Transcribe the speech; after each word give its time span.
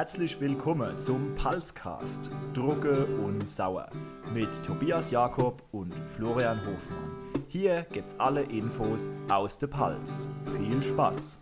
Herzlich 0.00 0.40
willkommen 0.40 0.98
zum 0.98 1.34
Pulscast 1.34 2.30
Drucke 2.54 3.04
und 3.22 3.46
Sauer 3.46 3.86
mit 4.32 4.48
Tobias 4.64 5.10
Jakob 5.10 5.62
und 5.72 5.92
Florian 6.16 6.58
Hofmann. 6.64 7.44
Hier 7.48 7.86
gibt's 7.92 8.18
alle 8.18 8.40
Infos 8.44 9.10
aus 9.28 9.58
der 9.58 9.66
Pulse. 9.66 10.30
Viel 10.56 10.82
Spaß! 10.82 11.38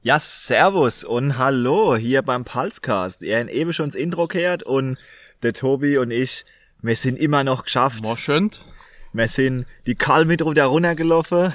Ja, 0.00 0.18
servus 0.18 1.04
und 1.04 1.36
hallo 1.36 1.96
hier 1.96 2.22
beim 2.22 2.46
Pulscast. 2.46 3.22
Ihr 3.22 3.40
habt 3.40 3.50
eben 3.50 3.74
schon 3.74 3.90
das 3.90 3.94
Intro 3.94 4.26
gehört 4.26 4.62
und 4.62 4.96
der 5.42 5.52
Tobi 5.52 5.98
und 5.98 6.12
ich, 6.12 6.46
wir 6.80 6.96
sind 6.96 7.18
immer 7.18 7.44
noch 7.44 7.64
geschafft. 7.64 8.06
Moschend. 8.06 8.64
Wir 9.12 9.28
sind 9.28 9.66
die 9.84 9.96
Kalmit 9.96 10.40
runter 10.40 10.64
runtergelaufen. 10.64 11.52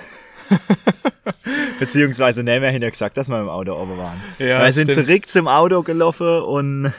Beziehungsweise, 1.80 2.44
ne, 2.44 2.62
wir 2.62 2.72
ja 2.72 2.90
gesagt, 2.90 3.18
dass 3.18 3.30
wir 3.30 3.40
im 3.40 3.50
Auto 3.50 3.74
oben 3.74 3.98
waren. 3.98 4.22
Ja, 4.40 4.64
wir 4.64 4.72
sind 4.72 4.92
stimmt. 4.92 5.08
zurück 5.08 5.30
zum 5.30 5.48
Auto 5.48 5.84
gelaufen 5.84 6.42
und 6.42 6.94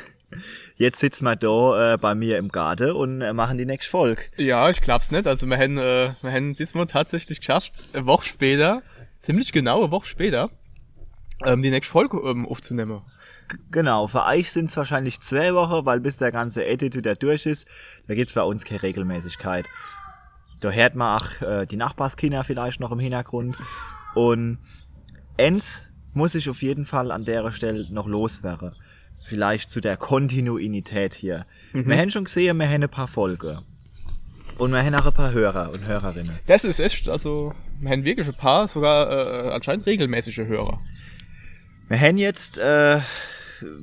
jetzt 0.76 0.98
sitzen 1.00 1.24
wir 1.24 1.36
da 1.36 1.94
äh, 1.94 1.98
bei 1.98 2.14
mir 2.14 2.38
im 2.38 2.48
Garten 2.48 2.90
und 2.90 3.22
äh, 3.22 3.32
machen 3.32 3.58
die 3.58 3.66
nächste 3.66 3.90
Folge. 3.90 4.22
Ja, 4.36 4.68
ich 4.70 4.80
glaub's 4.80 5.10
nicht. 5.10 5.26
Also 5.26 5.46
wir 5.46 5.56
haben, 5.56 5.78
äh, 5.78 6.14
wir 6.20 6.32
haben 6.32 6.54
diesmal 6.54 6.86
tatsächlich 6.86 7.40
geschafft, 7.40 7.84
eine 7.92 8.06
Woche 8.06 8.26
später, 8.26 8.82
ziemlich 9.18 9.52
genau 9.52 9.82
eine 9.82 9.90
Woche 9.90 10.06
später, 10.06 10.50
ähm, 11.44 11.62
die 11.62 11.70
nächste 11.70 11.92
Folge 11.92 12.18
ähm, 12.18 12.46
aufzunehmen. 12.46 13.02
Genau, 13.70 14.08
für 14.08 14.24
euch 14.24 14.50
sind 14.50 14.66
es 14.66 14.76
wahrscheinlich 14.76 15.20
zwei 15.20 15.54
Wochen, 15.54 15.86
weil 15.86 16.00
bis 16.00 16.16
der 16.16 16.32
ganze 16.32 16.66
Edit 16.66 16.96
wieder 16.96 17.14
durch 17.14 17.46
ist, 17.46 17.66
da 18.08 18.14
gibt's 18.14 18.34
bei 18.34 18.42
uns 18.42 18.64
keine 18.64 18.82
Regelmäßigkeit. 18.82 19.68
Da 20.60 20.70
hört 20.70 20.94
man 20.94 21.20
auch 21.20 21.42
äh, 21.42 21.66
die 21.66 21.76
Nachbarskinder 21.76 22.44
vielleicht 22.44 22.80
noch 22.80 22.92
im 22.92 22.98
Hintergrund. 22.98 23.58
Und 24.14 24.58
eins 25.38 25.90
muss 26.12 26.34
ich 26.34 26.48
auf 26.48 26.62
jeden 26.62 26.84
Fall 26.84 27.10
an 27.10 27.24
der 27.24 27.50
Stelle 27.50 27.86
noch 27.90 28.06
loswerden. 28.06 28.74
Vielleicht 29.18 29.70
zu 29.70 29.80
der 29.80 29.96
Kontinuität 29.96 31.14
hier. 31.14 31.46
Wir 31.72 31.98
haben 31.98 32.10
schon 32.10 32.24
gesehen, 32.24 32.58
wir 32.58 32.68
haben 32.68 32.82
ein 32.82 32.88
paar 32.88 33.08
Folgen. 33.08 33.58
Und 34.58 34.72
wir 34.72 34.82
haben 34.82 34.94
auch 34.94 35.06
ein 35.06 35.12
paar 35.12 35.32
Hörer 35.32 35.70
und 35.72 35.86
Hörerinnen. 35.86 36.38
Das 36.46 36.64
ist 36.64 36.80
echt, 36.80 37.08
also 37.08 37.52
wir 37.80 37.90
haben 37.90 38.04
wirklich 38.04 38.26
ein 38.26 38.34
paar, 38.34 38.68
sogar 38.68 39.10
äh, 39.10 39.50
anscheinend 39.50 39.84
regelmäßige 39.84 40.38
Hörer. 40.38 40.80
Wir 41.88 42.00
haben 42.00 42.16
jetzt, 42.16 42.56
äh, 42.58 43.00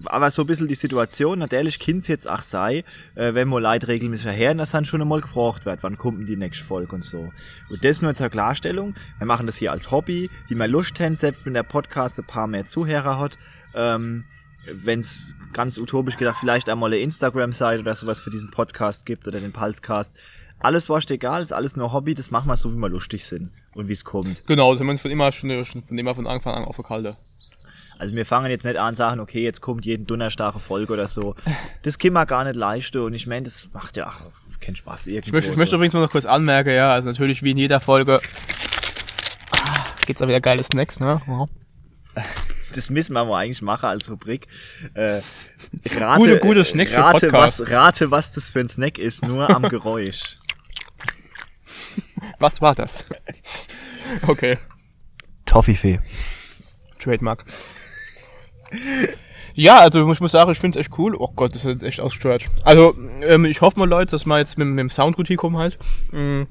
aber 0.05 0.31
so 0.31 0.43
ein 0.43 0.47
bisschen 0.47 0.67
die 0.67 0.75
Situation, 0.75 1.39
natürlich 1.39 1.79
kind's 1.79 2.07
jetzt 2.07 2.29
auch 2.29 2.41
sei, 2.41 2.83
äh, 3.15 3.33
wenn 3.33 3.49
wir 3.49 3.59
Leute 3.59 3.87
regelmäßig 3.87 4.35
hören, 4.35 4.57
dass 4.57 4.71
dann 4.71 4.85
schon 4.85 5.01
einmal 5.01 5.21
gefragt 5.21 5.65
wird, 5.65 5.83
wann 5.83 5.97
kommt 5.97 6.19
denn 6.19 6.25
die 6.25 6.35
nächste 6.35 6.63
Folge 6.63 6.95
und 6.95 7.03
so. 7.03 7.31
Und 7.69 7.83
das 7.83 8.01
nur 8.01 8.13
zur 8.13 8.29
Klarstellung. 8.29 8.95
Wir 9.17 9.27
machen 9.27 9.45
das 9.45 9.57
hier 9.57 9.71
als 9.71 9.91
Hobby, 9.91 10.29
wie 10.47 10.55
man 10.55 10.69
Lust 10.69 10.99
haben, 10.99 11.15
selbst 11.15 11.45
wenn 11.45 11.53
der 11.53 11.63
Podcast 11.63 12.19
ein 12.19 12.25
paar 12.25 12.47
mehr 12.47 12.65
Zuhörer 12.65 13.19
hat. 13.19 13.37
Ähm, 13.75 14.25
wenn's 14.71 15.35
ganz 15.51 15.77
utopisch 15.77 16.17
gedacht 16.17 16.37
vielleicht 16.39 16.69
einmal 16.69 16.91
eine 16.91 17.01
Instagram-Seite 17.01 17.81
oder 17.81 17.95
sowas 17.95 18.19
für 18.19 18.29
diesen 18.29 18.51
Podcast 18.51 19.05
gibt 19.05 19.27
oder 19.27 19.39
den 19.39 19.51
Pulscast. 19.51 20.17
Alles 20.59 20.89
wascht 20.89 21.11
egal, 21.11 21.41
ist 21.41 21.51
alles 21.51 21.75
nur 21.75 21.91
Hobby, 21.91 22.15
das 22.15 22.31
machen 22.31 22.47
wir 22.47 22.55
so, 22.55 22.73
wie 22.73 22.77
wir 22.77 22.89
lustig 22.89 23.25
sind 23.25 23.49
und 23.73 23.89
wie 23.89 23.93
es 23.93 24.05
kommt. 24.05 24.45
Genau, 24.47 24.71
das 24.71 24.79
haben 24.79 24.87
wir 24.87 24.91
uns 24.91 25.01
von 25.01 25.11
immer 25.11 25.31
schon, 25.31 25.63
von 25.63 25.97
immer 25.97 26.15
von 26.15 26.25
Anfang 26.25 26.53
an 26.53 26.63
aufgehalten. 26.63 27.15
Also 28.03 28.17
wir 28.17 28.25
fangen 28.25 28.51
jetzt 28.51 28.65
nicht 28.65 28.75
an 28.75 28.97
sagen, 28.97 29.21
okay, 29.21 29.41
jetzt 29.41 29.61
kommt 29.61 29.85
jeden 29.85 30.05
Donnerstag 30.05 30.59
Folge 30.59 30.91
oder 30.91 31.07
so. 31.07 31.35
Das 31.83 31.97
kann 31.97 32.11
man 32.11 32.27
gar 32.27 32.43
nicht 32.43 32.57
leisten 32.57 32.97
und 32.99 33.13
ich 33.13 33.27
meine, 33.27 33.43
das 33.43 33.69
macht 33.71 33.95
ja 33.95 34.13
keinen 34.59 34.75
Spaß 34.75 35.07
irgendwo. 35.07 35.27
Ich 35.27 35.31
möchte, 35.31 35.51
ich 35.51 35.57
möchte 35.57 35.75
übrigens 35.77 35.93
mal 35.93 36.01
noch 36.01 36.11
kurz 36.11 36.25
anmerken, 36.25 36.73
ja, 36.73 36.91
also 36.91 37.07
natürlich 37.07 37.43
wie 37.43 37.51
in 37.51 37.57
jeder 37.57 37.79
Folge 37.79 38.19
ah, 39.51 39.85
gibt's 40.05 40.21
auch 40.21 40.27
wieder 40.27 40.41
geile 40.41 40.61
Snacks, 40.63 40.99
ne? 40.99 41.21
Ja. 41.25 41.45
Das 42.75 42.89
müssen 42.89 43.13
wir 43.13 43.23
mal 43.23 43.43
eigentlich 43.43 43.61
machen 43.61 43.85
als 43.85 44.09
Rubrik. 44.09 44.47
Äh, 44.95 45.21
rate, 45.95 46.19
Gute- 46.19 46.39
gute 46.39 46.63
Snack 46.65 46.89
für 46.89 46.97
rate, 46.97 47.27
Podcast. 47.27 47.61
was, 47.61 47.71
rate, 47.71 48.09
was 48.11 48.31
das 48.33 48.49
für 48.49 48.61
ein 48.61 48.67
Snack 48.67 48.97
ist, 48.97 49.23
nur 49.23 49.47
am 49.49 49.61
Geräusch. 49.69 50.37
Was 52.39 52.61
war 52.61 52.75
das? 52.75 53.05
Okay. 54.27 54.57
Toffifee. 55.45 55.99
Trademark. 56.99 57.45
Ja, 59.55 59.79
also 59.79 60.11
ich 60.11 60.19
muss 60.19 60.31
sagen, 60.31 60.51
ich 60.51 60.57
finde 60.57 60.79
es 60.79 60.85
echt 60.85 60.97
cool. 60.97 61.15
Oh 61.15 61.29
Gott, 61.35 61.51
das 61.53 61.63
ist 61.63 61.69
jetzt 61.69 61.83
echt 61.83 61.99
ausgesteuert. 61.99 62.45
Also, 62.63 62.95
ähm, 63.21 63.45
ich 63.45 63.61
hoffe 63.61 63.77
mal, 63.77 63.87
Leute, 63.87 64.11
dass 64.11 64.25
wir 64.25 64.39
jetzt 64.39 64.57
mit, 64.57 64.67
mit 64.67 64.79
dem 64.79 64.89
Sound 64.89 65.15
gut 65.15 65.27
hinkommen 65.27 65.59
halt. 65.59 65.77
Mhm. 66.11 66.47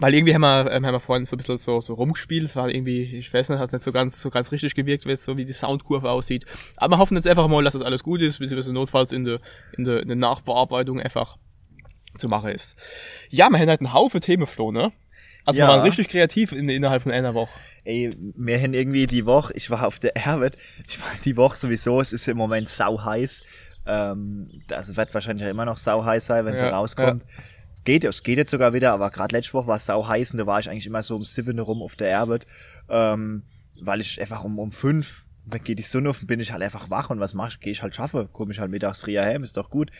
Weil 0.00 0.14
irgendwie 0.14 0.34
haben 0.34 0.42
wir, 0.42 0.70
ähm, 0.70 0.86
haben 0.86 0.94
wir 0.94 1.00
vorhin 1.00 1.24
so 1.24 1.34
ein 1.34 1.38
bisschen 1.38 1.58
so, 1.58 1.80
so 1.80 1.94
rumgespielt. 1.94 2.44
Es 2.44 2.56
war 2.56 2.68
irgendwie, 2.68 3.02
ich 3.02 3.32
weiß 3.32 3.48
nicht, 3.48 3.58
hat 3.58 3.72
nicht 3.72 3.82
so 3.82 3.92
ganz, 3.92 4.20
so 4.20 4.30
ganz 4.30 4.52
richtig 4.52 4.74
gewirkt, 4.74 5.06
wie 5.06 5.12
es 5.12 5.24
so 5.24 5.36
wie 5.36 5.44
die 5.44 5.52
Soundkurve 5.52 6.10
aussieht. 6.10 6.44
Aber 6.76 6.96
wir 6.96 6.98
hoffen 6.98 7.16
jetzt 7.16 7.26
einfach 7.26 7.48
mal, 7.48 7.64
dass 7.64 7.74
das 7.74 7.82
alles 7.82 8.04
gut 8.04 8.20
ist, 8.20 8.38
beziehungsweise 8.38 8.72
notfalls 8.72 9.12
in 9.12 9.24
der, 9.24 9.40
in 9.76 9.84
der, 9.84 10.02
in 10.02 10.08
der 10.08 10.16
Nachbearbeitung 10.16 11.00
einfach 11.00 11.36
zu 12.16 12.28
machen 12.28 12.50
ist. 12.50 12.76
Ja, 13.30 13.48
wir 13.50 13.58
haben 13.58 13.68
halt 13.68 13.80
einen 13.80 13.92
Haufen 13.92 14.20
Themen, 14.20 14.46
Flo, 14.46 14.70
ne? 14.72 14.92
Also 15.48 15.60
Ja. 15.60 15.66
wir 15.66 15.72
waren 15.72 15.82
richtig 15.82 16.08
kreativ 16.08 16.52
in, 16.52 16.68
innerhalb 16.68 17.02
von 17.02 17.12
einer 17.12 17.32
Woche. 17.32 17.58
Ey, 17.84 18.10
wir 18.36 18.60
haben 18.60 18.74
irgendwie 18.74 19.06
die 19.06 19.24
Woche, 19.24 19.54
ich 19.54 19.70
war 19.70 19.86
auf 19.86 19.98
der 19.98 20.12
Arbeit, 20.26 20.58
ich 20.86 21.00
war 21.00 21.08
die 21.24 21.36
Woche 21.38 21.56
sowieso, 21.56 22.00
es 22.02 22.12
ist 22.12 22.28
im 22.28 22.36
Moment 22.36 22.68
sau 22.68 23.02
heiß. 23.02 23.42
Ähm, 23.86 24.50
das 24.66 24.94
wird 24.96 25.14
wahrscheinlich 25.14 25.48
immer 25.48 25.64
noch 25.64 25.78
sau 25.78 26.04
heiß 26.04 26.26
sein, 26.26 26.44
wenn 26.44 26.54
es 26.54 26.60
Ja, 26.60 26.68
rauskommt. 26.68 27.24
Es 27.74 27.82
geht, 27.84 28.04
es 28.04 28.22
geht 28.22 28.36
jetzt 28.36 28.50
sogar 28.50 28.74
wieder, 28.74 28.92
aber 28.92 29.08
gerade 29.10 29.34
letzte 29.34 29.54
Woche 29.54 29.68
war 29.68 29.76
es 29.76 29.86
sau 29.86 30.06
heiß 30.06 30.32
und 30.32 30.38
da 30.38 30.46
war 30.46 30.58
ich 30.60 30.68
eigentlich 30.68 30.86
immer 30.86 31.02
so 31.02 31.16
um 31.16 31.24
sieben 31.24 31.58
rum 31.60 31.80
auf 31.82 31.96
der 31.96 32.18
Arbeit, 32.18 32.44
ähm, 32.90 33.44
weil 33.80 34.02
ich 34.02 34.20
einfach 34.20 34.44
um, 34.44 34.58
um 34.58 34.70
fünf 34.70 35.24
dann 35.50 35.62
geht 35.62 35.78
die 35.78 35.82
Sonne 35.82 36.10
auf 36.10 36.20
und 36.20 36.26
bin 36.26 36.40
ich 36.40 36.52
halt 36.52 36.62
einfach 36.62 36.90
wach 36.90 37.10
und 37.10 37.20
was 37.20 37.34
mach 37.34 37.48
ich? 37.48 37.60
Gehe 37.60 37.72
ich 37.72 37.82
halt 37.82 37.94
schaffe, 37.94 38.28
komme 38.32 38.52
ich 38.52 38.60
halt 38.60 38.70
mittags 38.70 39.00
früher 39.00 39.22
heim, 39.22 39.42
ist 39.42 39.56
doch 39.56 39.70
gut. 39.70 39.90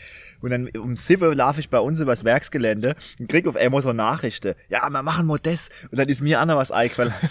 Und 0.41 0.51
dann 0.51 0.69
um 0.69 0.95
sieben 0.95 1.33
laufe 1.33 1.59
ich 1.59 1.69
bei 1.69 1.79
uns 1.79 1.99
übers 1.99 2.23
Werksgelände 2.23 2.95
und 3.19 3.29
krieg 3.29 3.47
auf 3.47 3.55
einmal 3.55 3.81
so 3.81 3.93
Nachrichten. 3.93 4.55
Ja, 4.69 4.89
wir 4.89 5.03
machen 5.03 5.25
mal 5.25 5.39
das. 5.41 5.69
Und 5.91 5.97
dann 5.97 6.09
ist 6.09 6.21
mir 6.21 6.41
auch 6.41 6.45
noch 6.45 6.57
was 6.57 6.71
eingefallen. 6.71 7.13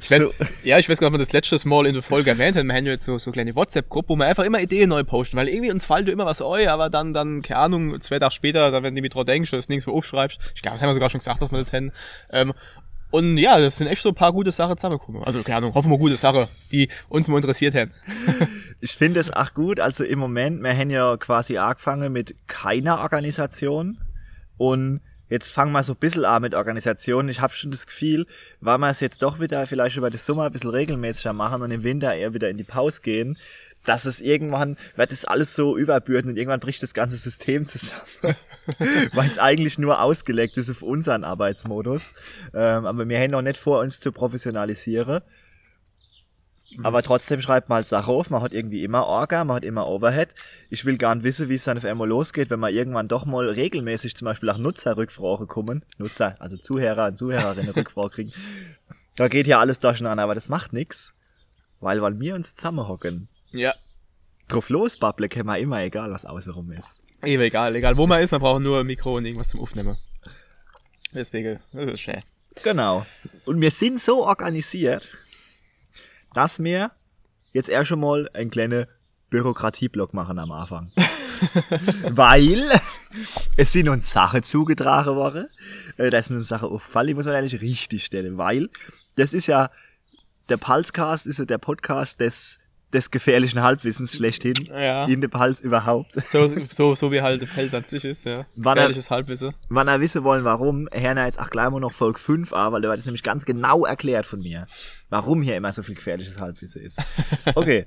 Ich 0.00 0.10
weiß, 0.10 0.22
so, 0.22 0.32
Ja, 0.64 0.78
ich 0.78 0.88
weiß 0.88 0.98
gar 0.98 1.08
nicht, 1.08 1.14
ob 1.14 1.20
wir 1.20 1.24
das 1.24 1.32
letztes 1.32 1.64
Mal 1.64 1.86
in 1.86 1.94
der 1.94 2.02
Folge 2.02 2.30
erwähnt 2.30 2.56
haben. 2.56 2.66
Wir 2.66 2.74
haben 2.74 2.86
ja 2.86 2.92
jetzt 2.92 3.04
so, 3.04 3.18
so 3.18 3.30
eine 3.30 3.32
kleine 3.34 3.54
WhatsApp-Gruppe, 3.54 4.10
wo 4.10 4.16
wir 4.16 4.26
einfach 4.26 4.44
immer 4.44 4.60
Ideen 4.60 4.88
neu 4.88 5.04
posten, 5.04 5.36
weil 5.36 5.48
irgendwie 5.48 5.70
uns 5.70 5.86
fällt 5.86 6.08
immer 6.08 6.26
was 6.26 6.40
eu, 6.40 6.68
aber 6.68 6.90
dann, 6.90 7.12
dann, 7.12 7.42
keine 7.42 7.60
Ahnung, 7.60 8.00
zwei 8.00 8.18
Tage 8.18 8.32
später, 8.32 8.70
dann 8.70 8.82
wenn 8.82 8.94
du 8.94 9.02
mit 9.02 9.14
dran 9.14 9.26
denkst, 9.26 9.50
dass 9.50 9.66
du 9.66 9.72
nichts 9.72 9.86
mehr 9.86 9.94
aufschreibst. 9.94 10.38
Ich 10.54 10.62
glaube, 10.62 10.74
das 10.74 10.82
haben 10.82 10.88
wir 10.88 10.94
sogar 10.94 11.10
schon 11.10 11.18
gesagt, 11.18 11.42
dass 11.42 11.50
wir 11.50 11.58
das 11.58 11.72
haben. 11.72 11.92
Ähm, 12.30 12.52
und 13.12 13.36
ja, 13.36 13.60
das 13.60 13.76
sind 13.76 13.88
echt 13.88 14.00
so 14.00 14.08
ein 14.08 14.14
paar 14.14 14.32
gute 14.32 14.50
Sachen 14.50 14.76
zusammengekommen. 14.78 15.22
Also, 15.22 15.42
keine 15.42 15.58
Ahnung, 15.58 15.74
hoffen 15.74 15.90
wir 15.90 15.98
gute 15.98 16.16
Sachen, 16.16 16.46
die 16.72 16.88
uns 17.10 17.28
mal 17.28 17.36
interessiert 17.36 17.74
haben. 17.74 17.92
ich 18.80 18.92
finde 18.92 19.20
es 19.20 19.30
auch 19.30 19.52
gut. 19.52 19.80
Also 19.80 20.02
im 20.02 20.18
Moment, 20.18 20.62
wir 20.62 20.74
haben 20.74 20.88
ja 20.88 21.18
quasi 21.18 21.58
angefangen 21.58 22.10
mit 22.10 22.34
keiner 22.48 23.00
Organisation 23.00 23.98
und 24.56 25.02
jetzt 25.28 25.50
fangen 25.50 25.72
wir 25.72 25.82
so 25.82 25.92
ein 25.92 25.98
bisschen 25.98 26.24
an 26.24 26.40
mit 26.40 26.54
Organisation. 26.54 27.28
Ich 27.28 27.42
habe 27.42 27.52
schon 27.52 27.70
das 27.70 27.86
Gefühl, 27.86 28.26
weil 28.60 28.78
wir 28.78 28.88
es 28.88 29.00
jetzt 29.00 29.22
doch 29.22 29.40
wieder 29.40 29.66
vielleicht 29.66 29.98
über 29.98 30.08
den 30.08 30.18
Sommer 30.18 30.44
ein 30.44 30.52
bisschen 30.52 30.70
regelmäßiger 30.70 31.34
machen 31.34 31.60
und 31.60 31.70
im 31.70 31.82
Winter 31.82 32.14
eher 32.14 32.32
wieder 32.32 32.48
in 32.48 32.56
die 32.56 32.64
Pause 32.64 33.02
gehen, 33.02 33.36
dass 33.84 34.04
es 34.04 34.20
irgendwann 34.20 34.76
wird 34.96 35.12
das 35.12 35.24
alles 35.24 35.54
so 35.54 35.76
überbürden 35.76 36.30
und 36.30 36.36
irgendwann 36.36 36.60
bricht 36.60 36.82
das 36.82 36.94
ganze 36.94 37.16
System 37.16 37.64
zusammen. 37.64 38.02
Weil 39.12 39.28
es 39.28 39.38
eigentlich 39.38 39.78
nur 39.78 40.00
ausgelegt 40.00 40.56
ist 40.56 40.70
auf 40.70 40.82
unseren 40.82 41.24
Arbeitsmodus. 41.24 42.12
Ähm, 42.54 42.86
aber 42.86 43.08
wir 43.08 43.18
haben 43.18 43.32
noch 43.32 43.42
nicht 43.42 43.56
vor, 43.56 43.80
uns 43.80 44.00
zu 44.00 44.12
professionalisieren. 44.12 45.22
Aber 46.82 47.02
trotzdem 47.02 47.40
schreibt 47.40 47.68
man 47.68 47.76
halt 47.76 47.86
Sachen 47.86 48.14
auf, 48.14 48.30
man 48.30 48.40
hat 48.40 48.54
irgendwie 48.54 48.82
immer 48.82 49.06
Orga, 49.06 49.44
man 49.44 49.56
hat 49.56 49.64
immer 49.64 49.86
Overhead. 49.88 50.34
Ich 50.70 50.84
will 50.84 50.96
gar 50.96 51.14
nicht 51.14 51.24
wissen, 51.24 51.48
wie 51.48 51.56
es 51.56 51.64
dann 51.64 51.76
auf 51.76 51.84
einmal 51.84 52.08
losgeht, 52.08 52.48
wenn 52.50 52.60
man 52.60 52.72
irgendwann 52.72 53.08
doch 53.08 53.26
mal 53.26 53.48
regelmäßig 53.48 54.16
zum 54.16 54.26
Beispiel 54.26 54.48
auch 54.48 54.58
Nutzerrückfragen 54.58 55.48
kommen. 55.48 55.84
Nutzer, 55.98 56.36
also 56.38 56.56
Zuhörer 56.56 57.08
und 57.08 57.18
Zuhörerinnen 57.18 57.70
Rückfragen 57.76 58.10
kriegen. 58.10 58.32
Da 59.16 59.28
geht 59.28 59.46
ja 59.46 59.60
alles 59.60 59.80
durcheinander, 59.80 60.22
aber 60.22 60.34
das 60.34 60.48
macht 60.48 60.72
nix. 60.72 61.14
Weil, 61.80 62.00
weil 62.00 62.20
wir 62.20 62.34
uns 62.34 62.54
zusammenhocken. 62.54 63.28
Ja. 63.52 63.74
Drauf 64.48 64.68
los, 64.68 64.98
Bubble, 64.98 65.28
können 65.28 65.46
wir 65.46 65.58
immer, 65.58 65.82
egal 65.82 66.10
was 66.10 66.24
außenrum 66.24 66.72
ist. 66.72 67.02
Eben 67.24 67.42
egal, 67.42 67.74
egal 67.76 67.96
wo 67.96 68.06
man 68.06 68.20
ist, 68.20 68.32
man 68.32 68.40
braucht 68.40 68.62
nur 68.62 68.80
ein 68.80 68.86
Mikro 68.86 69.16
und 69.16 69.24
irgendwas 69.24 69.48
zum 69.48 69.60
Aufnehmen. 69.60 69.96
Deswegen, 71.12 71.60
das 71.72 71.92
ist 71.92 72.00
schön. 72.00 72.20
Genau. 72.62 73.06
Und 73.46 73.60
wir 73.60 73.70
sind 73.70 74.00
so 74.00 74.26
organisiert, 74.26 75.10
dass 76.34 76.62
wir 76.62 76.90
jetzt 77.52 77.68
erst 77.68 77.88
schon 77.88 78.00
mal 78.00 78.28
einen 78.34 78.50
kleinen 78.50 78.86
Bürokratieblock 79.30 80.12
machen 80.14 80.38
am 80.38 80.50
Anfang. 80.50 80.92
Weil 82.10 82.70
es 83.56 83.72
sind 83.72 83.88
uns 83.88 84.12
Sachen 84.12 84.42
zugetragen 84.42 85.16
worden. 85.16 85.48
Äh, 85.96 86.10
Da 86.10 86.18
ist 86.18 86.30
uns 86.30 86.48
Sache 86.48 86.66
aufgefallen, 86.66 87.08
die 87.08 87.14
muss 87.14 87.26
man 87.26 87.34
eigentlich 87.34 87.60
richtig 87.60 88.04
stellen. 88.04 88.38
Weil 88.38 88.68
das 89.16 89.32
ist 89.34 89.46
ja, 89.46 89.70
der 90.48 90.56
Pulsecast 90.56 91.26
ist 91.26 91.38
ja 91.38 91.44
der 91.44 91.58
Podcast 91.58 92.20
des 92.20 92.58
des 92.92 93.10
gefährlichen 93.10 93.62
Halbwissens 93.62 94.14
schlechthin. 94.16 94.54
Ja. 94.66 95.06
In 95.06 95.20
dem 95.20 95.32
Hals 95.32 95.60
überhaupt. 95.60 96.12
So, 96.12 96.46
so, 96.68 96.94
so 96.94 97.12
wie 97.12 97.20
halt 97.22 97.40
der 97.42 97.46
Pelz 97.46 97.72
an 97.74 97.84
sich 97.84 98.04
ist, 98.04 98.24
ja. 98.24 98.44
Wann 98.56 98.76
er- 98.76 98.82
Gefährliches 98.84 99.10
Halbwissen. 99.10 99.54
Wenn 99.68 99.88
ihr 99.88 100.00
wissen 100.00 100.24
wollen, 100.24 100.44
warum, 100.44 100.88
hören 100.92 101.16
wir 101.16 101.24
jetzt 101.26 101.38
auch 101.40 101.50
gleich 101.50 101.70
mal 101.70 101.80
noch 101.80 101.92
Folge 101.92 102.18
5 102.18 102.52
an, 102.52 102.72
weil 102.72 102.82
da 102.82 102.88
wird 102.88 102.98
das 102.98 103.06
nämlich 103.06 103.22
ganz 103.22 103.44
genau 103.44 103.84
erklärt 103.86 104.26
von 104.26 104.40
mir, 104.40 104.66
warum 105.10 105.42
hier 105.42 105.56
immer 105.56 105.72
so 105.72 105.82
viel 105.82 105.94
gefährliches 105.94 106.38
Halbwissen 106.38 106.82
ist. 106.82 106.98
Okay. 107.54 107.86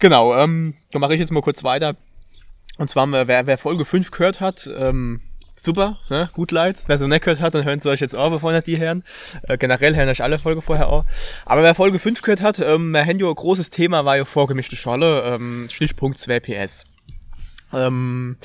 Genau, 0.00 0.36
ähm, 0.36 0.74
dann 0.92 1.00
mache 1.00 1.14
ich 1.14 1.20
jetzt 1.20 1.32
mal 1.32 1.40
kurz 1.42 1.64
weiter. 1.64 1.96
Und 2.78 2.88
zwar, 2.88 3.10
wer, 3.10 3.46
wer 3.46 3.58
Folge 3.58 3.84
5 3.84 4.10
gehört 4.12 4.40
hat, 4.40 4.70
ähm, 4.76 5.20
super, 5.64 5.98
ne? 6.08 6.28
gut 6.32 6.50
Leits. 6.50 6.88
Wer 6.88 6.98
so 6.98 7.06
nicht 7.06 7.22
gehört 7.22 7.40
hat, 7.40 7.54
dann 7.54 7.64
hören 7.64 7.80
sie 7.80 7.90
euch 7.90 8.00
jetzt 8.00 8.14
auch, 8.14 8.30
bevor 8.30 8.52
nicht 8.52 8.66
die 8.66 8.78
hören. 8.78 9.02
Äh, 9.42 9.58
generell 9.58 9.94
hören 9.96 10.08
euch 10.08 10.22
alle 10.22 10.38
Folge 10.38 10.62
vorher 10.62 10.88
auch. 10.88 11.04
Aber 11.44 11.62
wer 11.62 11.74
Folge 11.74 11.98
5 11.98 12.22
gehört 12.22 12.42
hat, 12.42 12.58
ähm, 12.58 12.92
wir 12.92 13.04
haben 13.04 13.18
großes 13.18 13.70
Thema, 13.70 14.04
war 14.04 14.16
ja 14.16 14.24
vorgemischte 14.24 14.76
Scholle, 14.76 15.22
ähm, 15.22 15.68
Stichpunkt 15.70 16.18
2 16.18 16.40
PS. 16.40 16.84
Ähm, 17.72 18.36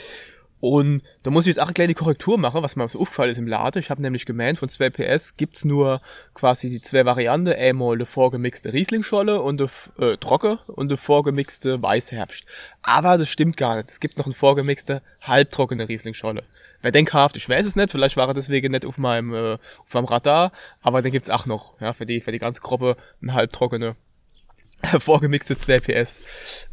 und 0.66 1.02
da 1.24 1.30
muss 1.30 1.44
ich 1.44 1.50
jetzt 1.50 1.60
auch 1.60 1.66
eine 1.66 1.74
kleine 1.74 1.94
Korrektur 1.94 2.38
machen, 2.38 2.64
was 2.64 2.78
mir 2.78 2.88
so 2.88 3.02
aufgefallen 3.02 3.32
ist 3.32 3.38
im 3.38 3.48
Laden. 3.48 3.82
Ich 3.82 3.90
habe 3.90 4.02
nämlich 4.02 4.26
gemeint, 4.26 4.58
von 4.58 4.70
2 4.70 4.92
PS 4.92 5.36
gibt's 5.36 5.66
nur 5.66 6.00
quasi 6.34 6.70
die 6.70 6.80
zwei 6.80 7.06
Varianten. 7.06 7.52
Einmal 7.52 7.96
eine 7.96 8.06
vorgemixte 8.06 8.72
Rieslingscholle 8.72 9.42
und 9.42 9.60
eine 9.60 9.70
äh, 10.14 10.16
Trocke 10.16 10.60
und 10.68 10.90
eine 10.90 10.96
vorgemixte 10.96 11.84
Weißherbst. 11.84 12.46
Aber 12.82 13.18
das 13.18 13.28
stimmt 13.28 13.58
gar 13.58 13.76
nicht. 13.76 13.90
Es 13.90 14.00
gibt 14.00 14.18
noch 14.18 14.26
eine 14.26 14.36
vorgemixte, 14.36 15.02
halbtrockene 15.20 15.90
Rieslingscholle. 15.90 16.44
Wer 16.84 16.92
den 16.92 17.06
kauft, 17.06 17.38
ich 17.38 17.48
weiß 17.48 17.66
es 17.66 17.78
nicht. 17.78 17.92
Vielleicht 17.92 18.18
war 18.18 18.28
er 18.28 18.34
deswegen 18.34 18.72
nicht 18.72 18.86
auf 18.86 18.98
meinem, 18.98 19.34
äh, 19.34 19.54
auf 19.54 19.94
meinem 19.94 20.06
Radar. 20.06 20.52
Aber 20.82 21.02
den 21.02 21.14
gibt's 21.14 21.30
auch 21.30 21.46
noch. 21.46 21.80
Ja, 21.80 21.94
für 21.94 22.06
die, 22.06 22.20
für 22.20 22.34
die 22.34 22.40
ganz 22.40 22.60
grobe, 22.60 22.98
eine 23.22 23.34
halbtrockene, 23.34 23.96
vorgemixte 25.00 25.58
2 25.58 25.80
PS. 25.80 26.24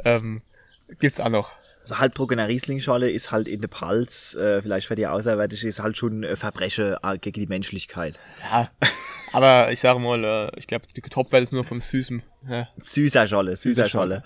Ähm, 0.04 0.42
gibt's 0.98 1.20
auch 1.20 1.28
noch. 1.28 1.54
So 1.84 1.98
halbtrockener 1.98 2.48
Rieslingscholle 2.48 3.08
ist 3.08 3.30
halt 3.30 3.46
in 3.46 3.60
der 3.60 3.68
Pals, 3.68 4.34
äh, 4.34 4.60
vielleicht 4.60 4.88
für 4.88 4.96
die 4.96 5.06
Außerwärtige, 5.06 5.68
ist 5.68 5.78
halt 5.78 5.96
schon 5.96 6.24
äh, 6.24 6.34
Verbrechen 6.34 6.96
äh, 7.02 7.18
gegen 7.18 7.40
die 7.40 7.46
Menschlichkeit. 7.46 8.18
Ja, 8.50 8.68
aber 9.32 9.70
ich 9.70 9.78
sage 9.78 10.00
mal, 10.00 10.24
äh, 10.24 10.50
ich 10.58 10.66
glaube, 10.66 10.86
die 10.94 11.00
Topwelt 11.02 11.44
ist 11.44 11.52
nur 11.52 11.64
vom 11.64 11.80
Süßen. 11.80 12.22
Ja. 12.48 12.68
Süßer 12.76 13.28
Scholle, 13.28 13.56
süßer 13.56 13.84
Süßer 13.84 13.88
Scholle. 13.88 14.24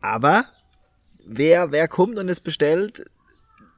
Aber 0.00 0.44
wer, 1.24 1.72
wer 1.72 1.88
kommt 1.88 2.18
und 2.18 2.28
es 2.28 2.40
bestellt, 2.40 3.04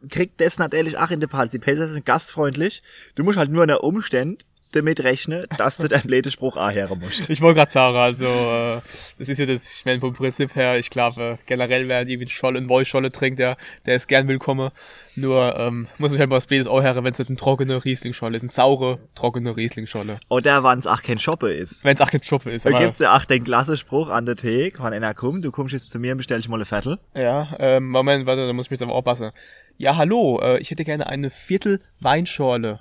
kriegt 0.08 0.40
das 0.40 0.58
natürlich 0.58 0.98
auch 0.98 1.10
in 1.10 1.20
der 1.20 1.26
Pals. 1.26 1.52
Die 1.52 1.58
Pelzer 1.58 1.86
sind 1.88 2.06
gastfreundlich. 2.06 2.82
Du 3.14 3.24
musst 3.24 3.38
halt 3.38 3.50
nur 3.50 3.62
in 3.62 3.68
der 3.68 3.84
Umstand 3.84 4.46
damit 4.72 5.00
rechnen, 5.00 5.46
dass 5.56 5.78
du 5.78 5.88
deinen 5.88 6.06
blöden 6.06 6.30
Spruch 6.30 6.56
auch 6.56 6.72
hören 6.72 6.98
musst. 7.00 7.30
Ich 7.30 7.40
wollte 7.40 7.56
gerade 7.56 7.70
sagen, 7.70 7.96
also 7.96 8.26
äh, 8.26 8.80
das 9.18 9.28
ist 9.28 9.38
ja 9.38 9.46
das, 9.46 9.72
ich 9.72 9.84
meine 9.84 10.00
vom 10.00 10.12
Prinzip 10.12 10.54
her, 10.54 10.78
ich 10.78 10.90
glaube 10.90 11.22
äh, 11.22 11.36
generell 11.46 11.88
wer 11.88 12.06
irgendwie 12.06 12.30
Scholle, 12.30 12.58
eine 12.58 12.68
Wollscholle 12.68 13.10
trinkt, 13.10 13.38
der, 13.38 13.56
der 13.86 13.96
ist 13.96 14.08
gern 14.08 14.28
willkommen. 14.28 14.70
Nur 15.16 15.58
ähm, 15.58 15.88
muss 15.98 16.10
man 16.10 16.20
halt 16.20 16.30
mal 16.30 16.36
das 16.36 16.46
Blödes 16.46 16.68
auch 16.68 16.80
hören, 16.80 17.02
wenn 17.02 17.12
es 17.12 17.18
nicht 17.18 17.28
eine 17.28 17.36
trockene 17.36 17.84
Rieslingscholle 17.84 18.36
ist, 18.36 18.42
eine 18.42 18.50
saure, 18.50 19.00
trockene 19.14 19.56
Rieslingscholle. 19.56 20.20
Oder 20.28 20.62
wenn 20.62 20.78
es 20.78 20.86
auch 20.86 21.02
kein 21.02 21.18
Shoppe 21.18 21.52
ist. 21.52 21.84
Wenn 21.84 21.96
es 21.96 22.00
auch 22.00 22.10
kein 22.10 22.22
Schuppe 22.22 22.52
ist. 22.52 22.64
Da 22.64 22.70
gibt's 22.70 23.00
ja 23.00 23.16
auch 23.16 23.24
den 23.24 23.42
klasse 23.42 23.76
Spruch 23.76 24.10
an 24.10 24.26
der 24.26 24.36
Theke, 24.36 24.82
wenn 24.82 24.92
einer 24.92 25.14
kommt, 25.14 25.44
du 25.44 25.50
kommst 25.50 25.72
jetzt 25.72 25.90
zu 25.90 25.98
mir 25.98 26.12
und 26.12 26.18
bestellst 26.18 26.48
mal 26.48 26.60
ein 26.60 26.66
Viertel. 26.66 26.98
ja, 27.14 27.48
ähm, 27.58 27.88
Moment, 27.88 28.26
warte, 28.26 28.46
da 28.46 28.52
muss 28.52 28.66
ich 28.66 28.70
mich 28.70 28.78
jetzt 28.78 28.86
aber 28.86 28.94
aufpassen. 28.96 29.30
Ja, 29.76 29.96
hallo, 29.96 30.40
äh, 30.42 30.58
ich 30.58 30.70
hätte 30.70 30.84
gerne 30.84 31.06
eine 31.06 31.30
Viertel 31.30 31.80
Weinschorle. 32.00 32.80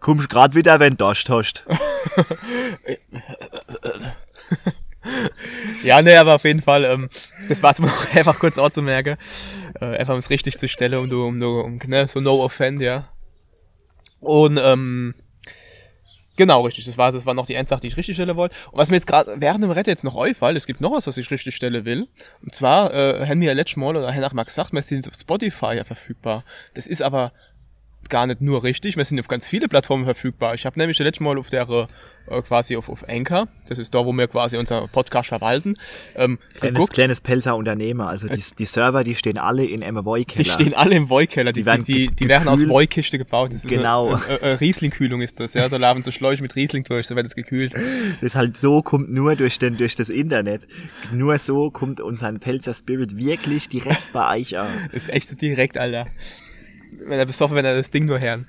Kommst 0.00 0.28
grad 0.28 0.54
wieder, 0.54 0.80
wenn 0.80 0.96
du 0.96 1.04
Durst 1.04 1.28
hast. 1.28 1.66
Ja, 5.82 6.02
ne, 6.02 6.20
aber 6.20 6.34
auf 6.34 6.44
jeden 6.44 6.60
Fall, 6.60 6.84
ähm, 6.84 7.08
das 7.48 7.62
war 7.62 7.72
es 7.72 7.78
mir 7.78 7.86
noch 7.86 8.14
einfach 8.14 8.38
kurz 8.38 8.58
auch 8.58 8.70
zu 8.70 8.82
merken. 8.82 9.16
Äh, 9.80 9.96
einfach 9.96 10.12
um 10.12 10.18
es 10.18 10.30
richtig 10.30 10.58
zu 10.58 10.68
stellen, 10.68 10.94
um, 10.94 11.10
um, 11.10 11.42
um 11.42 11.78
ne, 11.86 12.06
so 12.06 12.20
no 12.20 12.42
offend, 12.42 12.82
ja. 12.82 13.08
Und, 14.20 14.60
ähm, 14.62 15.14
genau, 16.36 16.62
richtig, 16.62 16.84
das 16.84 16.98
war, 16.98 17.12
das 17.12 17.24
war 17.24 17.32
noch 17.32 17.46
die 17.46 17.54
Endsache, 17.54 17.80
die 17.80 17.88
ich 17.88 17.96
richtig 17.96 18.16
stellen 18.16 18.36
wollte. 18.36 18.54
Und 18.70 18.78
was 18.78 18.90
mir 18.90 18.96
jetzt 18.96 19.06
gerade 19.06 19.36
während 19.38 19.64
dem 19.64 19.70
Retter 19.70 19.90
jetzt 19.90 20.04
noch 20.04 20.16
auffällt, 20.16 20.56
es 20.56 20.66
gibt 20.66 20.82
noch 20.82 20.92
was, 20.92 21.06
was 21.06 21.16
ich 21.16 21.30
richtig 21.30 21.54
stellen 21.54 21.86
will. 21.86 22.06
Und 22.42 22.54
zwar, 22.54 22.92
äh, 22.92 23.26
haben 23.26 23.40
wir 23.40 23.48
ja 23.48 23.54
letztes 23.54 23.78
Mal, 23.78 23.96
oder 23.96 24.14
haben 24.14 24.24
auch 24.24 24.34
mal 24.34 24.44
gesagt, 24.44 24.74
wir 24.74 24.82
sind 24.82 25.08
auf 25.08 25.14
Spotify 25.14 25.76
ja 25.76 25.84
verfügbar. 25.84 26.44
Das 26.74 26.86
ist 26.86 27.00
aber 27.00 27.32
gar 28.10 28.26
nicht 28.26 28.40
nur 28.40 28.62
richtig, 28.62 28.96
wir 28.96 29.04
sind 29.04 29.18
auf 29.20 29.28
ganz 29.28 29.48
viele 29.48 29.68
Plattformen 29.68 30.04
verfügbar. 30.04 30.54
Ich 30.54 30.66
habe 30.66 30.78
nämlich 30.78 30.98
das 30.98 31.04
letzte 31.04 31.22
Mal 31.22 31.38
auf 31.38 31.48
der 31.48 31.66
äh, 32.26 32.42
quasi 32.42 32.76
auf, 32.76 32.88
auf 32.88 33.08
Anchor, 33.08 33.48
das 33.66 33.78
ist 33.78 33.94
da, 33.94 34.04
wo 34.04 34.12
wir 34.12 34.28
quasi 34.28 34.56
unser 34.56 34.86
Podcast 34.88 35.28
verwalten, 35.28 35.76
ähm, 36.14 36.38
Kleines, 36.54 36.74
geguckt. 36.74 36.92
kleines 36.92 37.20
Pelzer 37.20 37.56
Unternehmer. 37.56 38.08
Also 38.08 38.28
die, 38.28 38.42
die 38.58 38.64
Server, 38.64 39.04
die 39.04 39.14
stehen 39.14 39.38
alle 39.38 39.64
in 39.64 39.82
Emma-Keller. 39.82 40.24
Die 40.36 40.44
stehen 40.44 40.74
alle 40.74 40.94
im 40.94 41.08
Wollkeller, 41.08 41.52
die, 41.52 41.60
Die 41.60 41.66
werden 41.66 41.84
die, 41.84 42.08
die, 42.08 42.14
die 42.14 42.28
werden 42.28 42.48
aus. 42.48 42.68
Wollkiste 42.68 43.18
gebaut. 43.18 43.50
Das 43.50 43.64
ist 43.64 43.68
Genau. 43.68 44.14
Eine, 44.14 44.40
äh, 44.42 44.50
äh, 44.50 44.54
Riesling-Kühlung 44.54 45.22
ist 45.22 45.40
das, 45.40 45.54
ja. 45.54 45.68
Da 45.68 45.76
laufen 45.76 46.02
so 46.02 46.10
Schläuche 46.10 46.42
mit 46.42 46.54
Riesling 46.56 46.84
durch, 46.84 47.06
so 47.06 47.16
wird 47.16 47.26
es 47.26 47.34
gekühlt. 47.34 47.74
Das 48.20 48.34
halt 48.34 48.56
so 48.56 48.82
kommt 48.82 49.10
nur 49.10 49.34
durch 49.34 49.58
den 49.58 49.76
durch 49.76 49.96
das 49.96 50.08
Internet. 50.08 50.68
Nur 51.12 51.38
so 51.38 51.70
kommt 51.70 52.00
unser 52.00 52.30
Pelzer 52.32 52.74
Spirit 52.74 53.16
wirklich 53.16 53.68
direkt 53.68 54.12
bei 54.12 54.36
euch 54.38 54.58
an. 54.58 54.68
Das 54.92 55.04
ist 55.04 55.08
echt 55.08 55.28
so 55.28 55.36
direkt, 55.36 55.78
Alter. 55.78 56.06
Wenn 57.10 57.18
er 57.18 57.26
besoffen, 57.26 57.56
wenn 57.56 57.64
er 57.64 57.76
das 57.76 57.90
Ding 57.90 58.06
nur 58.06 58.20
hören. 58.20 58.48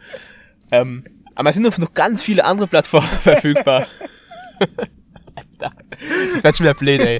Ähm, 0.71 1.03
aber 1.35 1.49
es 1.49 1.55
sind 1.55 1.63
noch- 1.63 1.77
noch 1.77 1.93
ganz 1.93 2.21
viele 2.23 2.45
andere 2.45 2.67
Plattformen 2.67 3.07
verfügbar. 3.23 3.87
Alter. 5.35 5.75
Das 6.35 6.43
wird 6.43 6.57
schon 6.57 6.65
wieder 6.65 6.73
blöd, 6.73 6.99
ey. 7.01 7.19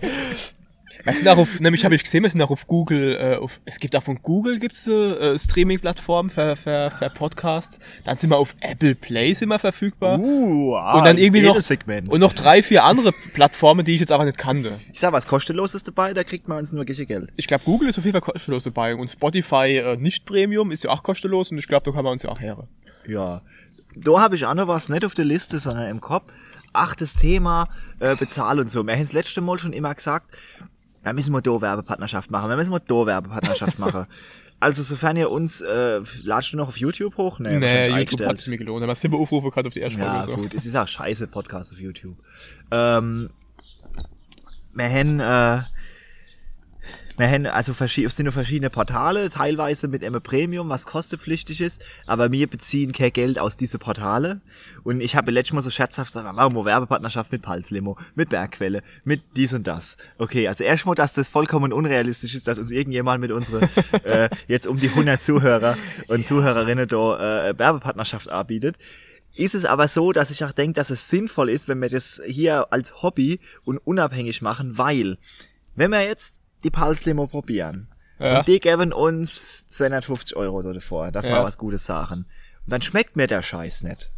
Wir 1.04 1.14
sind 1.14 1.28
auch 1.28 1.38
auf, 1.38 1.60
nämlich 1.60 1.84
habe 1.86 1.96
ich 1.96 2.04
gesehen, 2.04 2.24
wir 2.24 2.30
sind 2.30 2.42
auch 2.42 2.52
auf 2.52 2.68
Google, 2.68 3.18
äh, 3.20 3.36
auf, 3.36 3.60
es 3.66 3.80
gibt 3.80 3.96
auch 3.96 4.04
von 4.04 4.18
Google 4.22 4.60
gibt's 4.60 4.88
äh, 4.88 5.38
Streaming-Plattformen 5.38 6.30
für, 6.30 6.56
für, 6.56 6.92
für 6.92 7.10
Podcasts. 7.10 7.80
Dann 8.04 8.18
sind 8.18 8.30
wir 8.30 8.38
auf 8.38 8.56
Apple 8.62 8.96
Play 8.96 9.34
sind 9.34 9.50
wir 9.50 9.60
verfügbar. 9.60 10.20
Uh, 10.20 10.76
ah, 10.76 10.98
und 10.98 11.06
dann 11.06 11.18
irgendwie 11.18 11.42
noch, 11.42 11.60
Segment. 11.62 12.12
und 12.12 12.20
noch 12.20 12.34
drei, 12.34 12.62
vier 12.64 12.84
andere 12.84 13.12
Plattformen, 13.34 13.86
die 13.86 13.94
ich 13.94 14.00
jetzt 14.00 14.12
aber 14.12 14.26
nicht 14.26 14.38
kannte. 14.38 14.74
ich 14.94 15.00
sag 15.00 15.14
was 15.14 15.28
kostenloses 15.28 15.84
dabei, 15.84 16.14
da 16.14 16.24
kriegt 16.24 16.48
man 16.48 16.60
uns 16.60 16.72
nur 16.72 16.86
Gische 16.86 17.06
Geld. 17.06 17.32
Ich 17.36 17.48
glaube, 17.48 17.64
Google 17.64 17.90
ist 17.90 17.98
auf 17.98 18.06
jeden 18.06 18.14
Fall 18.14 18.34
kostenlos 18.34 18.64
dabei 18.64 18.96
und 18.96 19.10
Spotify 19.10 19.78
äh, 19.78 19.98
nicht 19.98 20.26
Premium 20.26 20.72
ist 20.72 20.84
ja 20.84 20.92
auch 20.92 21.04
kostenlos 21.04 21.52
und 21.52 21.58
ich 21.58 21.68
glaube, 21.68 21.84
da 21.86 21.92
kann 21.92 22.04
man 22.04 22.14
uns 22.14 22.24
ja 22.24 22.30
auch 22.30 22.40
hören. 22.40 22.68
Ja. 23.08 23.42
Da 23.96 24.22
habe 24.22 24.36
ich 24.36 24.46
auch 24.46 24.54
noch 24.54 24.68
was, 24.68 24.90
nicht 24.90 25.04
auf 25.06 25.14
der 25.14 25.26
Liste, 25.26 25.60
sondern 25.60 25.90
im 25.90 26.02
Kopf. 26.02 26.32
Achtes 26.74 27.16
Thema, 27.16 27.68
äh, 28.00 28.16
Bezahl 28.16 28.60
und 28.60 28.70
so. 28.70 28.84
Wir 28.86 28.94
haben 28.94 29.02
das 29.02 29.12
letzte 29.12 29.42
Mal 29.42 29.60
schon 29.60 29.74
immer 29.74 29.94
gesagt, 29.94 30.34
wir 31.04 31.14
müssen 31.14 31.32
mal 31.32 31.42
da 31.42 31.62
Werbepartnerschaft 31.62 32.32
machen, 32.32 32.50
wir 32.50 32.58
müssen 32.58 32.72
mal 32.72 32.82
da 32.86 33.06
Werbepartnerschaft 33.06 33.80
machen. 33.80 34.06
Also 34.60 34.84
sofern 34.84 35.18
ihr 35.18 35.32
uns, 35.32 35.62
äh, 35.62 36.02
ladest 36.22 36.54
du 36.54 36.58
noch 36.58 36.68
auf 36.68 36.78
YouTube 36.78 37.18
hoch? 37.18 37.40
Nee, 37.40 37.58
Nee, 37.58 37.90
YouTube 37.90 38.28
hat 38.28 38.38
es 38.38 38.46
mir 38.46 38.58
gelohnt, 38.60 38.84
aber 38.84 38.94
sieben 38.94 39.16
Aufrufe 39.16 39.50
gehabt 39.50 39.66
auf 39.66 39.74
die 39.74 39.80
erste 39.80 40.00
Ja, 40.00 40.22
Folge. 40.22 40.32
So. 40.32 40.38
gut, 40.38 40.54
es 40.54 40.68
ist 40.68 40.76
auch 40.76 40.88
scheiße, 40.88 41.28
Podcast 41.28 41.72
auf 41.72 41.80
YouTube. 41.80 42.16
Ähm, 42.70 43.32
wir 44.74 44.86
haben, 44.90 45.20
äh, 45.20 45.64
wir 47.22 47.30
haben 47.30 47.46
also 47.46 47.74
es 47.80 47.94
sind 47.94 48.24
nur 48.24 48.34
verschiedene 48.34 48.70
Portale, 48.70 49.30
teilweise 49.30 49.88
mit 49.88 50.04
einem 50.04 50.22
Premium, 50.22 50.70
was 50.70 50.86
kostenpflichtig 50.86 51.62
ist, 51.62 51.82
aber 52.08 52.32
wir 52.32 52.48
beziehen 52.48 52.92
kein 52.92 53.14
Geld 53.14 53.40
aus 53.40 53.56
diese 53.56 53.80
Portale. 53.80 54.42
Und 54.84 55.02
ich 55.02 55.16
habe 55.16 55.32
letztes 55.32 55.54
Mal 55.54 55.62
so 55.62 55.70
scherzhaft 55.70 56.12
gesagt, 56.12 56.28
warum 56.36 56.56
wir 56.56 56.66
Werbepartnerschaft 56.66 57.32
mit 57.32 57.44
Palzlimo, 57.44 57.98
mit 58.16 58.30
Bergquelle, 58.30 58.82
mit 59.04 59.22
dies 59.36 59.54
und 59.54 59.68
das. 59.68 59.98
Okay, 60.18 60.48
also 60.48 60.64
erstmal, 60.64 60.96
dass 60.96 61.14
das 61.14 61.30
vollkommen 61.30 61.72
unrealistisch 61.72 62.36
ist, 62.36 62.48
dass 62.48 62.58
uns 62.58 62.72
irgendjemand 62.72 63.22
mit 63.22 63.32
unsere 63.32 63.70
äh, 64.04 64.30
jetzt 64.48 64.68
um 64.68 64.78
die 64.78 64.90
100 64.90 65.24
Zuhörer 65.24 65.78
und 66.08 66.26
Zuhörerinnen 66.26 66.88
da 66.88 67.50
äh, 67.50 67.58
Werbepartnerschaft 67.58 68.30
anbietet 68.30 68.78
ist 69.36 69.56
es 69.56 69.64
aber 69.64 69.88
so, 69.88 70.12
dass 70.12 70.30
ich 70.30 70.44
auch 70.44 70.52
denke, 70.52 70.74
dass 70.74 70.90
es 70.90 71.08
sinnvoll 71.08 71.50
ist, 71.50 71.70
wenn 71.70 71.82
wir 71.82 71.88
das 71.88 72.22
hier 72.26 72.74
als 72.74 73.02
Hobby 73.02 73.40
und 73.64 73.78
unabhängig 73.78 74.42
machen, 74.42 74.78
weil, 74.78 75.18
wenn 75.74 75.92
wir 75.92 76.04
jetzt 76.04 76.41
die 76.64 76.70
Pulse 76.72 77.06
Limo 77.06 77.28
probieren, 77.28 77.88
Ja. 78.20 78.40
und 78.40 78.48
die 78.48 78.60
geben 78.60 78.94
uns 78.94 79.68
250 79.70 80.36
Euro 80.36 80.62
davor, 80.62 81.12
dass 81.12 81.26
Ja. 81.26 81.34
wir 81.40 81.44
was 81.44 81.58
Gutes 81.58 81.86
sagen, 81.86 82.26
und 82.66 82.72
dann 82.74 82.82
schmeckt 82.82 83.16
mir 83.16 83.28
der 83.28 83.42
Scheiß 83.42 83.84
nicht. 83.84 84.12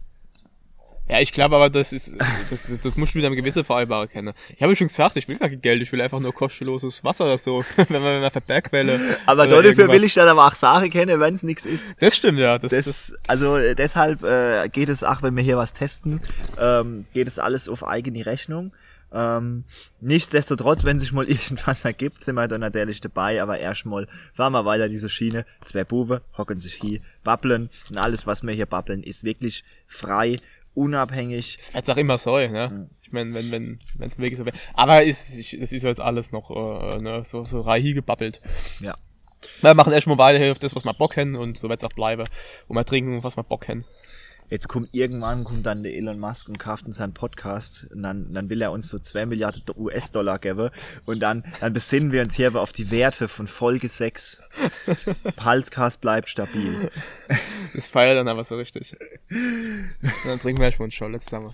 Ja, 1.09 1.19
ich 1.19 1.33
glaube 1.33 1.57
aber, 1.57 1.69
das 1.69 1.91
ist, 1.91 2.15
das, 2.49 2.67
das, 2.67 2.79
das 2.79 2.95
musst 2.95 3.13
du 3.13 3.17
mit 3.17 3.25
einem 3.25 3.35
gewissen 3.35 3.65
Vereinbarer 3.65 4.07
kennen. 4.07 4.33
Ich 4.55 4.63
habe 4.63 4.73
schon 4.73 4.87
gesagt, 4.87 5.17
ich 5.17 5.27
will 5.27 5.35
gar 5.37 5.49
kein 5.49 5.59
Geld, 5.59 5.81
ich 5.81 5.91
will 5.91 5.99
einfach 6.01 6.21
nur 6.21 6.33
kostenloses 6.33 7.03
Wasser 7.03 7.25
oder 7.25 7.37
so, 7.37 7.61
wenn 7.75 8.01
man 8.01 8.21
man 8.21 8.31
für 8.31 8.39
Bergquelle. 8.39 8.97
Aber 9.25 9.43
dafür 9.45 9.63
irgendwas- 9.65 9.91
will 9.91 10.03
ich 10.05 10.13
dann 10.13 10.29
aber 10.29 10.47
auch 10.47 10.55
Sachen 10.55 10.89
kennen, 10.89 11.19
wenn 11.19 11.35
es 11.35 11.43
nichts 11.43 11.65
ist. 11.65 12.01
Das 12.01 12.15
stimmt, 12.15 12.39
ja. 12.39 12.57
Das, 12.57 12.71
das, 12.71 12.85
Das, 12.85 13.15
also 13.27 13.57
äh, 13.57 13.75
deshalb 13.75 14.23
äh, 14.23 14.69
geht 14.69 14.87
es 14.87 15.03
auch, 15.03 15.21
wenn 15.21 15.35
wir 15.35 15.43
hier 15.43 15.57
was 15.57 15.73
testen, 15.73 16.21
ähm, 16.57 17.05
geht 17.13 17.27
es 17.27 17.37
alles 17.37 17.67
auf 17.67 17.85
eigene 17.85 18.25
Rechnung. 18.25 18.71
Ähm, 19.13 19.63
nichtsdestotrotz, 20.01 20.83
wenn 20.83 20.97
sich 20.97 21.11
mal 21.11 21.25
irgendwas 21.29 21.85
ergibt, 21.85 22.21
sind 22.21 22.35
wir 22.35 22.47
dann 22.47 22.61
natürlich 22.61 22.99
dabei, 22.99 23.41
aber 23.41 23.59
erstmal 23.59 24.07
fahren 24.33 24.53
wir 24.53 24.65
weiter 24.65 24.89
diese 24.89 25.09
Schiene. 25.09 25.45
Zwei 25.63 25.83
Bube 25.83 26.21
hocken 26.37 26.59
sich 26.59 26.73
hier, 26.73 26.99
babbeln 27.23 27.69
und 27.89 27.97
alles, 27.97 28.25
was 28.25 28.43
wir 28.43 28.53
hier 28.53 28.65
babbeln, 28.65 29.03
ist 29.03 29.23
wirklich 29.23 29.63
frei, 29.87 30.39
unabhängig. 30.73 31.57
das 31.57 31.73
wird's 31.73 31.89
auch 31.89 31.97
immer 31.97 32.17
so, 32.17 32.37
ne? 32.37 32.89
Ich 33.03 33.13
wenn 33.13 33.33
wenn 33.35 33.51
wenn 33.51 33.79
wenn 33.97 34.07
es 34.07 34.17
wirklich 34.17 34.37
so 34.37 34.45
wäre. 34.45 34.57
Aber 34.73 35.05
es 35.05 35.29
ist, 35.29 35.53
es 35.53 35.71
ist 35.71 35.83
ja 35.83 35.89
jetzt 35.89 36.01
alles 36.01 36.31
noch 36.31 36.49
äh, 36.49 36.99
ne, 36.99 37.23
so 37.23 37.45
so 37.45 37.61
Rahi 37.61 37.93
gebabbelt. 37.93 38.41
Ja. 38.79 38.95
Wir 39.61 39.73
machen 39.73 39.93
erstmal 39.93 40.17
weiter 40.17 40.51
auf 40.51 40.59
das, 40.59 40.75
was 40.75 40.85
wir 40.85 40.93
Bock 40.93 41.17
haben 41.17 41.35
und 41.35 41.57
so 41.57 41.69
wird's 41.69 41.83
auch 41.83 41.93
bleiben. 41.93 42.23
Und 42.67 42.75
wir 42.75 42.85
trinken, 42.85 43.23
was 43.23 43.37
wir 43.37 43.43
Bock 43.43 43.67
haben. 43.67 43.85
Jetzt 44.53 44.67
kommt 44.67 44.93
irgendwann 44.93 45.45
kommt 45.45 45.65
dann 45.65 45.81
der 45.81 45.95
Elon 45.95 46.19
Musk 46.19 46.47
und 46.47 46.59
kauft 46.59 46.85
uns 46.85 46.97
seinen 46.97 47.15
Podcast 47.15 47.87
und 47.91 48.03
dann, 48.03 48.31
dann 48.35 48.51
will 48.51 48.61
er 48.61 48.71
uns 48.71 48.87
so 48.87 48.99
zwei 48.99 49.25
Milliarden 49.25 49.63
US-Dollar 49.75 50.37
geben 50.37 50.69
und 51.05 51.21
dann, 51.21 51.43
dann 51.59 51.73
besinnen 51.73 52.11
wir 52.11 52.21
uns 52.21 52.35
hier 52.35 52.45
aber 52.45 52.61
auf 52.61 52.71
die 52.71 52.91
Werte 52.91 53.27
von 53.27 53.47
Folge 53.47 53.87
6. 53.87 54.43
Halscast 55.39 56.01
bleibt 56.01 56.29
stabil. 56.29 56.91
Das 57.73 57.87
feiert 57.87 58.15
dann 58.15 58.27
aber 58.27 58.43
so 58.43 58.55
richtig. 58.55 58.95
Und 59.31 59.95
dann 60.23 60.37
trinken 60.37 60.61
wir 60.61 60.67
erstmal 60.67 60.85
einen 60.85 60.91
Scholle 60.91 61.19
zusammen. 61.19 61.51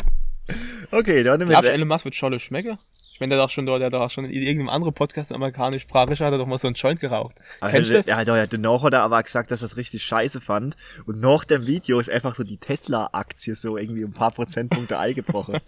Okay, 0.91 1.23
dann 1.23 1.39
Darf 1.45 1.63
Elon 1.63 1.87
Musk 1.87 2.03
wird 2.03 2.15
Scholle 2.15 2.37
schmecken? 2.37 2.77
Ich 3.19 3.21
meine, 3.21 3.35
der 3.35 3.43
hat 3.43 3.49
doch 3.49 3.53
schon 3.53 3.65
dort, 3.65 3.81
der 3.81 3.87
hat 3.87 3.93
doch 3.93 4.09
schon 4.09 4.23
in 4.23 4.31
irgendeinem 4.41 4.69
anderen 4.69 4.93
Podcast 4.93 5.33
amerikanisch-sprachig 5.33 6.21
hat 6.21 6.31
er 6.31 6.37
doch 6.37 6.45
mal 6.45 6.57
so 6.57 6.69
einen 6.69 6.75
Joint 6.75 7.01
geraucht. 7.01 7.41
Also, 7.59 7.75
Kennst 7.75 7.89
du 7.89 7.93
das? 7.95 8.07
Er 8.07 8.15
hat 8.15 8.29
ja 8.29 8.47
danach 8.47 8.81
hat 8.81 8.93
er 8.93 9.01
aber 9.01 9.21
gesagt, 9.21 9.51
dass 9.51 9.61
er 9.61 9.65
es 9.65 9.75
richtig 9.75 10.03
scheiße 10.03 10.39
fand. 10.39 10.77
Und 11.05 11.19
nach 11.19 11.43
dem 11.43 11.67
Video 11.67 11.99
ist 11.99 12.09
einfach 12.09 12.33
so 12.35 12.43
die 12.45 12.55
Tesla-Aktie 12.55 13.55
so 13.55 13.75
irgendwie 13.75 14.05
ein 14.05 14.13
paar 14.13 14.31
Prozentpunkte 14.31 14.97
eingebrochen. 14.97 15.57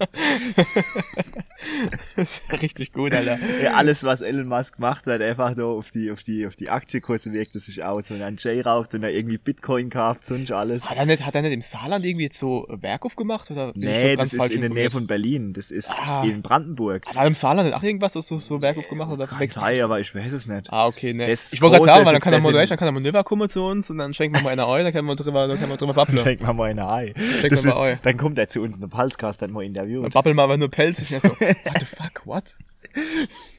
Das 2.15 2.29
ist 2.29 2.43
ja 2.51 2.55
richtig 2.57 2.91
gut, 2.91 3.13
Alter. 3.13 3.37
ja, 3.63 3.73
alles, 3.75 4.03
was 4.03 4.21
Elon 4.21 4.47
Musk 4.47 4.79
macht, 4.79 5.05
wird 5.05 5.21
einfach 5.21 5.55
nur 5.55 5.67
auf 5.77 5.91
die, 5.91 6.11
auf 6.11 6.23
die, 6.23 6.47
auf 6.47 6.55
die 6.55 6.69
Aktienkurse 6.69 7.31
wirkt 7.33 7.55
es 7.55 7.67
sich 7.67 7.83
aus. 7.83 8.09
Wenn 8.09 8.19
er 8.21 8.27
einen 8.27 8.37
J 8.37 8.65
raucht 8.65 8.93
und 8.95 9.03
er 9.03 9.11
irgendwie 9.11 9.37
Bitcoin 9.37 9.89
kauft, 9.89 10.25
sonst 10.25 10.51
alles. 10.51 10.89
Hat 10.89 10.97
er 10.97 11.05
nicht, 11.05 11.25
hat 11.25 11.35
er 11.35 11.41
nicht 11.43 11.53
im 11.53 11.61
Saarland 11.61 12.03
irgendwie 12.05 12.25
jetzt 12.25 12.39
so 12.39 12.65
Werk 12.69 13.05
aufgemacht? 13.05 13.51
Oder 13.51 13.73
Nee, 13.75 14.15
das 14.15 14.33
ist 14.33 14.49
in 14.51 14.61
der 14.61 14.69
Nähe 14.71 14.89
von 14.89 15.05
Berlin. 15.05 15.53
Das 15.53 15.69
ist 15.71 15.91
Ah. 15.91 16.23
in 16.23 16.41
Brandenburg. 16.41 17.03
Saarland 17.41 17.67
nicht 17.67 17.77
auch 17.77 17.83
irgendwas, 17.83 18.13
das 18.13 18.27
so, 18.27 18.39
so 18.39 18.61
Werk 18.61 18.77
aufgemacht 18.77 19.09
hat? 19.09 19.15
Oder 19.15 19.27
sein, 19.51 19.75
ich? 19.75 19.83
aber 19.83 19.99
ich 19.99 20.13
weiß 20.15 20.31
es 20.31 20.47
nicht. 20.47 20.71
Ah, 20.71 20.85
okay, 20.85 21.13
ne. 21.13 21.27
Das 21.27 21.51
Ich 21.51 21.61
wollte 21.61 21.77
gerade 21.77 21.89
sagen, 21.89 22.05
weil 22.05 22.13
dann 22.13 22.21
kann 22.21 22.33
er 22.33 22.39
der 22.41 22.51
durch, 22.51 22.69
dann 22.69 22.77
kann 22.77 22.87
er 22.87 22.91
mal 22.91 22.99
Növer 23.01 23.23
kommen 23.23 23.49
zu 23.49 23.63
uns 23.63 23.89
und 23.89 23.97
dann 23.97 24.13
schenken 24.13 24.37
wir 24.37 24.43
mal 24.43 24.51
eine 24.51 24.65
Ei, 24.67 24.83
dann 24.83 24.93
können 24.93 25.07
wir 25.07 25.15
drüber, 25.15 25.47
dann 25.47 25.57
können 25.57 25.71
wir 25.71 25.77
drüber 25.77 25.93
babbeln. 25.93 26.19
Schenken 26.23 26.45
wir 26.47 26.53
mal 26.53 26.69
eine 26.69 26.87
Ei. 26.87 27.13
Das 27.49 27.65
ist, 27.65 27.77
Ei. 27.77 27.99
dann 28.01 28.17
kommt 28.17 28.37
er 28.37 28.47
zu 28.47 28.61
uns 28.61 28.75
in 28.75 28.81
den 28.81 28.89
Pulscast, 28.89 29.41
dann 29.41 29.51
mal 29.51 29.61
Dann 29.61 29.67
interviewt. 29.67 30.13
babbeln 30.13 30.35
wir 30.35 30.43
aber 30.43 30.57
nur 30.57 30.69
pelzig. 30.69 31.11
Er 31.11 31.19
so, 31.19 31.29
what 31.29 31.79
the 31.79 31.85
fuck, 31.85 32.21
what? 32.25 32.55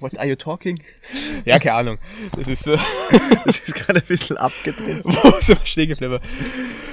What 0.00 0.18
are 0.18 0.26
you 0.28 0.36
talking? 0.36 0.78
Ja, 1.44 1.58
keine 1.58 1.76
Ahnung. 1.76 1.98
Das 2.36 2.48
ist, 2.48 2.66
äh, 2.68 2.76
Das 3.44 3.58
ist 3.58 3.74
gerade 3.74 4.00
ein 4.00 4.06
bisschen 4.06 4.36
abgedreht. 4.36 5.02
wo 5.04 5.40
stehen 5.64 5.88
geblieben? 5.88 6.18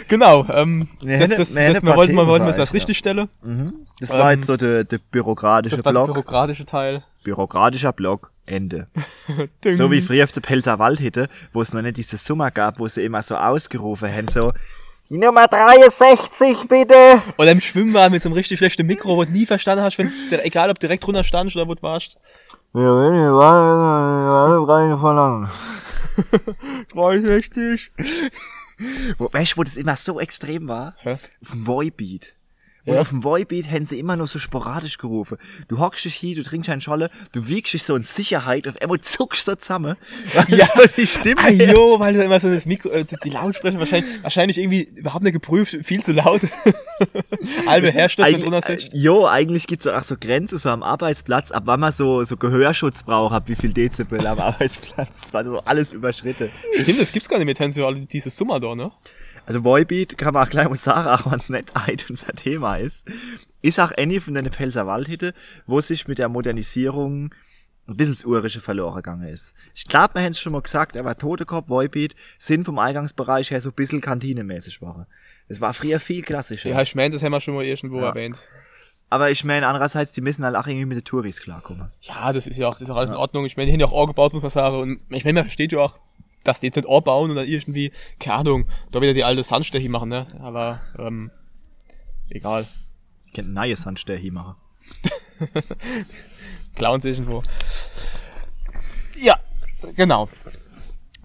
Genau, 0.07 0.45
ähm, 0.49 0.87
Wir 1.01 1.19
das, 1.19 1.29
das, 1.29 1.53
das, 1.53 1.83
wir 1.83 1.95
wollten, 1.95 2.15
wir 2.15 2.27
wollten 2.27 2.47
jetzt 2.47 2.57
was 2.57 2.73
richtig 2.73 2.97
stellen. 2.97 3.29
Das 3.99 4.09
war 4.11 4.31
Ähm, 4.31 4.39
jetzt 4.39 4.47
so 4.47 4.57
der, 4.57 4.83
der 4.83 4.99
bürokratische 5.11 5.75
Das 5.75 5.85
war 5.85 5.93
der 5.93 5.99
Block. 5.99 6.13
bürokratische 6.13 6.65
Teil. 6.65 7.03
Bürokratischer 7.23 7.93
Block. 7.93 8.31
Ende. 8.45 8.87
So 9.69 9.91
wie 9.91 10.01
früher 10.01 10.23
auf 10.23 10.31
der 10.31 10.41
Pelzer 10.41 10.79
Wald 10.79 10.99
hätte, 10.99 11.29
wo 11.53 11.61
es 11.61 11.71
noch 11.73 11.83
nicht 11.83 11.97
diese 11.97 12.17
Summe 12.17 12.51
gab, 12.51 12.79
wo 12.79 12.87
sie 12.87 13.03
immer 13.03 13.21
so 13.21 13.35
ausgerufen 13.35 14.11
haben, 14.11 14.27
so, 14.27 14.51
die 15.09 15.17
Nummer 15.17 15.47
63 15.47 16.67
bitte. 16.67 17.21
Oder 17.37 17.51
im 17.51 17.61
Schwimmbad 17.61 18.11
mit 18.11 18.21
so 18.21 18.29
einem 18.29 18.35
richtig 18.35 18.59
schlechten 18.59 18.85
Mikro, 18.85 19.17
wo 19.17 19.23
du 19.23 19.31
nie 19.31 19.45
verstanden 19.45 19.83
hast, 19.83 19.97
wenn, 19.97 20.11
egal 20.43 20.69
ob 20.69 20.79
direkt 20.79 21.05
drunter 21.05 21.23
standst 21.23 21.55
oder 21.55 21.67
wo 21.67 21.73
du 21.73 21.81
warst. 21.81 22.17
Ja, 22.73 22.81
wenn 22.81 23.15
ihr 23.15 23.31
alle 23.31 24.67
rein 24.67 24.99
verlangen. 24.99 25.49
63. 26.93 27.91
Wo, 29.17 29.29
weißt 29.31 29.53
du, 29.53 29.57
wo 29.57 29.63
das 29.63 29.75
immer 29.75 29.95
so 29.95 30.19
extrem 30.19 30.67
war? 30.67 30.95
Hä? 30.99 31.17
Auf 31.41 31.51
dem 31.51 31.67
Voibeat. 31.67 32.35
Und 32.85 32.93
Ja. 32.95 33.01
auf 33.01 33.09
dem 33.09 33.23
Voibeat 33.23 33.69
haben 33.71 33.85
sie 33.85 33.99
immer 33.99 34.15
nur 34.15 34.25
so 34.27 34.39
sporadisch 34.39 34.97
gerufen. 34.97 35.37
Du 35.67 35.79
hockst 35.79 36.05
dich 36.05 36.15
hier, 36.15 36.35
du 36.35 36.43
trinkst 36.43 36.69
einen 36.69 36.81
Scholle, 36.81 37.09
du 37.33 37.47
wiegst 37.47 37.73
dich 37.73 37.83
so 37.83 37.95
in 37.95 38.03
Sicherheit, 38.03 38.67
auf 38.67 38.81
einmal 38.81 39.01
zuckst 39.01 39.47
du 39.47 39.57
zusammen. 39.57 39.95
Ja. 40.47 40.65
so 40.75 40.83
die 40.97 41.05
Stimme. 41.07 41.41
Ah, 41.43 41.49
jo, 41.49 41.99
weil 41.99 42.13
da 42.15 42.23
immer 42.23 42.39
so 42.39 42.49
das 42.51 42.65
Mikro, 42.65 42.89
äh, 42.89 43.05
die 43.23 43.29
Lautsprecher 43.29 43.79
wahrscheinlich, 43.79 44.23
wahrscheinlich 44.23 44.57
irgendwie 44.57 44.83
überhaupt 44.95 45.23
nicht 45.23 45.33
geprüft, 45.33 45.77
viel 45.83 46.01
zu 46.03 46.13
laut. 46.13 46.41
Eig- 47.67 48.39
drunter 48.41 48.57
äh, 48.69 48.77
sitzt. 48.77 48.93
Jo, 48.93 49.25
eigentlich 49.27 49.67
gibt's 49.67 49.83
so, 49.85 49.91
ach, 49.91 50.03
so 50.03 50.15
Grenzen 50.19 50.57
so 50.57 50.69
am 50.69 50.83
Arbeitsplatz, 50.83 51.51
ab 51.51 51.63
wann 51.65 51.79
man 51.79 51.91
so, 51.91 52.23
so 52.23 52.37
Gehörschutz 52.37 53.03
braucht, 53.03 53.33
ab 53.33 53.43
wie 53.47 53.55
viel 53.55 53.73
Dezibel 53.73 54.25
am 54.25 54.39
Arbeitsplatz. 54.49 55.09
Das 55.21 55.33
war 55.33 55.43
so 55.43 55.59
alles 55.59 55.93
überschritten. 55.93 56.49
Stimmt, 56.81 57.01
das 57.01 57.11
gibt's 57.11 57.29
gar 57.29 57.37
nicht 57.37 57.45
mehr, 57.45 57.55
Tänze, 57.55 57.85
alle 57.85 57.99
dieses 57.99 58.35
Summer 58.35 58.59
da, 58.59 58.75
ne? 58.75 58.91
Also 59.49 59.63
Voibeat 59.63 60.15
kann 60.15 60.35
man 60.35 60.45
auch 60.45 60.49
gleich 60.51 60.69
mal 60.69 60.75
sagen, 60.75 61.07
auch 61.09 61.31
wenn 61.31 61.39
es 61.39 61.49
nicht 61.49 61.75
ein 61.75 61.97
unser 62.07 62.33
Thema 62.33 62.75
ist, 62.77 63.07
ist 63.63 63.79
auch 63.79 63.91
eine 63.91 64.21
von 64.21 64.35
den 64.35 64.47
Pelzer 64.51 64.85
Waldhütte, 64.85 65.33
wo 65.65 65.81
sich 65.81 66.07
mit 66.07 66.19
der 66.19 66.29
Modernisierung 66.29 67.33
ein 67.87 67.97
bisschen 67.97 68.13
das 68.13 68.25
Urische 68.25 68.61
verloren 68.61 68.97
gegangen 68.97 69.27
ist. 69.27 69.55
Ich 69.73 69.87
glaube, 69.87 70.13
wir 70.13 70.21
haben 70.21 70.33
es 70.33 70.39
schon 70.39 70.53
mal 70.53 70.61
gesagt, 70.61 70.95
aber 70.95 71.17
Totekopf, 71.17 71.67
Voibeat 71.67 72.13
sind 72.37 72.63
vom 72.63 72.77
Eingangsbereich 72.77 73.49
her 73.49 73.59
so 73.59 73.69
ein 73.69 73.73
bisschen 73.75 74.01
kantinemäßig 74.01 74.83
waren. 74.83 75.07
Das 75.47 75.59
war 75.61 75.73
früher 75.73 75.99
viel 75.99 76.21
klassischer. 76.21 76.69
Ja, 76.69 76.83
ich 76.83 76.93
meine, 76.93 77.15
das 77.15 77.23
haben 77.23 77.31
wir 77.31 77.41
schon 77.41 77.55
mal 77.55 77.65
irgendwo 77.65 78.01
Ja. 78.01 78.09
erwähnt. 78.09 78.47
Aber 79.09 79.31
ich 79.31 79.43
meine, 79.43 79.65
andererseits, 79.65 80.11
die 80.11 80.21
müssen 80.21 80.45
halt 80.45 80.55
auch 80.55 80.67
irgendwie 80.67 80.85
mit 80.85 80.97
den 80.99 81.03
Touris 81.05 81.41
klarkommen. 81.41 81.91
Ja, 82.01 82.31
das 82.31 82.45
ist 82.45 82.57
ja 82.59 82.67
auch, 82.67 82.73
das 82.73 82.83
ist 82.83 82.89
auch 82.91 82.97
alles 82.97 83.09
in 83.09 83.17
Ordnung. 83.17 83.45
Ich 83.45 83.57
meine, 83.57 83.65
die 83.65 83.73
haben 83.73 83.79
ja 83.79 83.87
auch 83.87 83.99
angebaut, 83.99 84.33
muss 84.33 84.43
man 84.43 84.51
sagen. 84.51 84.77
Und 84.77 84.99
ich 85.09 85.25
meine, 85.25 85.39
man 85.39 85.45
versteht 85.45 85.71
ja 85.71 85.79
auch, 85.79 85.99
dass 86.43 86.59
die 86.59 86.67
jetzt 86.67 86.75
nicht 86.75 86.89
anbauen 86.89 87.29
und 87.29 87.35
dann 87.35 87.47
irgendwie, 87.47 87.91
keine 88.19 88.35
Ahnung, 88.37 88.67
da 88.91 89.01
wieder 89.01 89.13
die 89.13 89.23
alte 89.23 89.43
Sandsteche 89.43 89.89
machen, 89.89 90.09
ne? 90.09 90.27
Aber, 90.39 90.81
ähm, 90.97 91.31
egal. 92.29 92.65
Ich 93.27 93.33
könnte 93.33 93.51
neue 93.51 93.75
Sandstelle 93.75 94.19
hier 94.19 94.33
machen. 94.33 94.55
Klauen 96.75 97.01
sich 97.01 97.17
irgendwo. 97.17 97.43
Ja, 99.17 99.37
genau. 99.95 100.29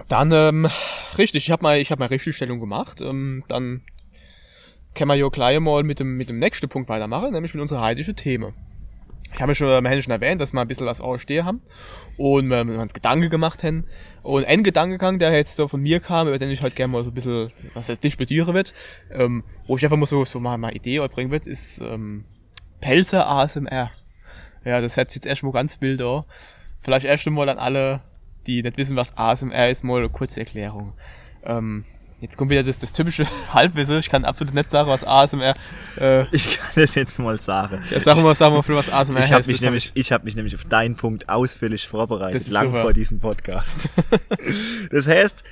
Dann, 0.08 0.32
ähm, 0.32 0.68
richtig, 1.16 1.46
ich 1.46 1.50
habe 1.50 1.62
mal, 1.62 1.78
ich 1.78 1.90
habe 1.90 2.00
mal 2.00 2.06
Richtigstellung 2.06 2.60
gemacht. 2.60 3.00
Ähm, 3.00 3.44
dann 3.48 3.82
können 4.94 5.08
wir 5.08 5.14
ja 5.14 5.28
gleich 5.28 5.58
mal 5.60 5.82
mit 5.82 6.00
dem, 6.00 6.16
mit 6.16 6.28
dem 6.28 6.38
nächsten 6.38 6.68
Punkt 6.68 6.88
weitermachen, 6.88 7.32
nämlich 7.32 7.54
mit 7.54 7.60
unserer 7.60 7.82
heutigen 7.82 8.16
Themen. 8.16 8.54
Ich 9.34 9.40
habe 9.40 9.50
ja 9.50 9.54
schon, 9.56 9.66
wir 9.66 9.90
haben 9.90 10.02
schon 10.02 10.12
erwähnt, 10.12 10.40
dass 10.40 10.52
wir 10.52 10.60
ein 10.60 10.68
bisschen 10.68 10.86
was 10.86 11.00
ausstehen 11.00 11.44
haben 11.44 11.60
und 12.16 12.46
wir, 12.48 12.64
wir 12.64 12.78
uns 12.78 12.94
Gedanken 12.94 13.30
gemacht 13.30 13.64
haben. 13.64 13.84
Und 14.22 14.44
ein 14.44 14.62
Gedankengang, 14.62 15.18
der 15.18 15.32
jetzt 15.32 15.56
so 15.56 15.66
von 15.66 15.80
mir 15.80 15.98
kam, 15.98 16.28
über 16.28 16.38
den 16.38 16.50
ich 16.50 16.62
halt 16.62 16.76
gerne 16.76 16.92
mal 16.92 17.02
so 17.02 17.10
ein 17.10 17.14
bisschen, 17.14 17.50
was 17.74 17.88
heißt, 17.88 18.02
disputieren 18.02 18.54
wird, 18.54 18.72
ähm, 19.10 19.42
wo 19.66 19.76
ich 19.76 19.82
einfach 19.82 19.96
mal 19.96 20.06
so, 20.06 20.24
so 20.24 20.38
mal 20.38 20.54
eine 20.54 20.72
Idee 20.72 21.04
bringen 21.08 21.32
wird, 21.32 21.48
ist 21.48 21.80
ähm, 21.80 22.24
Pelzer 22.80 23.28
ASMR. 23.28 23.90
Ja, 24.64 24.80
das 24.80 24.96
hört 24.96 25.10
sich 25.10 25.16
jetzt 25.16 25.26
erstmal 25.26 25.52
ganz 25.52 25.80
wild 25.80 26.00
an. 26.00 26.24
Vielleicht 26.80 27.04
erst 27.04 27.26
einmal 27.26 27.48
an 27.48 27.58
alle, 27.58 28.02
die 28.46 28.62
nicht 28.62 28.76
wissen, 28.76 28.96
was 28.96 29.18
ASMR 29.18 29.68
ist, 29.68 29.82
mal 29.82 29.98
eine 29.98 30.10
kurze 30.10 30.40
Erklärung. 30.40 30.92
Ähm, 31.42 31.84
jetzt 32.24 32.36
kommt 32.36 32.50
wieder 32.50 32.62
das, 32.62 32.78
das 32.78 32.92
typische 32.92 33.26
Halbwissen. 33.54 33.98
Ich 34.00 34.08
kann 34.08 34.24
absolut 34.24 34.54
nicht 34.54 34.70
sagen, 34.70 34.88
was 34.88 35.04
ASMR. 35.06 35.54
Äh, 36.00 36.24
Ich 36.32 36.58
kann 36.58 36.70
das 36.74 36.94
jetzt 36.94 37.18
mal 37.18 37.38
sagen. 37.40 37.82
ja, 37.90 38.00
sag 38.00 38.16
mal, 38.22 38.34
sag 38.34 38.50
mal, 38.52 38.62
was 38.66 38.90
ASMR 38.92 39.20
Ich 39.20 39.26
habe 39.26 39.36
heißt. 39.40 39.48
mich 39.48 39.56
Das 39.58 39.62
nämlich, 39.62 39.92
ich 39.94 40.10
habe 40.12 40.24
mich 40.24 40.34
nämlich 40.34 40.54
auf 40.54 40.64
deinen 40.64 40.96
Punkt 40.96 41.28
ausführlich 41.28 41.86
vorbereitet, 41.86 42.40
Das 42.40 42.48
lang 42.48 42.66
super. 42.68 42.80
vor 42.82 42.92
diesem 42.92 43.20
Podcast. 43.20 43.88
das 44.90 45.06
heißt, 45.06 45.44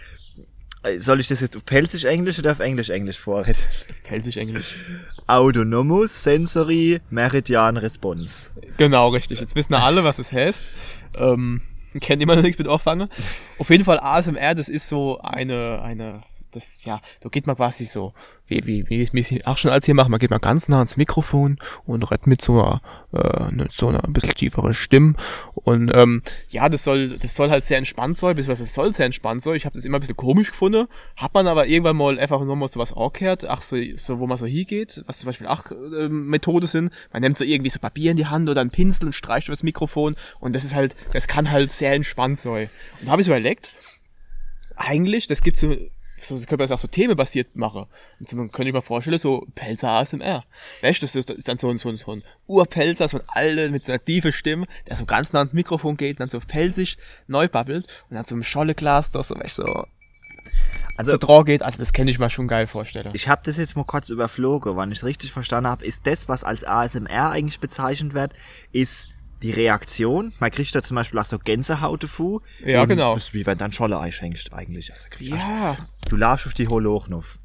soll 0.98 1.20
ich 1.20 1.28
das 1.28 1.40
jetzt 1.40 1.56
auf 1.56 1.64
Pelzisch 1.64 2.04
Englisch 2.04 2.38
oder 2.40 2.50
auf 2.52 2.58
Englisch 2.60 2.90
Englisch 2.90 3.18
vorreden? 3.18 3.60
Pelzig 4.04 4.36
Englisch. 4.38 4.74
Autonomous 5.28 6.24
Sensory 6.24 7.00
Meridian 7.10 7.76
Response. 7.76 8.50
Genau, 8.78 9.10
richtig. 9.10 9.40
Jetzt 9.40 9.54
wissen 9.54 9.74
alle, 9.74 10.02
was 10.02 10.18
es 10.18 10.32
heißt. 10.32 10.72
Ähm, 11.18 11.62
kennt 12.00 12.20
immer 12.22 12.34
noch 12.34 12.42
nichts 12.42 12.58
mit 12.58 12.66
anfangen. 12.68 13.08
Auf 13.58 13.70
jeden 13.70 13.84
Fall 13.84 14.00
ASMR, 14.00 14.54
das 14.54 14.68
ist 14.68 14.88
so 14.88 15.20
eine, 15.20 15.80
eine, 15.82 16.22
das, 16.52 16.85
ja, 16.85 17.00
da 17.21 17.28
geht 17.28 17.47
man 17.47 17.56
quasi 17.56 17.85
so, 17.85 18.12
wie, 18.47 18.66
wie, 18.66 18.88
wie 18.88 19.21
es 19.21 19.47
auch 19.47 19.56
schon 19.59 19.71
als 19.71 19.87
hier 19.87 19.94
machen, 19.94 20.11
man 20.11 20.21
geht 20.21 20.30
mal 20.30 20.38
ganz 20.38 20.68
nah 20.68 20.78
ans 20.78 20.97
Mikrofon 20.97 21.59
und 21.85 22.02
redet 22.11 22.26
mit 22.26 22.42
so 22.42 22.62
einer, 22.62 22.82
äh, 23.12 23.50
ne- 23.52 23.68
so 23.71 23.88
einer 23.88 24.04
ein 24.04 24.12
bisschen 24.12 24.35
tiefere 24.35 24.75
Stimme. 24.75 25.14
Und 25.54 25.90
ähm, 25.94 26.23
ja, 26.50 26.68
das 26.68 26.85
soll, 26.85 27.18
das 27.18 27.35
soll 27.35 27.50
halt 27.50 27.64
sehr 27.64 27.78
entspannt 27.78 28.16
sein, 28.16 28.37
beziehungsweise 28.37 28.64
es 28.64 28.75
soll 28.75 28.92
sehr 28.92 29.06
entspannt 29.06 29.42
sein. 29.42 29.54
Ich 29.54 29.64
habe 29.64 29.75
das 29.75 29.85
immer 29.85 29.99
ein 29.99 30.00
bisschen 30.00 30.16
komisch 30.16 30.50
gefunden. 30.50 30.87
Hat 31.16 31.35
man 31.35 31.47
aber 31.47 31.66
irgendwann 31.66 31.97
mal 31.97 32.18
einfach 32.18 32.40
nochmal 32.44 32.68
so 32.68 32.78
was 32.78 32.92
angehört, 32.92 33.44
ach 33.47 33.62
so, 33.62 33.76
so, 33.97 34.18
wo 34.18 34.26
man 34.26 34.37
so 34.38 34.47
hingeht, 34.47 35.02
was 35.06 35.18
zum 35.18 35.26
Beispiel 35.28 35.47
auch 35.47 35.71
ähm, 35.71 36.26
Methode 36.28 36.66
sind. 36.66 36.94
Man 37.12 37.23
nimmt 37.23 37.38
so 37.38 37.44
irgendwie 37.44 37.71
so 37.71 37.78
Papier 37.78 38.11
in 38.11 38.16
die 38.16 38.26
Hand 38.26 38.49
oder 38.49 38.61
einen 38.61 38.71
Pinsel 38.71 39.06
und 39.06 39.12
streicht 39.12 39.49
über 39.49 39.54
das 39.54 39.62
Mikrofon 39.62 40.16
und 40.40 40.54
das 40.54 40.64
ist 40.64 40.75
halt, 40.75 40.94
das 41.12 41.26
kann 41.28 41.50
halt 41.50 41.73
sehr 41.73 41.92
entspannt 41.92 42.38
sein. 42.38 42.68
Und 43.00 43.06
da 43.06 43.12
habe 43.12 43.23
ich 43.23 43.26
so 43.26 43.32
überlegt, 43.32 43.73
eigentlich, 44.76 45.26
das 45.26 45.42
gibt 45.42 45.56
so, 45.56 45.76
so 46.22 46.34
das 46.34 46.46
könnte 46.46 46.64
das 46.64 46.70
auch 46.70 46.78
so 46.78 46.88
themenbasiert 46.88 47.56
machen. 47.56 47.86
Und 48.20 48.28
so, 48.28 48.36
man 48.36 48.50
könnte 48.50 48.68
ich 48.68 48.74
mir 48.74 48.82
vorstellen, 48.82 49.18
so 49.18 49.46
Pelzer 49.54 49.90
ASMR. 49.90 50.44
Weißt 50.80 51.02
du, 51.02 51.06
das 51.06 51.14
ist, 51.14 51.30
das 51.30 51.36
ist 51.36 51.48
dann 51.48 51.58
so 51.58 51.68
ein, 51.68 51.76
so 51.76 51.88
ein, 51.88 51.96
so 51.96 52.12
ein 52.12 52.22
Urpelzer, 52.46 53.08
so 53.08 53.18
ein 53.18 53.24
Alter 53.28 53.70
mit 53.70 53.84
so 53.84 53.92
einer 53.92 54.04
tiefen 54.04 54.32
Stimme, 54.32 54.66
der 54.88 54.96
so 54.96 55.04
ganz 55.04 55.32
nah 55.32 55.40
ans 55.40 55.52
Mikrofon 55.52 55.96
geht, 55.96 56.20
dann 56.20 56.28
so 56.28 56.40
pelzig 56.40 56.98
neu 57.26 57.48
babbelt 57.48 57.86
und 58.08 58.16
dann 58.16 58.24
so 58.24 58.34
ein 58.34 58.44
Scholleglas, 58.44 59.10
da 59.10 59.22
so, 59.22 59.34
weißt 59.34 59.56
so, 59.56 59.86
also, 60.96 61.12
der 61.12 61.18
Draw 61.18 61.44
geht, 61.44 61.62
also 61.62 61.78
das 61.78 61.92
kenne 61.92 62.10
ich 62.10 62.18
mal 62.18 62.30
schon 62.30 62.48
geil 62.48 62.66
vorstellen. 62.66 63.10
Ich 63.14 63.28
habe 63.28 63.42
das 63.44 63.56
jetzt 63.56 63.76
mal 63.76 63.84
kurz 63.84 64.10
überflogen, 64.10 64.76
wann 64.76 64.92
ich 64.92 64.98
es 64.98 65.04
richtig 65.04 65.32
verstanden 65.32 65.68
habe, 65.68 65.84
ist 65.84 66.06
das, 66.06 66.28
was 66.28 66.44
als 66.44 66.64
ASMR 66.64 67.30
eigentlich 67.30 67.60
bezeichnet 67.60 68.14
wird, 68.14 68.34
ist 68.72 69.08
die 69.42 69.50
Reaktion. 69.50 70.32
Man 70.40 70.50
kriegt 70.50 70.75
da 70.75 70.82
zum 70.82 70.94
Beispiel 70.94 71.18
auch 71.18 71.25
so 71.25 71.38
Gänsehaut 71.38 72.02
dazu. 72.02 72.42
Ja, 72.64 72.84
genau. 72.84 73.14
Das 73.14 73.25
ist 73.25 73.34
wie 73.34 73.44
wenn 73.46 73.58
du 73.58 73.64
dann 73.64 73.72
Scholle 73.72 73.99
einschenkst 73.99 74.52
eigentlich. 74.52 74.92
Also 74.92 75.08
kriegst 75.11 75.32
du 75.32 75.37
Ja. 75.37 75.76
Du 76.08 76.16
laufst 76.16 76.46
auf 76.46 76.54
die 76.54 76.66
noch. 76.66 77.38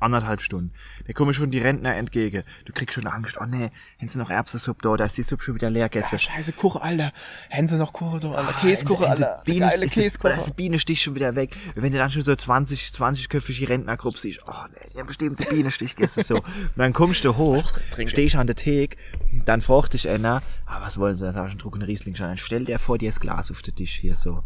Anderthalb 0.00 0.40
Stunden. 0.40 0.72
Da 1.06 1.12
kommen 1.12 1.32
schon 1.34 1.50
die 1.50 1.58
Rentner 1.58 1.94
entgegen. 1.96 2.44
Du 2.64 2.72
kriegst 2.72 2.94
schon 2.94 3.06
Angst. 3.06 3.36
Oh 3.40 3.44
nee, 3.46 3.70
haben 4.00 4.08
sie 4.08 4.18
noch 4.18 4.30
Erbsensuppe 4.30 4.82
da? 4.82 4.96
Da 4.96 5.04
ist 5.06 5.16
die 5.18 5.22
Suppe 5.22 5.42
schon 5.44 5.54
wieder 5.54 5.70
leer 5.70 5.88
gegessen. 5.88 6.14
Ja, 6.14 6.18
scheiße 6.18 6.52
Kuche, 6.52 6.80
Alter. 6.82 7.12
Hätten 7.48 7.68
sie 7.68 7.76
noch 7.76 7.92
Kuche 7.92 8.20
da, 8.20 8.30
Alter. 8.32 8.48
Ah, 8.56 8.60
Käsekuche, 8.60 9.08
haben 9.08 9.16
sie- 9.16 9.24
haben 9.24 9.30
Alter. 9.30 9.42
sie 9.44 9.52
Bienen- 9.52 9.68
Geile 9.68 9.84
ist 9.86 9.94
die- 9.96 10.00
Käsekuche. 10.00 10.28
Da 10.32 10.38
ist 10.38 10.46
die 10.48 10.52
Bienenstich 10.54 11.02
schon 11.02 11.14
wieder 11.14 11.34
weg. 11.34 11.56
Wenn 11.74 11.92
du 11.92 11.98
dann 11.98 12.10
schon 12.10 12.22
so 12.22 12.34
20, 12.34 12.90
20-köpfige 12.92 13.68
Rentnergruppe 13.68 14.18
siehst, 14.18 14.40
oh 14.48 14.52
nee, 14.72 14.88
die 14.94 14.98
haben 14.98 15.06
bestimmt 15.06 15.38
den 15.40 15.48
Bienenstich 15.48 15.96
gegessen, 15.96 16.22
so. 16.22 16.36
Und 16.36 16.44
dann 16.76 16.92
kommst 16.92 17.24
du 17.24 17.36
hoch, 17.36 17.72
stehst 18.06 18.36
an 18.36 18.46
der 18.46 18.56
Theke, 18.56 18.96
dann 19.44 19.62
fragt 19.62 19.94
dich 19.94 20.08
einer, 20.08 20.42
ah, 20.66 20.80
was 20.80 20.98
wollen 20.98 21.16
sie? 21.16 21.24
Dann 21.24 21.34
sagst 21.34 21.56
du, 21.62 21.70
einen 21.70 21.82
Riesling 21.82 22.14
schon. 22.16 22.26
Dann 22.26 22.38
stell 22.38 22.64
dir 22.64 22.78
vor 22.78 22.98
dir 22.98 23.10
das 23.10 23.20
Glas 23.20 23.50
auf 23.50 23.62
den 23.62 23.74
Tisch 23.74 23.96
hier, 23.96 24.14
so. 24.14 24.42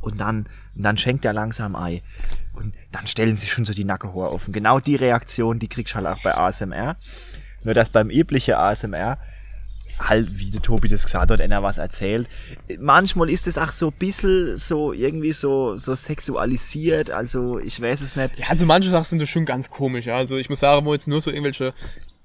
Und 0.00 0.18
dann, 0.18 0.46
und 0.74 0.82
dann 0.82 0.96
schenkt 0.96 1.24
er 1.24 1.32
langsam 1.32 1.74
Ei. 1.76 2.02
Und 2.54 2.74
dann 2.92 3.06
stellen 3.06 3.36
sich 3.36 3.50
schon 3.52 3.64
so 3.64 3.72
die 3.72 3.84
Nackenhaare 3.84 4.28
auf. 4.28 4.46
Und 4.46 4.52
genau 4.52 4.80
die 4.80 4.96
Reaktion, 4.96 5.58
die 5.58 5.68
kriegst 5.68 5.94
du 5.94 5.96
halt 5.96 6.06
auch 6.06 6.22
bei 6.22 6.36
ASMR. 6.36 6.96
Nur 7.64 7.74
dass 7.74 7.90
beim 7.90 8.10
üblichen 8.10 8.54
ASMR 8.54 9.18
halt, 9.98 10.38
wie 10.38 10.50
der 10.50 10.62
Tobi 10.62 10.88
das 10.88 11.04
gesagt 11.04 11.30
hat, 11.30 11.40
einer 11.40 11.62
was 11.62 11.78
erzählt. 11.78 12.28
Manchmal 12.78 13.30
ist 13.30 13.46
es 13.46 13.58
auch 13.58 13.70
so 13.70 13.88
ein 13.88 13.98
bisschen 13.98 14.56
so 14.56 14.92
irgendwie 14.92 15.32
so, 15.32 15.76
so 15.76 15.94
sexualisiert, 15.94 17.10
also 17.10 17.58
ich 17.58 17.80
weiß 17.80 18.02
es 18.02 18.16
nicht. 18.16 18.38
Ja, 18.38 18.46
also 18.48 18.66
manche 18.66 18.90
Sachen 18.90 19.04
sind 19.04 19.22
das 19.22 19.28
schon 19.28 19.44
ganz 19.44 19.70
komisch, 19.70 20.06
ja. 20.06 20.16
Also 20.16 20.36
ich 20.36 20.48
muss 20.48 20.60
sagen, 20.60 20.86
wo 20.86 20.92
jetzt 20.92 21.08
nur 21.08 21.20
so 21.20 21.30
irgendwelche, 21.30 21.74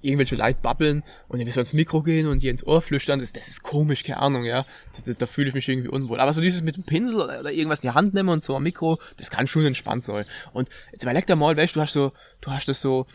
irgendwelche 0.04 0.36
Leute 0.36 0.60
babbeln 0.62 1.04
und 1.28 1.40
dann 1.40 1.50
so 1.50 1.60
ins 1.60 1.74
Mikro 1.74 2.04
gehen 2.04 2.28
und 2.28 2.44
die 2.44 2.50
ins 2.50 2.66
Ohr 2.66 2.82
flüstern, 2.82 3.20
das, 3.20 3.34
das 3.34 3.48
ist 3.48 3.64
komisch, 3.64 4.04
keine 4.04 4.20
Ahnung, 4.20 4.44
ja. 4.44 4.66
Da, 4.96 5.02
da, 5.06 5.14
da 5.14 5.26
fühle 5.26 5.48
ich 5.50 5.56
mich 5.56 5.68
irgendwie 5.68 5.90
unwohl. 5.90 6.20
Aber 6.20 6.34
so 6.34 6.42
dieses 6.42 6.62
mit 6.62 6.76
dem 6.76 6.84
Pinsel 6.84 7.22
oder, 7.22 7.40
oder 7.40 7.52
irgendwas 7.52 7.80
in 7.80 7.90
die 7.90 7.96
Hand 7.96 8.14
nehmen 8.14 8.30
und 8.30 8.44
so 8.44 8.56
am 8.56 8.64
Mikro, 8.64 9.00
das 9.18 9.32
kann 9.32 9.48
schon 9.48 9.66
entspannt 9.66 10.04
sein. 10.04 10.26
Und 10.52 10.70
jetzt 10.92 11.04
überleg 11.04 11.26
dir 11.26 11.36
mal, 11.36 11.56
weißt 11.58 11.76
du, 11.76 11.80
du 11.80 11.82
hast 11.82 11.94
so, 11.94 12.12
du 12.42 12.52
hast 12.52 12.68
das 12.68 12.82
so, 12.82 13.06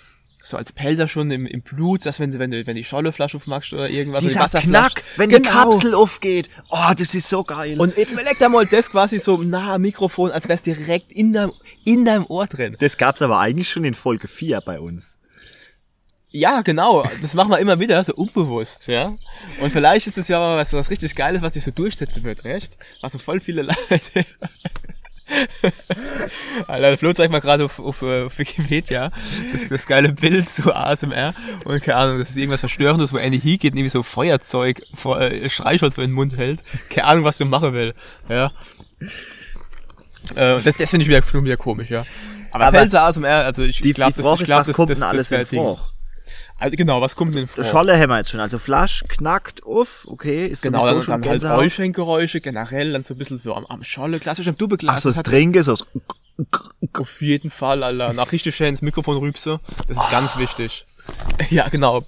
so 0.41 0.57
als 0.57 0.73
Pelzer 0.73 1.09
schon 1.09 1.31
im, 1.33 1.47
im 1.47 1.63
Blut, 1.63 2.07
dass 2.07 2.21
wenn 2.21 2.31
du, 2.31 2.39
wenn 2.39 2.51
du, 2.53 2.65
wenn 2.67 2.77
die 2.77 2.85
Scholleflasche 2.85 3.37
aufmachst 3.37 3.73
oder 3.73 3.91
irgendwas, 3.91 4.23
oder 4.23 4.33
die 4.33 4.39
Dieser 4.47 4.61
Knack, 4.61 5.03
wenn 5.17 5.29
die 5.31 5.37
Genau. 5.37 5.51
Kapsel 5.51 5.95
aufgeht. 5.95 6.49
Oh, 6.71 6.93
das 6.97 7.13
ist 7.15 7.29
so 7.29 7.43
geil. 7.43 7.79
Und 7.79 7.97
jetzt 7.97 8.13
überleg 8.13 8.39
dir 8.39 8.49
mal 8.49 8.65
das 8.65 8.91
quasi 8.91 9.19
so 9.19 9.37
nah 9.43 9.75
am 9.75 9.83
Mikrofon, 9.83 10.31
als 10.31 10.49
wär's 10.49 10.63
direkt 10.63 11.13
in 11.13 11.33
deinem, 11.33 11.53
in 11.85 12.05
deinem 12.05 12.25
Ohr 12.27 12.47
drin. 12.47 12.77
das 12.79 12.97
gab's 12.97 13.21
aber 13.21 13.41
eigentlich 13.41 13.69
schon 13.69 13.85
in 13.85 13.95
Folge 13.95 14.29
4 14.29 14.61
bei 14.61 14.79
uns. 14.81 15.18
Ja, 16.31 16.61
genau. 16.61 17.09
Das 17.23 17.35
machen 17.35 17.51
wir 17.51 17.59
immer 17.59 17.81
wieder, 17.81 18.03
so 18.05 18.15
unbewusst, 18.15 18.87
ja. 18.89 19.15
Und 19.61 19.73
vielleicht 19.73 20.07
ist 20.07 20.19
es 20.19 20.29
ja 20.29 20.39
aber 20.39 20.57
was, 20.61 20.73
was 20.75 20.91
richtig 20.91 21.15
Geiles, 21.15 21.41
was 21.41 21.55
sich 21.55 21.65
so 21.65 21.71
durchsetzen 21.71 22.23
wird, 22.25 22.45
recht? 22.45 22.77
Was 23.01 23.13
so 23.13 23.19
voll 23.19 23.41
viele 23.41 23.63
Leute. 23.91 24.27
Alter, 26.67 26.99
Flo 26.99 27.13
zeigt 27.13 27.33
mal 27.33 27.41
gerade 27.41 27.65
auf, 27.65 27.79
auf, 27.79 28.03
äh, 28.03 28.25
auf 28.25 28.39
Wikipedia 28.39 29.11
das, 29.53 29.69
das 29.69 29.87
geile 29.87 30.13
Bild 30.13 30.49
zu 30.49 30.75
ASMR 30.75 31.35
und 31.65 31.83
keine 31.83 31.97
Ahnung, 31.97 32.19
das 32.19 32.31
ist 32.31 32.37
irgendwas 32.37 32.61
Verstörendes, 32.61 33.13
wo 33.13 33.19
Andy 33.19 33.39
Heek 33.39 33.61
geht 33.61 33.75
irgendwie 33.75 33.91
so 33.91 34.03
Feuerzeug 34.03 34.83
vor 34.95 35.21
äh, 35.21 35.49
Streichholz 35.51 35.97
vor 35.97 36.05
den 36.05 36.13
Mund 36.13 36.37
hält. 36.37 36.65
Keine 36.89 37.07
Ahnung, 37.09 37.25
was 37.25 37.39
du 37.39 37.45
machen 37.45 37.75
will, 37.75 37.95
ja. 38.29 38.51
Äh, 40.35 40.61
das 40.63 40.77
das 40.77 40.91
finde 40.91 41.03
ich 41.03 41.09
wieder, 41.09 41.23
schon 41.23 41.45
wieder 41.45 41.57
komisch, 41.57 41.91
ja. 41.91 42.05
Aber, 42.51 42.67
Aber 42.67 42.79
Pelzer 42.79 43.03
ASMR, 43.03 43.45
also 43.45 43.63
ich 43.65 43.81
glaube, 43.81 44.13
die 44.13 44.23
das, 44.23 44.27
Frage 44.27 44.37
ich 44.37 44.41
ist, 44.43 44.47
glaub, 44.47 44.61
was 44.61 44.67
das, 44.67 44.77
kommt 44.77 44.91
das, 44.91 44.99
denn 44.99 45.05
das, 45.05 45.13
alles 45.13 45.31
wär 45.31 45.41
in 45.41 45.49
Ding. 45.49 45.61
Froch? 45.61 45.93
Also 46.61 46.77
genau, 46.77 47.01
was 47.01 47.15
kommt 47.15 47.35
denn 47.35 47.47
vor? 47.47 47.63
Scholle 47.63 47.99
haben 47.99 48.11
wir 48.11 48.19
jetzt 48.19 48.31
schon. 48.31 48.41
Also 48.41 48.59
Flasch 48.59 49.05
knackt 49.09 49.63
auf, 49.65 50.07
okay, 50.09 50.47
ist 50.47 50.63
Genau, 50.63 50.81
sowieso 50.81 50.95
dann, 50.95 51.03
schon 51.03 51.13
dann 51.13 51.23
halt 51.23 51.41
Gänsehaut. 51.41 51.59
Räuschengeräusche 51.61 52.41
generell, 52.41 52.93
dann 52.93 53.05
so 53.05 53.15
ein 53.15 53.19
bisschen 53.19 53.39
so 53.39 53.55
am, 53.55 53.65
am 53.67 53.85
Scholle, 53.85 54.19
klassisch 54.19 54.49
am 54.49 54.57
Dubbeglas. 54.57 54.97
Ach 54.97 54.99
so, 54.99 55.09
das 55.09 55.17
das 55.17 55.25
Trinken, 55.25 55.63
so 55.63 55.73
das 55.73 55.87
Auf 56.95 57.21
jeden 57.23 57.51
Fall, 57.51 57.83
Alter. 57.85 58.13
Nach 58.13 58.33
richtig 58.33 58.57
schön 58.57 58.69
ins 58.69 58.83
Mikrofon 58.83 59.19
rübse. 59.19 59.61
Das 59.87 59.97
ist 59.97 60.11
ganz 60.11 60.37
wichtig. 60.37 60.87
Ja, 61.51 61.67
genau. 61.69 62.05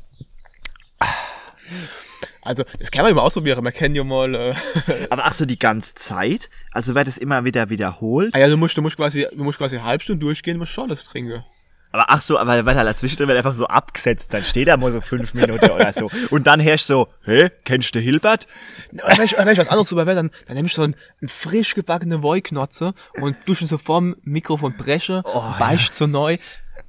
Also, 2.42 2.64
das 2.78 2.90
kann 2.90 3.02
man 3.02 3.12
immer 3.12 3.22
ausprobieren. 3.22 3.62
Man 3.64 3.72
kennt 3.72 3.96
ja 3.96 4.04
mal, 4.04 4.34
äh, 4.34 4.54
Aber 5.10 5.24
ach 5.24 5.32
so, 5.32 5.46
die 5.46 5.58
ganze 5.58 5.94
Zeit? 5.94 6.50
Also 6.72 6.94
wird 6.94 7.08
es 7.08 7.16
immer 7.16 7.44
wieder 7.44 7.70
wiederholt? 7.70 8.34
ah 8.34 8.38
ja, 8.38 8.48
du 8.48 8.56
musst, 8.58 8.76
du 8.76 8.82
musst 8.82 8.96
quasi, 8.96 9.26
du 9.32 9.42
musst 9.42 9.58
quasi 9.58 9.76
eine 9.76 9.86
halbe 9.86 10.02
Stunde 10.04 10.20
durchgehen, 10.20 10.54
du 10.54 10.60
musst 10.60 10.72
Scholles 10.72 11.04
trinken. 11.04 11.44
Aber 11.92 12.04
ach 12.08 12.22
so, 12.22 12.38
aber 12.38 12.64
weil 12.66 12.76
halt 12.76 12.86
dazwischen 12.86 13.18
wird 13.26 13.36
einfach 13.36 13.54
so 13.54 13.66
abgesetzt, 13.66 14.32
dann 14.32 14.44
steht 14.44 14.68
er 14.68 14.76
mal 14.76 14.92
so 14.92 15.00
fünf 15.00 15.34
Minuten 15.34 15.70
oder 15.70 15.92
so. 15.92 16.08
Und 16.30 16.46
dann 16.46 16.60
herrscht 16.60 16.84
so, 16.86 17.08
hä, 17.24 17.50
kennst 17.64 17.94
du 17.94 17.98
Hilbert? 17.98 18.46
Wenn 18.92 19.24
ich, 19.24 19.36
wenn 19.36 19.48
ich 19.48 19.58
was 19.58 19.68
anderes 19.68 19.88
drüber 19.88 20.06
wäre, 20.06 20.16
dann, 20.16 20.30
dann 20.46 20.56
nehme 20.56 20.66
ich 20.68 20.74
so 20.74 20.82
einen, 20.82 20.94
einen 21.20 21.28
frisch 21.28 21.74
gebackenen 21.74 22.22
Wollknotze 22.22 22.94
und 23.20 23.36
duschen 23.46 23.66
so 23.66 23.76
vorm 23.78 24.14
Mikrofon 24.22 24.76
breche, 24.76 25.22
Oh, 25.24 25.42
beicht 25.58 25.92
so 25.94 26.06
neu. 26.06 26.36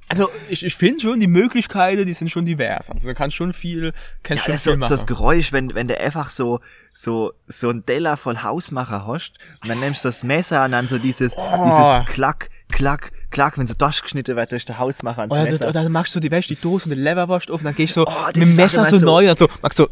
Also, 0.08 0.28
ich, 0.50 0.64
ich 0.64 0.74
finde 0.74 1.00
schon, 1.00 1.20
die 1.20 1.26
Möglichkeiten, 1.26 2.04
die 2.04 2.12
sind 2.12 2.30
schon 2.30 2.44
divers. 2.44 2.90
Also, 2.90 3.08
du 3.08 3.14
kannst 3.14 3.34
schon 3.36 3.52
viel, 3.54 3.92
kannst 4.22 4.42
Ja, 4.42 4.44
schon 4.44 4.52
das 4.54 4.62
viel 4.62 4.70
so, 4.70 4.70
so 4.72 4.76
machen. 4.76 4.90
das 4.90 5.06
Geräusch, 5.06 5.52
wenn, 5.52 5.74
wenn 5.74 5.88
du 5.88 5.98
einfach 5.98 6.28
so, 6.28 6.60
so, 6.92 7.32
so 7.46 7.70
ein 7.70 7.86
Teller 7.86 8.16
voll 8.18 8.36
Hausmacher 8.38 9.06
hast, 9.06 9.34
und 9.62 9.68
dann 9.70 9.80
nimmst 9.80 10.04
du 10.04 10.08
das 10.08 10.22
Messer 10.22 10.64
und 10.66 10.72
dann 10.72 10.86
so 10.86 10.98
dieses, 10.98 11.32
Oh. 11.36 11.64
dieses 11.64 12.12
Klack, 12.14 12.50
Klack, 12.72 13.12
Klack, 13.30 13.56
wenn 13.58 13.66
so 13.66 13.74
durchgeschnitten 13.74 14.34
wird 14.34 14.50
durch 14.52 14.64
den 14.64 14.78
Hausmacher 14.78 15.24
Oder, 15.26 15.44
Messer. 15.44 15.64
oder 15.68 15.72
dann 15.84 15.92
machst 15.92 16.14
du 16.16 16.20
die 16.20 16.30
Wäsche, 16.30 16.48
die 16.54 16.60
Dose 16.60 16.84
und 16.86 16.90
den 16.90 17.02
Leverwurst 17.04 17.50
auf 17.50 17.60
und 17.60 17.64
dann 17.66 17.74
geh 17.76 17.84
ich 17.84 17.92
so 17.92 18.04
Oh, 18.06 18.26
mit 18.26 18.36
dem 18.36 18.42
ist 18.42 18.56
Messer 18.56 18.84
so, 18.86 18.98
so- 18.98 19.04
neu 19.06 19.30
und 19.30 19.38
so, 19.38 19.48
machst 19.62 19.76
so, 19.78 19.88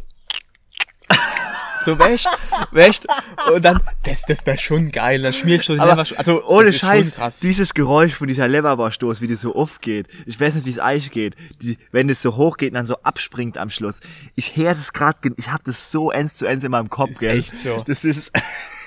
so 1.85 1.99
wäscht, 1.99 2.29
wäscht 2.73 3.07
und 3.55 3.65
dann, 3.65 3.81
das, 4.03 4.23
das 4.23 4.45
wäre 4.45 4.59
schon 4.59 4.91
geil, 4.91 5.23
dann 5.23 5.33
schmierst 5.33 5.69
du 5.71 5.75
die 5.75 5.81
Aber 5.81 6.05
also 6.17 6.45
ohne 6.45 6.69
ist 6.71 6.81
Scheiß, 6.81 7.13
dieses 7.41 7.73
Geräusch 7.75 8.13
von 8.15 8.29
dieser 8.29 8.49
Leberwurststoß, 8.49 9.21
wie 9.23 9.29
das 9.29 9.41
so 9.41 9.55
oft 9.57 9.81
geht. 9.81 10.07
Ich 10.27 10.39
weiß 10.39 10.55
nicht, 10.57 10.67
wie 10.67 10.71
es 10.71 10.79
euch 10.79 11.11
geht. 11.11 11.37
Die, 11.63 11.79
wenn 11.91 12.09
es 12.11 12.21
so 12.23 12.37
hoch 12.37 12.57
geht 12.59 12.71
und 12.71 12.75
dann 12.75 12.87
so 12.87 12.97
abspringt 13.03 13.57
am 13.57 13.71
Schluss. 13.71 14.01
Ich 14.35 14.57
höre 14.57 14.75
das 14.75 14.93
gerade, 14.93 15.19
ich 15.37 15.49
habe 15.51 15.63
das 15.65 15.91
so 15.91 16.11
eins 16.11 16.37
zu 16.37 16.47
eins 16.47 16.65
in 16.65 16.71
meinem 16.71 16.91
Kopf, 16.91 17.19
gell? 17.19 17.39
echt 17.39 17.57
so. 17.63 17.83
Das 17.87 18.05
ist, 18.05 18.31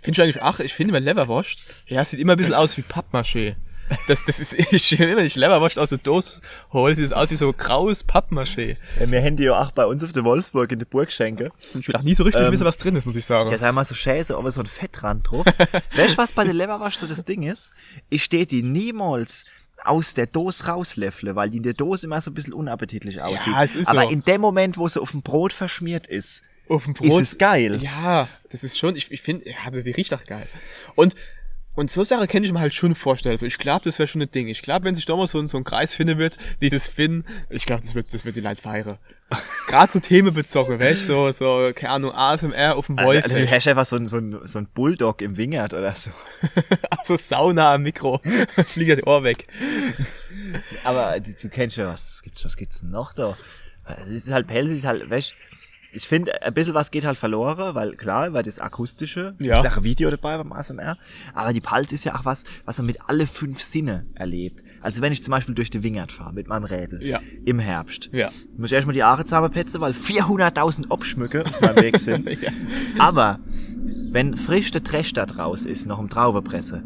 Findest 0.00 0.18
du 0.18 0.22
eigentlich, 0.22 0.42
ach, 0.42 0.60
ich 0.60 0.74
finde 0.74 0.92
mein 0.92 1.04
Leverwurst, 1.04 1.60
ja, 1.86 2.04
sieht 2.04 2.20
immer 2.20 2.32
ein 2.32 2.38
bisschen 2.38 2.54
aus 2.54 2.76
wie 2.76 2.82
Pappmaché. 2.82 3.56
Das, 4.08 4.24
das 4.24 4.40
ist, 4.40 4.52
ich, 4.72 4.98
wenn 4.98 5.24
ich 5.24 5.36
Leverwurst 5.36 5.78
aus 5.78 5.90
der 5.90 5.98
Dose 5.98 6.40
hole, 6.72 6.94
sieht 6.94 7.04
es 7.04 7.12
aus 7.12 7.30
wie 7.30 7.36
so 7.36 7.52
graues 7.52 8.06
Pappmaché. 8.06 8.76
Ja, 9.00 9.10
wir 9.10 9.22
haben 9.22 9.36
die 9.36 9.44
ja 9.44 9.60
auch 9.60 9.70
bei 9.72 9.86
uns 9.86 10.02
auf 10.02 10.12
der 10.12 10.24
Wolfsburg 10.24 10.72
in 10.72 10.78
der 10.78 10.86
Burg 10.86 11.12
schenken. 11.12 11.50
Und 11.74 11.80
ich 11.80 11.88
will 11.88 11.96
auch 11.96 12.02
nie 12.02 12.14
so 12.14 12.24
richtig 12.24 12.42
Ähm, 12.42 12.52
wissen, 12.52 12.64
was 12.64 12.78
drin 12.78 12.96
ist, 12.96 13.06
muss 13.06 13.16
ich 13.16 13.24
sagen. 13.24 13.50
Da 13.50 13.56
ist 13.56 13.62
einmal 13.62 13.84
so 13.84 13.94
Schäse, 13.94 14.36
aber 14.36 14.50
so 14.50 14.60
ein 14.60 14.66
Fettrand 14.66 15.30
drauf. 15.30 15.46
weißt 15.96 16.14
du, 16.14 16.18
was 16.18 16.32
bei 16.32 16.44
der 16.44 16.54
Leberwurst 16.54 17.00
so 17.00 17.06
das 17.06 17.24
Ding 17.24 17.42
ist? 17.42 17.72
Ich 18.08 18.24
stehe 18.24 18.46
die 18.46 18.62
niemals 18.62 19.44
aus 19.84 20.14
der 20.14 20.26
Dose 20.26 20.66
rauslöffle, 20.66 21.36
weil 21.36 21.50
die 21.50 21.58
in 21.58 21.62
der 21.62 21.74
Dose 21.74 22.06
immer 22.06 22.20
so 22.20 22.30
ein 22.30 22.34
bisschen 22.34 22.54
unappetitlich 22.54 23.22
aussieht. 23.22 23.54
es 23.60 23.76
ist 23.76 23.88
aber 23.88 24.04
so. 24.04 24.08
in 24.08 24.24
dem 24.24 24.40
Moment, 24.40 24.78
wo 24.78 24.88
sie 24.88 25.00
auf 25.00 25.12
dem 25.12 25.22
Brot 25.22 25.52
verschmiert 25.52 26.06
ist, 26.06 26.42
Auf 26.68 26.84
dem 26.84 26.94
ist 27.00 27.20
es 27.32 27.38
geil. 27.38 27.78
Ja, 27.82 28.28
das 28.50 28.64
ist 28.64 28.78
schon, 28.78 28.96
ich, 28.96 29.10
ich 29.12 29.22
finde, 29.22 29.48
ja, 29.48 29.70
das 29.70 29.84
die 29.84 29.92
riecht 29.92 30.12
auch 30.14 30.24
geil. 30.24 30.46
Und, 30.94 31.14
und 31.74 31.90
so 31.90 32.02
Sache 32.04 32.26
kann 32.26 32.42
ich 32.42 32.52
mir 32.52 32.60
halt 32.60 32.72
schon 32.74 32.94
vorstellen. 32.94 33.34
Also 33.34 33.44
ich 33.46 33.58
glaube, 33.58 33.82
das 33.84 33.98
wäre 33.98 34.06
schon 34.08 34.22
ein 34.22 34.30
Ding. 34.30 34.48
Ich 34.48 34.62
glaube, 34.62 34.84
wenn 34.86 34.94
sich 34.94 35.04
da 35.04 35.14
mal 35.14 35.26
so, 35.26 35.38
ein- 35.38 35.46
so 35.46 35.58
ein 35.58 35.64
Kreis 35.64 35.94
finden 35.94 36.16
wird, 36.18 36.38
die 36.62 36.70
das 36.70 36.88
finden, 36.88 37.24
ich 37.50 37.66
glaube, 37.66 37.82
das 37.82 37.94
wird, 37.94 38.12
das 38.14 38.24
wird 38.24 38.34
die 38.36 38.40
Leute 38.40 38.60
feiern. 38.62 38.98
Gerade 39.68 39.92
so 39.92 40.00
Themenbezogen, 40.00 40.78
weißt 40.80 41.08
du, 41.08 41.12
so, 41.12 41.32
so, 41.32 41.72
keine 41.74 41.92
Ahnung, 41.92 42.12
ASMR 42.12 42.76
auf 42.76 42.86
dem 42.86 42.96
Wolf. 42.98 43.24
Also, 43.24 43.36
du 43.36 43.50
hast 43.50 43.66
einfach 43.68 43.84
so 43.84 43.96
ein, 43.96 44.08
so 44.08 44.16
ein, 44.18 44.38
so 44.44 44.58
ein 44.58 44.66
Bulldog 44.68 45.20
im 45.20 45.36
Wingert 45.36 45.74
oder 45.74 45.94
so. 45.94 46.10
Also 46.90 47.16
Sauna 47.18 47.74
am 47.74 47.82
Mikro. 47.82 48.20
Fliegt 48.66 48.88
ja 48.88 48.96
die 48.96 49.04
Ohr 49.04 49.22
weg. 49.22 49.46
Aber 50.84 51.18
du, 51.20 51.48
kennst 51.48 51.76
ja, 51.76 51.86
was 51.92 52.22
gibt's, 52.22 52.44
was 52.44 52.56
gibt's 52.56 52.80
denn 52.80 52.90
noch 52.90 53.12
da? 53.12 53.36
Es 54.02 54.10
ist 54.10 54.30
halt 54.30 54.46
pelzig, 54.46 54.78
ist 54.78 54.84
halt, 54.86 55.08
weißt 55.08 55.34
ich 55.96 56.06
finde, 56.06 56.42
ein 56.42 56.52
bisschen 56.54 56.74
was 56.74 56.90
geht 56.90 57.04
halt 57.06 57.16
verloren, 57.16 57.74
weil 57.74 57.96
klar, 57.96 58.32
weil 58.32 58.42
das 58.42 58.58
akustische, 58.60 59.34
Ja. 59.40 59.60
ist 59.60 59.66
auch 59.72 59.78
ein 59.78 59.84
Video 59.84 60.10
dabei 60.10 60.36
beim 60.36 60.52
ASMR, 60.52 60.98
aber 61.34 61.52
die 61.52 61.60
Pulse 61.60 61.94
ist 61.94 62.04
ja 62.04 62.14
auch 62.14 62.24
was, 62.24 62.44
was 62.64 62.78
man 62.78 62.86
mit 62.86 62.98
alle 63.08 63.26
fünf 63.26 63.62
Sinne 63.62 64.06
erlebt. 64.14 64.62
Also 64.82 65.00
wenn 65.02 65.12
ich 65.12 65.24
zum 65.24 65.32
Beispiel 65.32 65.54
durch 65.54 65.70
die 65.70 65.82
Wingert 65.82 66.12
fahre 66.12 66.32
mit 66.34 66.48
meinem 66.48 66.64
Rädel 66.64 67.02
Ja. 67.02 67.20
im 67.44 67.58
Herbst, 67.58 68.10
Ja. 68.12 68.30
muss 68.56 68.70
ich 68.70 68.74
erstmal 68.74 68.94
die 68.94 69.02
Aare 69.02 69.24
zusammenpetzen, 69.24 69.80
weil 69.80 69.92
400.000 69.94 70.90
Obschmücke 70.90 71.44
auf 71.46 71.60
meinem 71.60 71.76
Weg 71.82 71.98
sind. 71.98 72.26
Ja. 72.42 72.50
Aber 72.98 73.38
wenn 74.10 74.36
frisch 74.36 74.70
der 74.70 74.82
Trash 74.82 75.12
da 75.14 75.26
draus 75.26 75.64
ist, 75.64 75.86
noch 75.86 75.98
im 75.98 76.08
Traubepresse, 76.08 76.82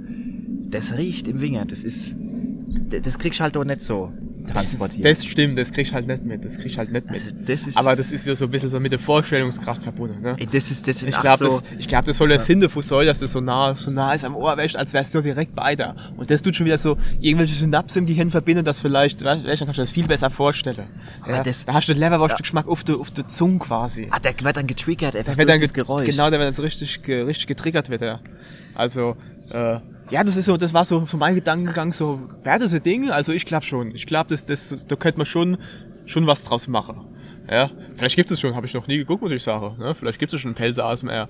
das 0.69 0.93
riecht 0.97 1.27
im 1.29 1.41
Wingert, 1.41 1.73
das 1.73 1.83
ist, 1.83 2.15
das 2.89 3.19
kriegst 3.19 3.41
du 3.41 3.43
halt 3.45 3.57
doch 3.57 3.65
nicht 3.65 3.81
so. 3.81 4.13
Transportieren. 4.53 5.03
Das 5.03 5.25
stimmt, 5.25 5.59
das 5.59 5.73
krieg 5.73 5.87
ich 5.87 5.95
halt 5.95 6.07
nicht 6.07 6.25
mit. 6.25 6.45
Das 6.45 6.57
krieg 6.57 6.67
ich 6.67 6.79
halt 6.79 6.93
nicht 6.93 7.11
mit. 7.11 7.15
Also 7.21 7.37
das 7.47 7.67
ist- 7.67 7.77
Aber 7.77 7.97
das 7.97 8.13
ist 8.13 8.27
ja 8.27 8.35
so 8.35 8.45
ein 8.47 8.51
bisschen 8.51 8.71
so 8.71 8.81
mit 8.81 8.93
der 8.93 8.99
Vorstellungskraft 8.99 9.83
verbunden. 9.83 10.21
Ne? 10.23 10.37
Ey, 10.39 10.47
das 10.47 10.71
ist, 10.71 10.87
das 10.89 11.03
Ich 11.03 11.19
glaube, 11.19 11.39
so, 11.51 11.61
das, 11.61 11.63
ich 11.79 11.89
glaub, 11.89 12.05
das 12.05 12.17
soll 12.17 12.29
der 12.29 12.41
Sinn 12.41 12.61
davon 12.61 12.83
sein, 12.83 13.07
dass 13.07 13.21
das 13.21 13.33
so 13.33 13.41
nah, 13.41 13.75
so 13.75 13.91
nah 13.91 14.13
ist 14.13 14.25
am 14.25 14.37
Ohr 14.37 14.57
wäscht, 14.57 14.77
als 14.77 14.93
wärst 14.93 15.15
du 15.15 15.21
direkt 15.21 15.55
bei 15.55 15.75
dir. 15.77 15.95
Und 16.17 16.31
das 16.31 16.43
tut 16.43 16.55
schon 16.55 16.67
wieder 16.67 16.79
so 16.79 16.97
irgendwelche 17.21 17.55
Synapsen 17.55 18.01
im 18.01 18.07
Gehirn 18.07 18.31
verbinden, 18.31 18.65
das 18.65 18.81
vielleicht, 18.81 19.25
weißt, 19.25 19.45
dann 19.45 19.57
kannst 19.59 19.79
du 19.79 19.83
das 19.83 19.91
viel 19.93 20.07
besser 20.07 20.31
vorstellen. 20.31 20.85
Ja, 21.29 21.43
das- 21.43 21.65
da 21.65 21.75
hast 21.75 21.89
du 21.89 21.93
den 21.95 22.01
Leberwurst-Geschmack 22.01 22.67
auf 22.69 22.85
der, 22.85 22.97
auf 22.97 23.11
der 23.11 23.29
Zunge 23.29 23.59
quasi. 23.59 24.09
ah, 24.11 24.19
der 24.19 24.35
wird 24.41 24.57
dann 24.57 24.67
getriggert, 24.67 25.17
einfach 25.17 25.37
Wenn 25.37 25.47
durch 25.47 25.59
dann 25.59 25.61
das 25.61 25.73
ge- 25.73 25.85
Geräusch. 25.85 26.07
Genau, 26.07 26.31
wenn 26.31 26.41
das 26.41 26.57
so 26.57 26.63
richtig, 26.63 27.01
richtig 27.07 27.47
getriggert 27.47 27.89
wird, 27.91 28.01
ja. 28.03 28.21
Also, 28.75 29.17
äh, 29.51 29.79
ja, 30.11 30.25
das 30.25 30.37
ist 30.37 30.47
so, 30.47 30.57
das 30.57 30.75
war 30.75 30.85
so, 30.85 31.05
so 31.07 31.17
mein 31.17 31.35
Gedankengang, 31.35 31.93
so, 31.93 32.29
wäre 32.43 32.59
das 32.59 32.75
ein 32.75 32.83
Ding? 32.83 33.11
Also 33.11 33.33
ich 33.33 33.45
glaube 33.45 33.65
schon. 33.65 33.95
Ich 33.95 34.07
glaube, 34.07 34.29
das, 34.31 34.45
das, 34.45 34.87
da 34.87 34.97
könnte 34.97 35.19
man 35.19 35.27
schon, 35.27 35.59
schon 36.07 36.27
was 36.27 36.45
draus 36.45 36.69
machen. 36.69 37.10
Ja, 37.51 37.69
vielleicht 37.97 38.15
gibt 38.15 38.31
es 38.31 38.39
schon, 38.41 38.55
habe 38.55 38.67
ich 38.67 38.75
noch 38.75 38.87
nie 38.87 38.99
geguckt, 38.99 39.23
muss 39.23 39.33
ich 39.33 39.43
sagen. 39.43 39.77
Ne? 39.79 39.93
Vielleicht 39.95 40.21
gibt 40.21 40.33
es 40.33 40.41
schon 40.41 40.51
einen 40.51 40.55
Pelzer 40.55 40.85
ASMR 40.85 41.29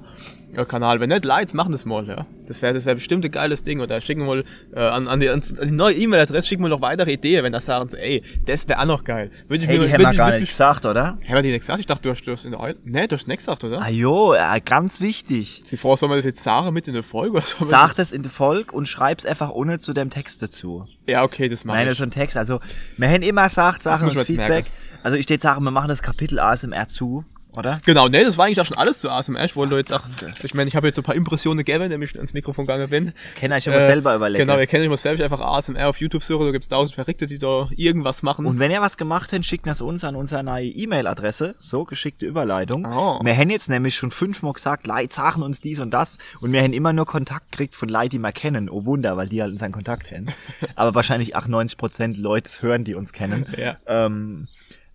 äh, 0.55 0.65
Kanal. 0.67 1.01
Wenn 1.01 1.09
nicht, 1.09 1.25
Lights 1.25 1.55
machen 1.55 1.73
das 1.73 1.87
mal, 1.87 2.07
ja. 2.07 2.27
Das 2.47 2.61
wäre 2.61 2.75
das 2.75 2.85
wär 2.85 2.95
bestimmt 2.95 3.25
ein 3.25 3.31
geiles 3.31 3.63
Ding. 3.63 3.81
Oder 3.81 4.01
schicken 4.01 4.21
wir 4.21 4.27
mal 4.27 4.45
äh, 4.75 4.81
an, 4.81 5.09
an, 5.09 5.21
die, 5.21 5.31
an 5.31 5.41
die 5.41 5.71
neue 5.71 5.95
E-Mail-Adresse 5.95 6.49
schicken 6.49 6.63
wir 6.63 6.69
noch 6.69 6.83
weitere 6.83 7.13
Ideen, 7.13 7.45
wenn 7.45 7.53
das 7.53 7.65
sagen 7.65 7.89
ey, 7.97 8.23
das 8.45 8.69
wäre 8.69 8.81
auch 8.81 8.87
noch 8.87 9.05
geil. 9.05 9.31
Würde 9.49 9.65
ich 9.65 9.71
hey, 9.71 9.79
die 9.79 9.93
haben 9.93 10.03
wir 10.03 10.11
ich 10.11 10.17
gar 10.19 10.33
nicht 10.33 10.49
gesagt, 10.49 10.85
oder? 10.85 11.05
Haben 11.07 11.21
wir 11.27 11.43
die 11.43 11.53
nicht 11.53 11.61
gesagt? 11.61 11.81
Ich 11.81 11.87
dachte, 11.87 12.03
du 12.03 12.11
hast 12.11 12.23
das 12.27 12.45
in 12.45 12.51
der 12.51 12.61
Eu 12.61 12.75
Nee, 12.85 13.07
du 13.07 13.17
hast 13.17 13.27
nicht 13.27 13.39
gesagt, 13.39 13.65
oder? 13.65 13.81
Ah 13.81 13.89
jo, 13.89 14.35
ja, 14.35 14.59
ganz 14.59 15.01
wichtig. 15.01 15.63
Sie 15.65 15.77
vor, 15.79 15.97
soll 15.97 16.11
man 16.11 16.19
das 16.19 16.27
jetzt 16.27 16.43
sagen 16.43 16.73
mit 16.75 16.87
in 16.87 16.95
der 16.95 17.03
Folge? 17.03 17.37
Oder 17.37 17.47
soll 17.47 17.61
man 17.61 17.69
Sag 17.71 17.95
das 17.95 18.13
in 18.13 18.23
der 18.23 18.31
Folge 18.31 18.75
und 18.75 18.87
schreib's 18.87 19.25
einfach 19.25 19.51
ohne 19.51 19.79
zu 19.79 19.95
dem 19.95 20.11
Text 20.11 20.43
dazu. 20.43 20.87
Ja, 21.07 21.25
okay, 21.25 21.49
das 21.49 21.65
mache 21.65 21.79
Nein, 21.79 21.87
das 21.87 21.93
ich. 21.93 22.01
ist 22.01 22.05
schon 22.05 22.11
Text. 22.11 22.37
Also, 22.37 22.61
wir 22.99 23.09
haben 23.09 23.23
immer 23.23 23.49
gesagt, 23.49 23.83
Sachen 23.83 24.09
ich 24.09 24.15
jetzt 24.15 24.27
Feedback. 24.27 24.49
merken. 24.49 24.71
Also, 25.03 25.17
ich 25.17 25.25
steht 25.25 25.43
sagen, 25.43 25.65
wir 25.65 25.71
machen 25.71 25.89
das 25.89 26.03
Kapitel 26.03 26.39
ASMR 26.39 26.89
zu, 26.89 27.25
oder? 27.57 27.81
Genau, 27.85 28.09
nee, 28.09 28.23
das 28.23 28.39
war 28.39 28.47
eigentlich 28.47 28.61
auch 28.61 28.67
schon 28.67 28.77
alles 28.77 29.01
zu 29.01 29.11
ASMR. 29.11 29.45
Ich 29.45 29.57
wollte 29.57 29.77
jetzt 29.77 29.93
auch, 29.93 30.03
ich 30.43 30.55
meine, 30.55 30.69
ich 30.69 30.77
habe 30.77 30.87
jetzt 30.87 30.97
so 30.97 31.03
ein 31.03 31.05
paar 31.05 31.15
Impressionen 31.15 31.59
gegeben, 31.59 31.89
nämlich 31.89 32.15
ans 32.15 32.33
Mikrofon 32.33 32.67
gegangen 32.67 32.89
bin. 32.89 33.13
Kennt 33.37 33.53
euch 33.53 33.69
aber 33.69 33.81
selber 33.81 34.15
überlegen. 34.15 34.47
Genau, 34.47 34.59
ihr 34.59 34.67
kennt 34.67 34.83
euch 34.83 34.89
mal 34.89 34.97
selbst 34.97 35.23
einfach 35.23 35.41
ASMR 35.41 35.89
auf 35.89 36.01
YouTube 36.01 36.23
suchen, 36.23 36.47
da 36.47 36.53
gibt's 36.53 36.69
tausend 36.69 36.95
Verrückte, 36.95 37.27
die 37.27 37.39
da 37.39 37.69
irgendwas 37.77 38.23
machen. 38.23 38.47
Und 38.47 38.59
wenn 38.59 38.71
ihr 38.71 38.81
was 38.81 38.97
gemacht 38.97 39.33
habt, 39.33 39.45
schickt 39.45 39.67
das 39.67 39.81
uns 39.81 40.05
an 40.05 40.17
unsere 40.17 40.45
neue 40.45 40.69
E-Mail-Adresse. 40.69 41.57
So, 41.59 41.85
geschickte 41.85 42.27
Überleitung. 42.27 42.87
Oh. 42.87 43.21
Wir 43.23 43.37
haben 43.37 43.51
jetzt 43.51 43.69
nämlich 43.69 43.97
schon 43.97 44.11
fünfmal 44.11 44.53
gesagt, 44.53 44.87
Leute 44.87 45.13
sagen 45.13 45.43
uns 45.43 45.61
dies 45.61 45.81
und 45.81 45.91
das. 45.91 46.19
Und 46.41 46.53
wir 46.53 46.63
haben 46.63 46.73
immer 46.73 46.93
nur 46.93 47.07
Kontakt 47.07 47.51
gekriegt 47.53 47.75
von 47.75 47.89
Leuten, 47.89 48.11
die 48.11 48.19
wir 48.19 48.33
kennen. 48.33 48.71
Oh 48.71 48.85
Wunder, 48.85 49.17
weil 49.17 49.29
die 49.29 49.43
halt 49.43 49.51
unseren 49.51 49.73
Kontakt 49.73 50.11
haben. 50.11 50.27
aber 50.77 50.95
wahrscheinlich 50.95 51.37
98% 51.37 52.21
Leute 52.21 52.51
hören, 52.63 52.85
die 52.85 52.95
uns 52.95 53.13
kennen. 53.13 53.47
Ja. 53.57 53.77
Ähm, 53.87 54.49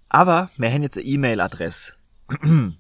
aber 0.10 0.50
wir 0.58 0.70
haben 0.72 0.84
jetzt 0.84 0.98
eine 0.98 1.06
E-Mail-Adresse. 1.06 1.94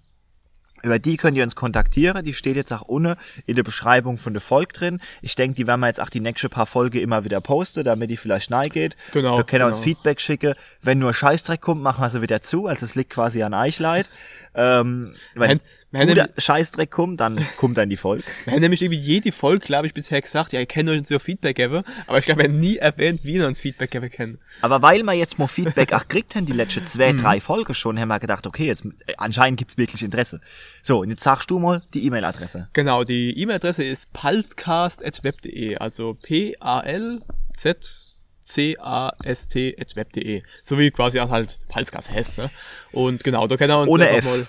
Über 0.83 0.99
die 0.99 1.17
könnt 1.17 1.35
ihr 1.35 1.43
uns 1.43 1.55
kontaktieren. 1.55 2.23
Die 2.23 2.35
steht 2.35 2.57
jetzt 2.57 2.71
auch 2.71 2.83
unten 2.83 3.15
in 3.47 3.55
der 3.55 3.63
Beschreibung 3.63 4.19
von 4.19 4.33
der 4.33 4.41
Folge 4.41 4.71
drin. 4.71 5.01
Ich 5.23 5.33
denke, 5.33 5.55
die 5.55 5.65
werden 5.65 5.79
wir 5.79 5.88
jetzt 5.88 5.99
auch 5.99 6.11
die 6.11 6.19
nächsten 6.19 6.49
paar 6.49 6.67
Folge 6.67 7.01
immer 7.01 7.25
wieder 7.25 7.41
posten, 7.41 7.83
damit 7.83 8.11
die 8.11 8.17
vielleicht 8.17 8.51
nahe 8.51 8.69
geht. 8.69 8.95
Genau, 9.11 9.38
Da 9.38 9.43
können 9.43 9.63
ihr 9.63 9.67
uns 9.67 9.77
genau. 9.77 9.85
Feedback 9.85 10.21
schicken. 10.21 10.53
Wenn 10.83 10.99
nur 10.99 11.11
Scheißdreck 11.13 11.59
kommt, 11.59 11.81
machen 11.81 12.03
wir 12.03 12.09
sie 12.11 12.21
wieder 12.21 12.43
zu. 12.43 12.67
Also 12.67 12.85
es 12.85 12.93
liegt 12.93 13.09
quasi 13.09 13.41
an 13.41 13.55
euch 13.55 13.79
leid. 13.79 14.11
Ähm, 14.56 15.15
wenn 15.34 15.50
haben- 15.52 16.08
guter 16.08 16.30
Scheißdreck 16.38 16.91
kommt, 16.91 17.22
dann 17.22 17.39
kommt 17.58 17.78
dann 17.78 17.89
die 17.89 17.96
Folge. 17.98 18.24
Wir 18.44 18.54
haben 18.54 18.62
nämlich 18.62 18.82
irgendwie 18.82 19.00
jede 19.00 19.32
Folge, 19.32 19.65
glaube 19.65 19.88
ich, 19.88 19.94
bisher 19.94 20.22
gesagt, 20.22 20.52
ja, 20.54 20.60
ihr 20.60 20.65
kennt 20.65 20.89
euch 20.89 21.06
so 21.08 21.20
Feedback 21.20 21.56
geben, 21.56 21.84
aber 22.08 22.20
ich 22.20 22.26
glaube, 22.26 22.41
wir 22.44 22.50
haben 22.50 22.60
nie 22.60 22.76
erwähnt, 22.78 23.22
wie 23.24 23.36
wir 23.36 23.48
uns 23.48 23.62
Feedback 23.62 23.91
geben 23.91 24.10
können. 24.12 24.39
Aber 24.62 24.82
weil 24.82 25.04
wir 25.04 25.13
jetzt 25.13 25.39
mal 25.39 25.48
Feedback 25.48 25.94
auch 25.94 26.02
gekriegt 26.08 26.36
haben, 26.36 26.46
die 26.46 26.54
letzten 26.54 26.86
zwei, 26.86 27.13
Mhm. 27.13 27.22
drei 27.22 27.39
Folgen 27.39 27.74
schon, 27.74 27.98
haben 28.00 28.10
wir 28.10 28.20
gedacht, 28.20 28.46
okay, 28.48 28.65
jetzt 28.65 28.86
äh, 29.08 29.13
anscheinend 29.18 29.58
gibt's 29.60 29.78
wirklich 29.78 30.04
Interesse. 30.04 30.41
So, 30.82 31.00
und 31.02 31.10
jetzt 31.10 31.24
sagst 31.24 31.50
du 31.50 31.60
mal 31.60 31.82
die 31.94 32.06
E-Mail-Adresse. 32.06 32.68
Genau, 32.74 33.04
die 33.06 33.38
E-Mail-Adresse 33.39 33.84
ist 33.84 34.12
palzcast.web.de, 34.13 35.78
also 35.78 36.18
P-A-L-Z 36.22 38.05
C-A-S-T.web.de. 38.45 40.43
So 40.62 40.77
wie 40.79 40.91
quasi 40.91 41.19
auch 41.19 41.29
halt 41.29 41.58
Palzcast 41.67 42.12
heißt, 42.12 42.38
ne? 42.38 42.49
Und 42.91 43.23
genau, 43.23 43.47
da 43.47 43.58
können 43.58 43.71
wir 43.71 43.79
uns 43.79 43.91
Ohne 43.91 44.10
F. 44.10 44.25
mal 44.25 44.47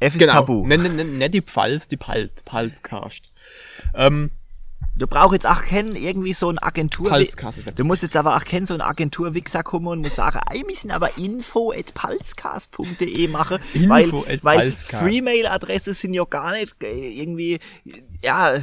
F 0.00 0.14
ist 0.14 0.18
Genau. 0.20 0.32
Tabu. 0.32 0.66
Nicht, 0.66 0.82
nicht, 0.82 0.94
nicht 0.94 1.34
die 1.34 1.42
Pfalz, 1.42 1.88
die 1.88 1.96
Palz, 1.96 2.42
Palzcast. 2.44 3.32
Ähm, 3.94 4.30
Du 4.96 5.08
brauchst 5.08 5.32
jetzt 5.32 5.46
auch 5.48 5.62
kennen 5.64 5.96
irgendwie 5.96 6.34
so 6.34 6.48
ein 6.48 6.58
Agentur. 6.60 7.10
Du 7.74 7.84
musst 7.84 8.04
jetzt 8.04 8.14
aber 8.14 8.36
auch 8.36 8.44
kennen 8.44 8.64
so 8.64 8.74
ein 8.74 8.80
Agentur-Wichser 8.80 9.64
kommen 9.64 9.88
und 9.88 10.08
sagen, 10.08 10.38
ey, 10.52 10.62
müssen 10.64 10.92
aber 10.92 11.18
info 11.18 11.72
at 11.72 11.94
palzcast.de 11.94 13.26
machen, 13.26 13.58
weil, 13.88 14.04
Info 14.04 14.24
at 14.28 14.44
weil. 14.44 14.70
Freemail-Adresse 14.70 15.94
sind 15.94 16.14
ja 16.14 16.24
gar 16.24 16.52
nicht 16.52 16.80
äh, 16.80 17.08
irgendwie, 17.10 17.58
ja, 18.22 18.54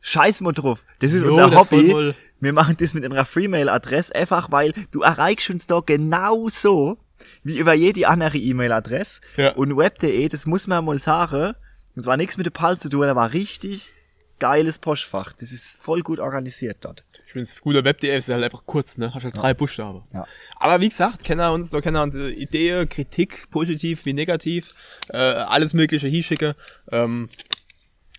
scheiß 0.00 0.40
mal 0.40 0.52
drauf. 0.52 0.86
Das 1.00 1.12
ist 1.12 1.24
Jo, 1.24 1.28
unser 1.28 1.50
das 1.50 1.68
soll 1.68 1.92
Hobby. 1.92 2.14
Wir 2.40 2.52
machen 2.52 2.76
das 2.78 2.94
mit 2.94 3.04
einer 3.04 3.24
Freemail-Adresse 3.24 4.14
einfach, 4.14 4.50
weil 4.50 4.72
du 4.90 5.02
erreichst 5.02 5.50
uns 5.50 5.66
da 5.66 5.80
genauso 5.80 6.98
wie 7.44 7.58
über 7.58 7.74
jede 7.74 8.08
andere 8.08 8.38
E-Mail-Adresse. 8.38 9.20
Ja. 9.36 9.52
Und 9.52 9.76
web.de, 9.76 10.28
das 10.28 10.46
muss 10.46 10.66
man 10.66 10.84
mal 10.84 10.98
sagen, 10.98 11.54
das 11.94 12.06
war 12.06 12.16
nichts 12.16 12.36
mit 12.36 12.46
der 12.46 12.52
Palz 12.52 12.80
zu 12.80 12.88
tun, 12.88 13.02
da 13.02 13.14
war 13.14 13.32
richtig 13.32 13.90
geiles 14.38 14.78
Postfach. 14.78 15.34
Das 15.34 15.52
ist 15.52 15.76
voll 15.76 16.00
gut 16.00 16.18
organisiert 16.18 16.78
dort. 16.80 17.04
ich 17.26 17.32
finde 17.32 17.42
es 17.44 17.60
cooler 17.60 17.84
Web.de 17.84 18.16
ist 18.16 18.28
halt 18.30 18.42
einfach 18.42 18.64
kurz, 18.64 18.98
ne? 18.98 19.14
Hast 19.14 19.24
halt 19.24 19.36
drei 19.36 19.54
Buchstaben. 19.54 20.02
Ja. 20.12 20.24
Aber 20.56 20.80
wie 20.80 20.88
gesagt, 20.88 21.22
kennen 21.22 21.40
wir 21.40 21.52
uns, 21.52 21.70
da 21.70 21.80
kennen 21.80 21.96
wir 21.96 22.02
uns 22.02 22.14
äh, 22.14 22.30
Ideen, 22.30 22.88
Kritik, 22.88 23.50
positiv 23.50 24.06
wie 24.06 24.14
negativ, 24.14 24.74
äh, 25.10 25.18
alles 25.18 25.74
mögliche 25.74 26.08
hinschicken. 26.08 26.54
Ähm, 26.90 27.28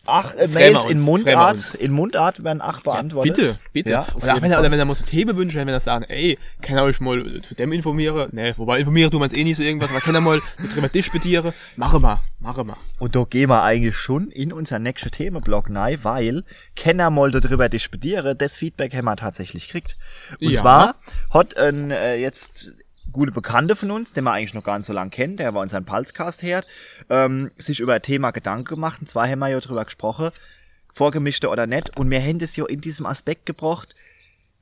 Ach, 0.05 0.33
äh, 0.35 0.47
Mails 0.47 0.83
wir 0.85 0.89
in 0.89 0.97
uns, 0.97 1.25
wir 1.25 1.35
Mundart, 1.37 1.75
in 1.75 1.91
Mundart 1.91 2.43
werden 2.43 2.61
ach 2.61 2.81
beantwortet. 2.81 3.35
bitte, 3.35 3.59
bitte. 3.71 3.91
Ja, 3.91 4.01
auch 4.01 4.21
jeden 4.23 4.41
wenn 4.41 4.51
er, 4.51 4.59
oder 4.59 4.71
wenn 4.71 4.79
er 4.79 4.85
mal 4.85 4.95
so 4.95 5.05
Themenwünsche 5.05 5.59
wenn 5.59 5.67
er 5.67 5.79
sagen, 5.79 6.05
ey, 6.05 6.39
kann 6.61 6.77
er 6.77 6.83
euch 6.83 6.99
mal 6.99 7.41
zu 7.43 7.53
dem 7.53 7.71
informieren? 7.71 8.29
Ne, 8.31 8.53
wobei 8.57 8.79
informieren 8.79 9.11
tun 9.11 9.19
wir 9.21 9.25
uns 9.25 9.33
eh 9.33 9.43
nicht 9.43 9.57
so 9.57 9.63
irgendwas, 9.63 9.91
aber 9.91 9.99
kann 9.99 10.15
er 10.15 10.21
mal 10.21 10.39
drüber 10.73 10.89
diskutieren? 10.89 11.53
Mache 11.75 11.99
mal, 11.99 12.19
mache 12.39 12.63
mal. 12.63 12.77
Und 12.97 13.15
da 13.15 13.23
gehen 13.29 13.49
wir 13.49 13.61
eigentlich 13.61 13.95
schon 13.95 14.29
in 14.31 14.51
unser 14.51 14.79
nächsten 14.79 15.11
Themenblock 15.11 15.69
rein, 15.69 15.99
weil 16.01 16.43
Kenner 16.75 17.11
mal 17.11 17.29
darüber 17.29 17.69
diskutieren, 17.69 18.35
das 18.37 18.57
Feedback 18.57 18.95
haben 18.95 19.05
wir 19.05 19.15
tatsächlich 19.15 19.67
gekriegt. 19.67 19.97
Und 20.41 20.49
Ja. 20.49 20.61
zwar 20.61 20.95
hat 21.29 21.55
ein 21.57 21.91
äh, 21.91 22.15
jetzt 22.15 22.71
gute 23.12 23.32
Bekannte 23.32 23.76
von 23.76 23.91
uns, 23.91 24.13
den 24.13 24.24
wir 24.24 24.32
eigentlich 24.32 24.54
noch 24.54 24.63
gar 24.63 24.78
nicht 24.78 24.88
so 24.88 24.93
lange 24.93 25.10
kennen, 25.10 25.38
der 25.38 25.54
war 25.54 25.62
unseren 25.62 25.86
Palzcast 25.86 26.43
hört, 26.43 26.67
ähm, 27.10 27.52
sich 27.58 27.80
über 27.80 27.93
ein 27.93 28.02
Thema 28.02 28.32
Gedanken 28.32 28.65
gemacht. 28.65 29.02
Und 29.02 29.10
zwar 29.10 29.28
haben 29.28 29.39
wir 29.39 29.50
ja 29.50 29.60
drüber 29.60 29.86
gesprochen, 29.86 30.32
vorgemischte 30.91 31.50
oder 31.50 31.67
nicht. 31.67 31.97
Und 31.97 32.10
wir 32.10 32.21
haben 32.21 32.39
das 32.39 32.56
ja 32.56 32.65
in 32.65 32.82
diesem 32.82 33.06
Aspekt 33.06 33.45
gebracht, 33.45 33.95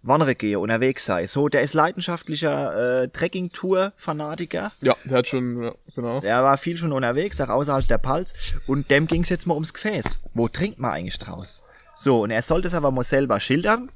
wandern 0.01 0.33
gehen, 0.35 0.57
unterwegs 0.57 1.05
sei. 1.05 1.27
So, 1.27 1.49
der 1.49 1.61
ist 1.61 1.73
leidenschaftlicher 1.73 3.03
äh, 3.03 3.07
Trekking-Tour-Fanatiker. 3.09 4.71
Ja, 4.81 4.95
der 5.03 5.17
hat 5.17 5.27
schon, 5.27 5.63
ja, 5.63 5.71
genau. 5.95 6.21
Er 6.21 6.43
war 6.43 6.57
viel 6.57 6.77
schon 6.77 6.91
unterwegs, 6.91 7.41
auch 7.41 7.49
außerhalb 7.49 7.87
der 7.87 7.97
Palz. 7.97 8.55
Und 8.67 8.89
dem 8.91 9.07
ging's 9.07 9.29
jetzt 9.29 9.45
mal 9.45 9.55
ums 9.55 9.73
Gefäß. 9.73 10.19
Wo 10.33 10.47
trinkt 10.47 10.79
man 10.79 10.91
eigentlich 10.91 11.19
draus? 11.19 11.63
So, 11.95 12.23
und 12.23 12.31
er 12.31 12.41
sollte 12.41 12.69
es 12.69 12.73
aber 12.73 12.91
mal 12.91 13.03
selber 13.03 13.39
schildern. 13.39 13.89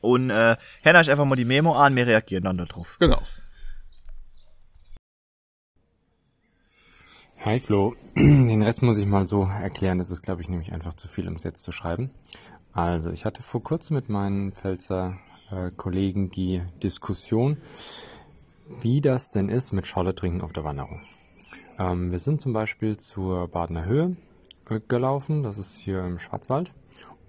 Und 0.00 0.30
äh, 0.30 0.56
Henna 0.82 1.00
einfach 1.00 1.24
mal 1.24 1.36
die 1.36 1.44
Memo 1.44 1.74
an, 1.74 1.96
wir 1.96 2.06
reagieren 2.06 2.44
dann 2.44 2.58
darauf. 2.58 2.96
Genau. 3.00 3.20
Hi 7.48 7.60
Flo, 7.60 7.94
den 8.14 8.62
Rest 8.62 8.82
muss 8.82 8.98
ich 8.98 9.06
mal 9.06 9.26
so 9.26 9.44
erklären, 9.44 9.96
das 9.96 10.10
ist 10.10 10.20
glaube 10.20 10.42
ich 10.42 10.50
nämlich 10.50 10.70
einfach 10.74 10.92
zu 10.92 11.08
viel, 11.08 11.26
um 11.26 11.36
es 11.36 11.44
jetzt 11.44 11.62
zu 11.62 11.72
schreiben. 11.72 12.10
Also, 12.74 13.10
ich 13.10 13.24
hatte 13.24 13.42
vor 13.42 13.62
kurzem 13.62 13.96
mit 13.96 14.10
meinen 14.10 14.52
Pfälzer 14.52 15.16
äh, 15.50 15.70
Kollegen 15.74 16.28
die 16.28 16.60
Diskussion, 16.82 17.56
wie 18.82 19.00
das 19.00 19.30
denn 19.30 19.48
ist 19.48 19.72
mit 19.72 19.86
Scholle 19.86 20.14
trinken 20.14 20.42
auf 20.42 20.52
der 20.52 20.64
Wanderung. 20.64 21.00
Ähm, 21.78 22.10
wir 22.10 22.18
sind 22.18 22.42
zum 22.42 22.52
Beispiel 22.52 22.98
zur 22.98 23.48
Badener 23.48 23.86
Höhe 23.86 24.14
äh, 24.68 24.80
gelaufen, 24.86 25.42
das 25.42 25.56
ist 25.56 25.78
hier 25.78 26.04
im 26.04 26.18
Schwarzwald, 26.18 26.70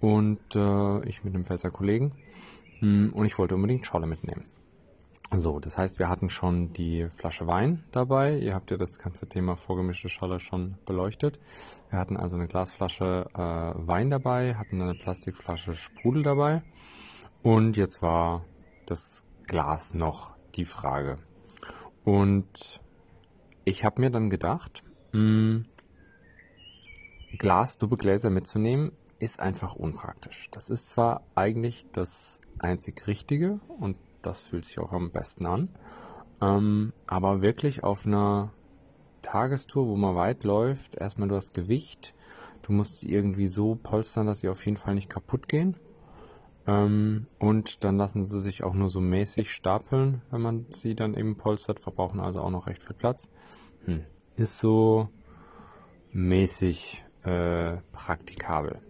und 0.02 0.54
äh, 0.54 1.08
ich 1.08 1.24
mit 1.24 1.34
einem 1.34 1.46
Pfälzer 1.46 1.70
Kollegen, 1.70 2.12
hm, 2.80 3.14
und 3.14 3.24
ich 3.24 3.38
wollte 3.38 3.54
unbedingt 3.54 3.86
Scholle 3.86 4.06
mitnehmen. 4.06 4.44
So, 5.32 5.60
das 5.60 5.78
heißt, 5.78 6.00
wir 6.00 6.08
hatten 6.08 6.28
schon 6.28 6.72
die 6.72 7.08
Flasche 7.08 7.46
Wein 7.46 7.84
dabei. 7.92 8.36
Ihr 8.36 8.52
habt 8.52 8.72
ja 8.72 8.76
das 8.76 8.98
ganze 8.98 9.28
Thema 9.28 9.56
vorgemischte 9.56 10.08
Scholle 10.08 10.40
schon 10.40 10.76
beleuchtet. 10.86 11.38
Wir 11.88 12.00
hatten 12.00 12.16
also 12.16 12.34
eine 12.34 12.48
Glasflasche 12.48 13.26
äh, 13.34 13.38
Wein 13.38 14.10
dabei, 14.10 14.56
hatten 14.56 14.82
eine 14.82 14.94
Plastikflasche 14.94 15.74
Sprudel 15.74 16.24
dabei. 16.24 16.62
Und 17.42 17.76
jetzt 17.76 18.02
war 18.02 18.44
das 18.86 19.24
Glas 19.46 19.94
noch 19.94 20.34
die 20.56 20.64
Frage. 20.64 21.16
Und 22.04 22.80
ich 23.64 23.84
habe 23.84 24.00
mir 24.00 24.10
dann 24.10 24.30
gedacht, 24.30 24.82
mh, 25.12 25.62
Glas, 27.38 27.78
Doppelgläser 27.78 28.30
mitzunehmen, 28.30 28.90
ist 29.20 29.38
einfach 29.38 29.76
unpraktisch. 29.76 30.50
Das 30.50 30.70
ist 30.70 30.90
zwar 30.90 31.22
eigentlich 31.36 31.86
das 31.92 32.40
einzig 32.58 33.06
Richtige 33.06 33.60
und 33.78 33.96
das 34.22 34.40
fühlt 34.40 34.64
sich 34.64 34.78
auch 34.78 34.92
am 34.92 35.10
besten 35.10 35.46
an. 35.46 35.68
Ähm, 36.40 36.92
aber 37.06 37.42
wirklich 37.42 37.84
auf 37.84 38.06
einer 38.06 38.52
Tagestour, 39.22 39.86
wo 39.86 39.96
man 39.96 40.16
weit 40.16 40.44
läuft, 40.44 40.96
erstmal 40.96 41.28
du 41.28 41.36
hast 41.36 41.54
Gewicht, 41.54 42.14
du 42.62 42.72
musst 42.72 43.00
sie 43.00 43.12
irgendwie 43.12 43.46
so 43.46 43.74
polstern, 43.74 44.26
dass 44.26 44.40
sie 44.40 44.48
auf 44.48 44.64
jeden 44.64 44.76
Fall 44.76 44.94
nicht 44.94 45.10
kaputt 45.10 45.48
gehen. 45.48 45.76
Ähm, 46.66 47.26
und 47.38 47.84
dann 47.84 47.96
lassen 47.96 48.22
sie 48.22 48.40
sich 48.40 48.64
auch 48.64 48.74
nur 48.74 48.90
so 48.90 49.00
mäßig 49.00 49.52
stapeln, 49.52 50.22
wenn 50.30 50.40
man 50.40 50.66
sie 50.70 50.94
dann 50.94 51.14
eben 51.14 51.36
polstert, 51.36 51.80
verbrauchen 51.80 52.20
also 52.20 52.40
auch 52.40 52.50
noch 52.50 52.66
recht 52.66 52.82
viel 52.82 52.96
Platz. 52.96 53.30
Hm. 53.84 54.04
Ist 54.36 54.58
so 54.58 55.08
mäßig 56.12 57.04
äh, 57.24 57.76
praktikabel. 57.92 58.80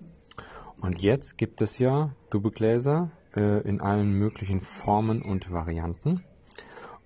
Und 0.81 1.03
jetzt 1.03 1.37
gibt 1.37 1.61
es 1.61 1.79
ja 1.79 2.15
Dubbegläser 2.31 3.11
äh, 3.35 3.61
in 3.61 3.81
allen 3.81 4.13
möglichen 4.13 4.61
Formen 4.61 5.23
und 5.23 5.53
Varianten. 5.53 6.25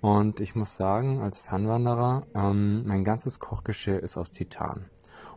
Und 0.00 0.40
ich 0.40 0.54
muss 0.54 0.76
sagen, 0.76 1.22
als 1.22 1.38
Fernwanderer, 1.38 2.26
ähm, 2.34 2.86
mein 2.86 3.04
ganzes 3.04 3.38
Kochgeschirr 3.38 4.02
ist 4.02 4.16
aus 4.16 4.32
Titan. 4.32 4.84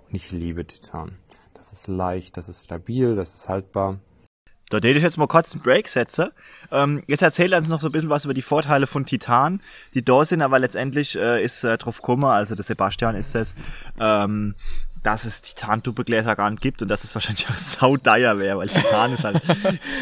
Und 0.07 0.15
ich 0.15 0.31
liebe 0.31 0.65
Titan. 0.65 1.17
Das 1.53 1.71
ist 1.71 1.87
leicht, 1.87 2.37
das 2.37 2.49
ist 2.49 2.65
stabil, 2.65 3.15
das 3.15 3.33
ist 3.33 3.49
haltbar. 3.49 3.99
Da 4.69 4.77
würde 4.83 4.97
ich 4.97 5.03
jetzt 5.03 5.17
mal 5.17 5.27
kurz 5.27 5.53
einen 5.53 5.63
Break 5.63 5.87
setzen. 5.87 6.31
Ähm, 6.71 7.01
jetzt 7.07 7.21
erzähl 7.21 7.53
uns 7.53 7.69
noch 7.69 7.79
so 7.79 7.87
ein 7.87 7.93
bisschen 7.93 8.09
was 8.09 8.25
über 8.25 8.33
die 8.33 8.41
Vorteile 8.41 8.85
von 8.85 9.05
Titan, 9.05 9.61
die 9.93 10.03
da 10.03 10.25
sind, 10.25 10.41
aber 10.41 10.59
letztendlich 10.59 11.15
äh, 11.15 11.41
ist 11.41 11.63
äh, 11.63 11.77
drauf 11.77 12.01
gekommen, 12.01 12.25
also 12.25 12.53
der 12.53 12.65
Sebastian 12.65 13.15
ist 13.15 13.33
das, 13.33 13.55
ähm, 13.99 14.55
dass 15.07 15.23
es 15.23 15.41
Titan-Doppelgläser 15.41 16.35
gar 16.35 16.49
nicht 16.49 16.61
gibt 16.61 16.81
und 16.81 16.89
dass 16.89 17.05
es 17.05 17.15
wahrscheinlich 17.15 17.47
auch 17.49 17.57
saudeier 17.57 18.39
wäre, 18.39 18.57
weil 18.57 18.67
Titan 18.67 19.13
ist 19.13 19.23
halt 19.23 19.41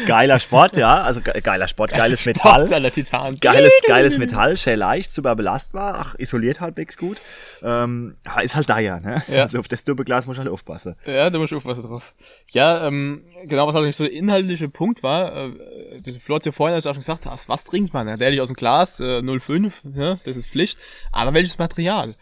geiler 0.08 0.40
Sport, 0.40 0.76
ja, 0.76 1.00
also 1.02 1.20
ge 1.20 1.40
geiler 1.42 1.68
Sport, 1.68 1.92
geiles 1.92 2.26
Metall. 2.26 2.66
Sport, 2.66 2.92
Titan. 2.92 3.38
Geiles, 3.38 3.72
geiles 3.86 4.18
Metall, 4.18 4.56
sehr 4.56 4.76
leicht, 4.76 5.12
super 5.12 5.36
belastbar, 5.36 5.94
ach, 5.94 6.16
isoliert 6.16 6.60
halbwegs 6.60 6.98
gut. 6.98 7.18
Ähm, 7.62 8.16
ist 8.42 8.56
halt 8.56 8.66
teuer, 8.66 8.98
ne? 8.98 9.22
Ja. 9.28 9.42
Also 9.42 9.60
auf 9.60 9.68
das 9.68 9.84
Doppelglas 9.84 10.26
muss 10.26 10.38
ich 10.38 10.40
halt 10.40 10.48
aufpassen. 10.48 10.96
Ja, 11.06 11.30
da 11.30 11.38
muss 11.38 11.52
ich 11.52 11.56
aufpassen 11.56 11.84
drauf. 11.84 12.12
Ja, 12.50 12.88
ähm, 12.88 13.22
genau, 13.44 13.68
was 13.68 13.76
halt 13.76 13.86
nicht 13.86 13.94
so 13.94 14.02
der 14.02 14.12
inhaltliche 14.12 14.68
Punkt 14.68 15.04
war, 15.04 15.36
äh, 15.36 16.00
diese 16.00 16.18
Flo 16.18 16.34
hat 16.34 16.46
ja 16.46 16.50
vorhin 16.50 16.74
als 16.74 16.84
auch 16.84 16.94
schon 16.94 17.00
gesagt 17.02 17.26
hast, 17.26 17.48
was 17.48 17.62
trinkt 17.62 17.94
man? 17.94 18.08
Ja, 18.08 18.16
der 18.16 18.42
aus 18.42 18.48
dem 18.48 18.56
Glas, 18.56 18.98
äh, 18.98 19.22
05, 19.22 19.82
ja, 19.94 20.18
das 20.24 20.36
ist 20.36 20.48
Pflicht. 20.48 20.80
Aber 21.12 21.32
welches 21.32 21.58
Material? 21.58 22.16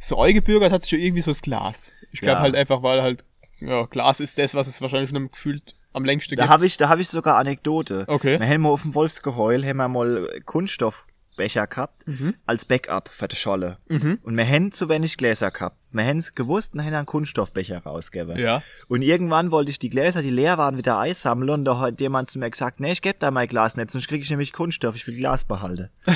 So 0.00 0.20
eingebürgert 0.20 0.72
hat 0.72 0.82
sich 0.82 0.92
ja 0.92 0.98
irgendwie 0.98 1.22
so 1.22 1.30
das 1.32 1.42
Glas. 1.42 1.92
Ich 2.12 2.20
glaube 2.20 2.36
Ja. 2.36 2.40
halt 2.42 2.54
einfach, 2.54 2.82
weil 2.82 3.02
halt, 3.02 3.24
ja, 3.60 3.84
Glas 3.86 4.20
ist 4.20 4.38
das, 4.38 4.54
was 4.54 4.66
es 4.66 4.80
wahrscheinlich 4.80 5.10
schon 5.10 5.30
gefühlt 5.30 5.74
am 5.92 6.04
längsten 6.04 6.36
Da 6.36 6.42
gibt. 6.44 6.52
habe 6.52 6.66
ich, 6.66 6.76
da 6.76 6.88
habe 6.88 7.00
ich 7.00 7.08
sogar 7.08 7.36
Anekdote. 7.38 8.04
Okay. 8.06 8.38
Wir 8.38 8.46
haben 8.46 8.60
mal 8.60 8.70
auf 8.70 8.82
dem 8.82 8.94
Wolfsgeheul 8.94 9.64
haben 9.66 9.76
wir 9.78 9.88
mal 9.88 10.28
Kunststoffbecher 10.44 11.66
gehabt 11.66 12.04
als 12.46 12.64
Backup 12.64 13.08
für 13.08 13.26
die 13.28 13.36
Scholle. 13.36 13.78
Und 13.88 14.36
wir 14.36 14.46
haben 14.46 14.70
zu 14.72 14.88
wenig 14.88 15.16
Gläser 15.16 15.50
gehabt. 15.50 15.77
Wir 15.90 16.04
haben 16.04 16.18
es 16.18 16.34
gewusst 16.34 16.74
und 16.74 16.84
haben 16.84 16.94
einen 16.94 17.06
Kunststoffbecher 17.06 17.78
rausgegeben. 17.78 18.38
Ja. 18.38 18.62
Und 18.88 19.02
irgendwann 19.02 19.50
wollte 19.50 19.70
ich 19.70 19.78
die 19.78 19.88
Gläser, 19.88 20.22
die 20.22 20.30
leer 20.30 20.58
waren, 20.58 20.76
wieder 20.76 20.98
einsammeln 20.98 21.50
und 21.50 21.64
da 21.64 21.78
hat 21.78 22.00
jemand 22.00 22.30
zu 22.30 22.38
mir 22.38 22.50
gesagt, 22.50 22.80
nee, 22.80 22.92
ich 22.92 23.02
geb 23.02 23.18
da 23.20 23.30
mein 23.30 23.48
Glas 23.48 23.76
nicht, 23.76 23.90
sonst 23.90 24.08
krieg 24.08 24.22
ich 24.22 24.30
nämlich 24.30 24.52
Kunststoff, 24.52 24.94
ich 24.94 25.06
will 25.06 25.16
Glas 25.16 25.44
behalten. 25.44 25.88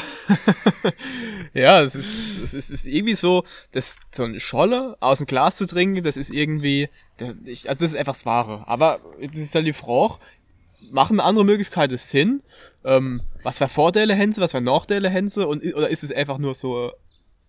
Ja, 1.55 1.83
es 1.83 1.95
ist, 1.95 2.09
es 2.43 2.55
ist, 2.55 2.55
es 2.55 2.71
ist 2.71 2.87
irgendwie 2.87 3.15
so, 3.15 3.45
das, 3.73 3.99
so 4.11 4.25
eine 4.25 4.41
Scholle 4.41 4.97
aus 5.01 5.19
dem 5.19 5.27
Glas 5.27 5.57
zu 5.57 5.67
trinken, 5.67 6.03
das 6.03 6.17
ist 6.17 6.31
irgendwie, 6.31 6.89
das, 7.19 7.37
ich, 7.45 7.69
also 7.69 7.85
das 7.85 7.93
ist 7.93 7.99
einfach 7.99 8.15
das 8.15 8.25
Wahre. 8.25 8.67
Aber 8.67 9.01
das 9.21 9.37
ist 9.37 9.55
halt 9.55 9.67
die 9.67 9.75
Frage, 9.75 10.15
machen 10.91 11.21
andere 11.21 11.45
Möglichkeiten 11.45 11.97
Sinn? 11.97 12.43
Ähm, 12.85 13.23
was 13.43 13.59
für 13.59 13.69
Vorteile 13.69 14.17
haben 14.17 14.33
sie, 14.33 14.41
was 14.41 14.53
für 14.53 14.61
Nachteile? 14.61 15.11
Und, 15.47 15.63
oder 15.75 15.91
ist 15.91 16.03
es 16.03 16.13
einfach 16.13 16.39
nur 16.39 16.55
so, 16.55 16.91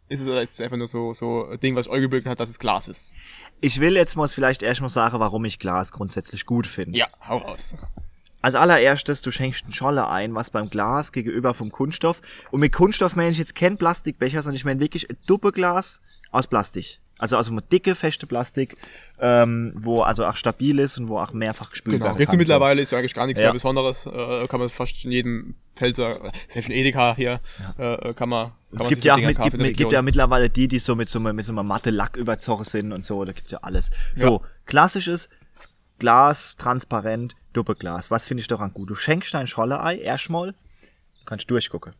ist 0.09 0.21
es, 0.21 0.27
ist 0.27 0.53
es 0.53 0.61
einfach 0.61 0.77
nur 0.77 0.87
so, 0.87 1.13
so 1.13 1.47
ein 1.49 1.59
Ding, 1.59 1.75
was 1.75 1.87
euch 1.87 2.01
gebürgt 2.01 2.27
hat, 2.27 2.39
dass 2.39 2.49
es 2.49 2.59
Glas 2.59 2.87
ist? 2.87 3.13
Ich 3.61 3.79
will 3.79 3.95
jetzt 3.95 4.15
mal 4.15 4.27
vielleicht 4.27 4.61
erst 4.63 4.81
mal 4.81 4.89
sagen, 4.89 5.19
warum 5.19 5.45
ich 5.45 5.59
Glas 5.59 5.91
grundsätzlich 5.91 6.45
gut 6.45 6.67
finde. 6.67 6.97
Ja, 6.97 7.07
hau 7.27 7.37
raus. 7.37 7.75
Als 8.41 8.55
allererstes, 8.55 9.21
du 9.21 9.31
schenkst 9.31 9.63
eine 9.63 9.73
Scholle 9.73 10.07
ein, 10.09 10.35
was 10.35 10.49
beim 10.49 10.69
Glas 10.69 11.13
gegenüber 11.13 11.53
vom 11.53 11.71
Kunststoff. 11.71 12.21
Und 12.51 12.59
mit 12.59 12.73
Kunststoff 12.73 13.15
meine 13.15 13.29
ich 13.29 13.37
jetzt 13.37 13.55
kein 13.55 13.77
Plastikbecher, 13.77 14.41
sondern 14.41 14.57
ich 14.57 14.65
meine 14.65 14.81
wirklich 14.81 15.09
ein 15.09 15.15
Doppelglas 15.27 16.01
aus 16.31 16.47
Plastik. 16.47 16.99
Also 17.19 17.37
also 17.37 17.53
mit 17.53 17.71
dicke, 17.71 17.95
feste 17.95 18.27
Plastik, 18.27 18.75
ähm, 19.21 19.71
wo 19.77 20.01
also 20.01 20.25
auch 20.25 20.35
stabil 20.35 20.77
ist 20.79 20.97
und 20.97 21.07
wo 21.07 21.19
auch 21.19 21.31
mehrfach 21.31 21.69
gespült 21.69 21.93
Genau, 21.93 22.07
werden 22.07 22.19
jetzt 22.19 22.29
kann. 22.31 22.37
mittlerweile 22.37 22.81
ist 22.81 22.91
ja 22.91 22.97
eigentlich 22.97 23.13
gar 23.13 23.27
nichts 23.27 23.39
Ja. 23.39 23.45
mehr 23.45 23.53
Besonderes. 23.53 24.05
Äh, 24.07 24.45
kann 24.47 24.59
man 24.59 24.67
fast 24.67 25.05
in 25.05 25.11
jedem 25.11 25.55
Pelzer, 25.75 26.19
selbst 26.49 26.67
in 26.69 26.75
Edeka 26.75 27.15
hier, 27.15 27.39
äh, 27.77 28.13
kann 28.13 28.27
man, 28.27 28.51
Es 28.79 28.88
gibt 28.88 29.03
ja, 29.03 29.15
auch 29.15 29.19
mit, 29.19 29.39
gibt, 29.39 29.57
mit, 29.57 29.77
gibt 29.77 29.91
ja 29.91 30.01
mittlerweile 30.01 30.49
die, 30.49 30.67
die 30.67 30.79
so 30.79 30.95
mit 30.95 31.07
so 31.09 31.19
einem, 31.19 31.36
mit 31.36 31.45
so 31.45 31.51
einem 31.51 31.65
matte 31.67 31.91
Lack 31.91 32.17
überzogen 32.17 32.65
sind 32.65 32.91
und 32.91 33.05
so, 33.05 33.23
da 33.23 33.31
gibt's 33.31 33.51
ja 33.51 33.59
alles. 33.62 33.91
So, 34.15 34.41
Ja. 34.41 34.49
klassisches 34.65 35.29
Glas, 35.99 36.55
transparent, 36.57 37.36
Doppelglas. 37.53 38.09
Was 38.12 38.25
finde 38.25 38.41
ich 38.41 38.47
daran 38.47 38.73
gut? 38.73 38.89
Du 38.89 38.95
schenkst 38.95 39.33
dein 39.33 39.47
Scholle-Ei 39.47 39.97
erstmal, 39.99 40.51
du 40.51 41.25
kannst 41.25 41.49
durchgucken. 41.51 41.93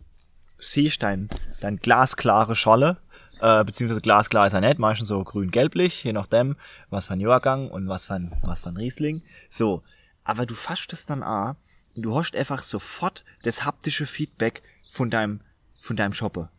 Siehst 0.58 1.04
dein, 1.04 1.30
dein 1.62 1.78
glasklare 1.78 2.56
Scholle, 2.56 2.98
äh, 3.40 3.64
beziehungsweise 3.64 4.02
glasklar 4.02 4.48
ist 4.48 4.54
er 4.54 4.62
nicht, 4.62 4.80
meistens 4.80 5.10
so 5.10 5.24
grün-gelblich, 5.24 6.04
je 6.04 6.14
nachdem, 6.14 6.56
was 6.90 7.06
für 7.06 7.14
ein 7.14 7.20
Jahrgang 7.20 7.70
und 7.70 7.88
was 7.88 8.08
für 8.08 8.16
ein, 8.16 8.34
was 8.44 8.66
ein 8.66 8.78
Riesling. 8.78 9.22
So, 9.50 9.84
aber 10.24 10.46
du 10.46 10.56
fasst 10.56 10.92
es 10.94 11.06
dann 11.06 11.22
an 11.24 11.56
und 11.96 12.04
du 12.04 12.18
hast 12.18 12.36
einfach 12.36 12.64
sofort 12.64 13.24
das 13.44 13.66
haptische 13.66 14.06
Feedback 14.06 14.64
von 14.92 15.10
deinem, 15.10 15.42
von 15.80 15.96
deinem 15.96 16.14
Shoppe. 16.14 16.50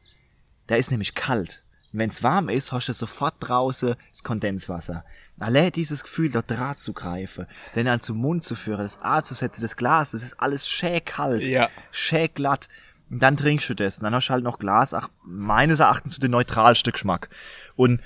Da 0.67 0.77
ist 0.77 0.91
nämlich 0.91 1.15
kalt. 1.15 1.63
Wenn 1.93 2.11
es 2.11 2.25
warm 2.25 2.49
ist, 2.49 2.73
hast 2.73 2.89
du 2.89 2.93
sofort 2.93 3.37
draußen 3.39 3.95
das 4.11 4.25
Kondenswasser. 4.25 5.05
Allein 5.39 5.71
dieses 5.71 6.03
Gefühl, 6.03 6.31
da 6.31 6.43
Draht 6.43 6.81
zu 6.81 6.93
greifen, 6.93 7.47
den 7.77 7.87
dann 7.87 8.01
zum 8.01 8.17
Mund 8.19 8.43
zu 8.43 8.57
führen, 8.57 8.81
das 8.83 8.99
A 9.01 9.23
zu 9.23 9.35
setzen, 9.35 9.63
das 9.63 9.77
Glas, 9.77 10.11
das 10.11 10.23
ist 10.25 10.41
alles 10.41 10.69
schä 10.69 11.01
kalt, 11.01 11.47
Ja. 11.47 11.69
schä 11.93 12.27
glatt. 12.29 12.69
Und 13.11 13.23
dann 13.23 13.37
trinkst 13.37 13.69
du 13.71 13.75
das. 13.75 13.99
Und 13.99 14.05
dann 14.05 14.15
hast 14.15 14.27
du 14.27 14.33
halt 14.33 14.43
noch 14.43 14.59
Glas, 14.59 14.93
ach, 14.93 15.09
meines 15.23 15.79
Erachtens 15.79 16.15
so 16.15 16.21
den 16.21 16.33
neutralsten 16.33 16.93
Geschmack. 16.93 17.29
Und 17.77 18.01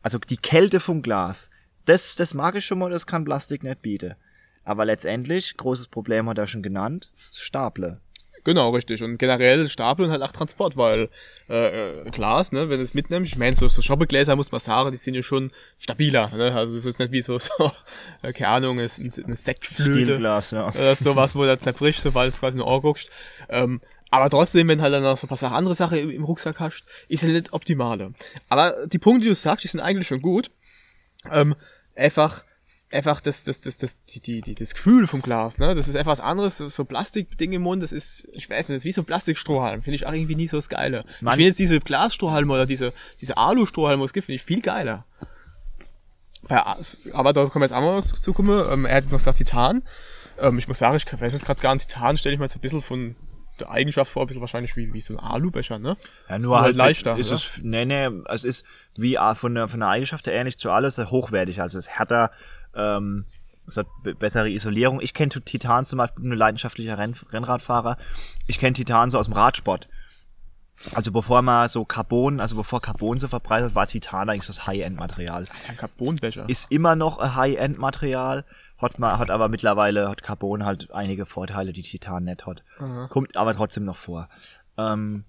also 0.00 0.18
die 0.18 0.38
Kälte 0.38 0.80
vom 0.80 1.02
Glas, 1.02 1.50
das, 1.84 2.14
das 2.16 2.32
mag 2.32 2.54
ich 2.54 2.64
schon 2.64 2.78
mal, 2.78 2.90
das 2.90 3.06
kann 3.06 3.24
Plastik 3.26 3.62
nicht 3.62 3.82
bieten. 3.82 4.14
Aber 4.64 4.86
letztendlich, 4.86 5.54
großes 5.58 5.88
Problem 5.88 6.30
hat 6.30 6.38
er 6.38 6.46
schon 6.46 6.62
genannt, 6.62 7.12
Staple. 7.30 8.00
Genau, 8.44 8.70
richtig. 8.70 9.02
Und 9.02 9.16
generell 9.16 9.68
Stapel 9.70 10.04
und 10.04 10.10
halt 10.10 10.22
auch 10.22 10.32
Transport, 10.32 10.76
weil 10.76 11.08
äh, 11.48 12.02
äh, 12.02 12.10
Glas, 12.10 12.52
ne, 12.52 12.68
wenn 12.68 12.78
du 12.78 12.84
es 12.84 12.92
mitnimmst, 12.92 13.32
ich 13.32 13.38
meine, 13.38 13.56
so, 13.56 13.68
so 13.68 13.80
Schoppegläser 13.80 14.36
muss 14.36 14.52
man 14.52 14.60
sagen, 14.60 14.90
die 14.90 14.98
sind 14.98 15.14
ja 15.14 15.22
schon 15.22 15.50
stabiler. 15.80 16.30
Ne? 16.36 16.54
Also 16.54 16.76
es 16.76 16.84
ist 16.84 16.98
nicht 16.98 17.10
wie 17.10 17.22
so, 17.22 17.38
so 17.38 17.72
äh, 18.22 18.32
keine 18.34 18.48
Ahnung, 18.48 18.78
ist 18.78 18.98
eine 19.00 19.36
Sektflöte 19.36 20.04
Stilglas, 20.04 20.50
ja. 20.50 20.68
oder 20.68 20.94
sowas, 20.94 21.34
wo 21.34 21.44
du 21.44 21.58
zerbricht, 21.58 22.02
sobald 22.02 22.34
es 22.34 22.40
quasi 22.40 22.58
nur 22.58 22.70
anguckst. 22.70 23.10
Ähm, 23.48 23.80
aber 24.10 24.30
trotzdem, 24.30 24.68
wenn 24.68 24.80
halt 24.80 24.92
dann 24.92 25.02
noch 25.02 25.16
so 25.16 25.26
ein 25.26 25.28
paar 25.28 25.38
Sachen, 25.38 25.56
andere 25.56 25.74
Sachen 25.74 25.98
im, 25.98 26.22
Rucksack 26.22 26.60
hast, 26.60 26.84
ist 27.08 27.22
ja 27.22 27.30
nicht 27.30 27.52
optimale. 27.52 28.12
Aber 28.48 28.86
die 28.86 28.98
Punkte, 28.98 29.22
die 29.22 29.28
du 29.30 29.34
sagst, 29.34 29.64
die 29.64 29.68
sind 29.68 29.80
eigentlich 29.80 30.06
schon 30.06 30.22
gut. 30.22 30.50
Ähm, 31.32 31.56
einfach, 31.96 32.44
einfach 32.94 33.20
das, 33.20 33.44
das, 33.44 33.60
das, 33.60 33.76
das, 33.76 34.02
die, 34.04 34.20
die, 34.20 34.40
die, 34.40 34.54
das 34.54 34.72
Gefühl 34.74 35.06
vom 35.06 35.20
Glas, 35.20 35.58
ne? 35.58 35.74
Das 35.74 35.88
ist 35.88 35.96
einfach 35.96 36.12
was 36.12 36.20
anderes, 36.20 36.58
so- 36.58 36.68
so 36.68 36.84
Plastikding 36.84 37.52
im 37.52 37.62
Mund, 37.62 37.82
das 37.82 37.92
ist, 37.92 38.28
ich 38.32 38.48
weiß 38.48 38.68
nicht, 38.68 38.76
das 38.76 38.82
ist 38.82 38.84
wie 38.84 38.92
so 38.92 39.02
Plastikstrohhalm, 39.02 39.82
finde 39.82 39.96
ich 39.96 40.06
auch 40.06 40.12
irgendwie 40.12 40.36
nie 40.36 40.46
so 40.48 40.56
das 40.58 40.68
Geile. 40.68 41.04
Ich 41.16 41.22
Mann- 41.22 41.34
finde 41.34 41.48
jetzt 41.48 41.58
diese 41.58 41.80
Glasstrohhalme 41.80 42.52
oder 42.52 42.66
diese, 42.66 42.92
diese 43.20 43.36
Alu-Strohhalme, 43.36 44.02
was 44.02 44.10
es 44.10 44.12
gibt, 44.14 44.26
finde 44.26 44.36
ich 44.36 44.44
viel 44.44 44.60
geiler. 44.62 45.04
As- 46.48 46.98
aber 47.12 47.32
da 47.32 47.42
können 47.46 47.62
wir 47.62 47.66
jetzt 47.68 47.74
auch 47.74 47.80
mal 47.80 48.02
zu 48.02 48.32
kommen. 48.32 48.64
Ähm, 48.70 48.84
er 48.86 48.96
hat 48.96 49.04
jetzt 49.04 49.12
noch 49.12 49.18
gesagt 49.18 49.38
Titan. 49.38 49.82
Ähm, 50.38 50.58
ich 50.58 50.68
muss 50.68 50.78
sagen, 50.78 50.96
ich 50.96 51.06
weiß 51.20 51.32
jetzt 51.32 51.46
gerade 51.46 51.60
gar 51.60 51.74
nicht. 51.74 51.88
Titan 51.88 52.16
stelle 52.18 52.34
ich 52.34 52.38
mir 52.38 52.44
jetzt 52.44 52.54
ein 52.56 52.60
bisschen 52.60 52.82
von 52.82 53.16
der 53.60 53.70
Eigenschaft 53.70 54.10
vor, 54.10 54.22
ein 54.22 54.26
bisschen 54.26 54.40
wahrscheinlich 54.40 54.76
wie, 54.76 54.92
wie 54.92 55.00
so 55.00 55.14
ein 55.16 55.20
Alubecher, 55.20 55.78
ne? 55.78 55.96
Ja, 56.28 56.38
nur 56.38 56.48
Nur 56.48 56.56
halt 56.56 56.64
halt 56.66 56.76
leichter, 56.76 57.16
Ist 57.16 57.28
oder? 57.28 57.36
es, 57.36 57.60
nee, 57.62 57.84
nee, 57.86 58.08
es 58.28 58.44
ist 58.44 58.66
wie 58.96 59.14
äh, 59.14 59.34
von 59.34 59.54
der, 59.54 59.68
von 59.68 59.80
der 59.80 59.88
Eigenschaft 59.88 60.26
her 60.26 60.34
ähnlich 60.34 60.58
zu 60.58 60.70
alles 60.70 60.98
äh, 60.98 61.06
hochwertig. 61.06 61.60
Also 61.62 61.78
es 61.78 61.86
ist 61.86 61.92
härter, 61.98 62.30
ähm, 62.76 63.26
es 63.66 63.76
hat 63.76 63.86
be- 64.02 64.14
bessere 64.14 64.50
Isolierung. 64.50 65.00
Ich 65.00 65.14
kenne 65.14 65.30
Titan 65.30 65.86
zum 65.86 65.98
Beispiel, 65.98 66.22
bin 66.22 66.32
ein 66.32 66.38
leidenschaftlicher 66.38 66.98
Renn, 66.98 67.14
Rennradfahrer. 67.30 67.96
Ich 68.46 68.58
kenne 68.58 68.74
Titan 68.74 69.10
so 69.10 69.18
aus 69.18 69.26
dem 69.26 69.34
Radsport. 69.34 69.88
Also 70.92 71.12
bevor 71.12 71.40
man 71.42 71.68
so 71.68 71.84
Carbon, 71.84 72.40
also 72.40 72.56
bevor 72.56 72.82
Carbon 72.82 73.20
so 73.20 73.28
verbreitet 73.28 73.76
war 73.76 73.86
Titan 73.86 74.28
eigentlich 74.28 74.42
so 74.42 74.52
das 74.52 74.66
High-End-Material. 74.66 75.46
Ein 75.68 75.76
Carbonbecher. 75.76 76.48
Ist 76.48 76.70
immer 76.72 76.96
noch 76.96 77.18
ein 77.18 77.36
High-End-Material, 77.36 78.44
hat 78.78 78.98
man, 78.98 79.18
hat 79.18 79.30
aber 79.30 79.48
mittlerweile, 79.48 80.08
hat 80.08 80.22
Carbon 80.24 80.64
halt 80.64 80.92
einige 80.92 81.26
Vorteile, 81.26 81.72
die 81.72 81.82
Titan 81.82 82.24
nicht 82.24 82.44
hat. 82.44 82.64
Kommt 83.08 83.36
aber 83.36 83.54
trotzdem 83.54 83.84
noch 83.84 83.96
vor. 83.96 84.28
Ähm, 84.76 85.24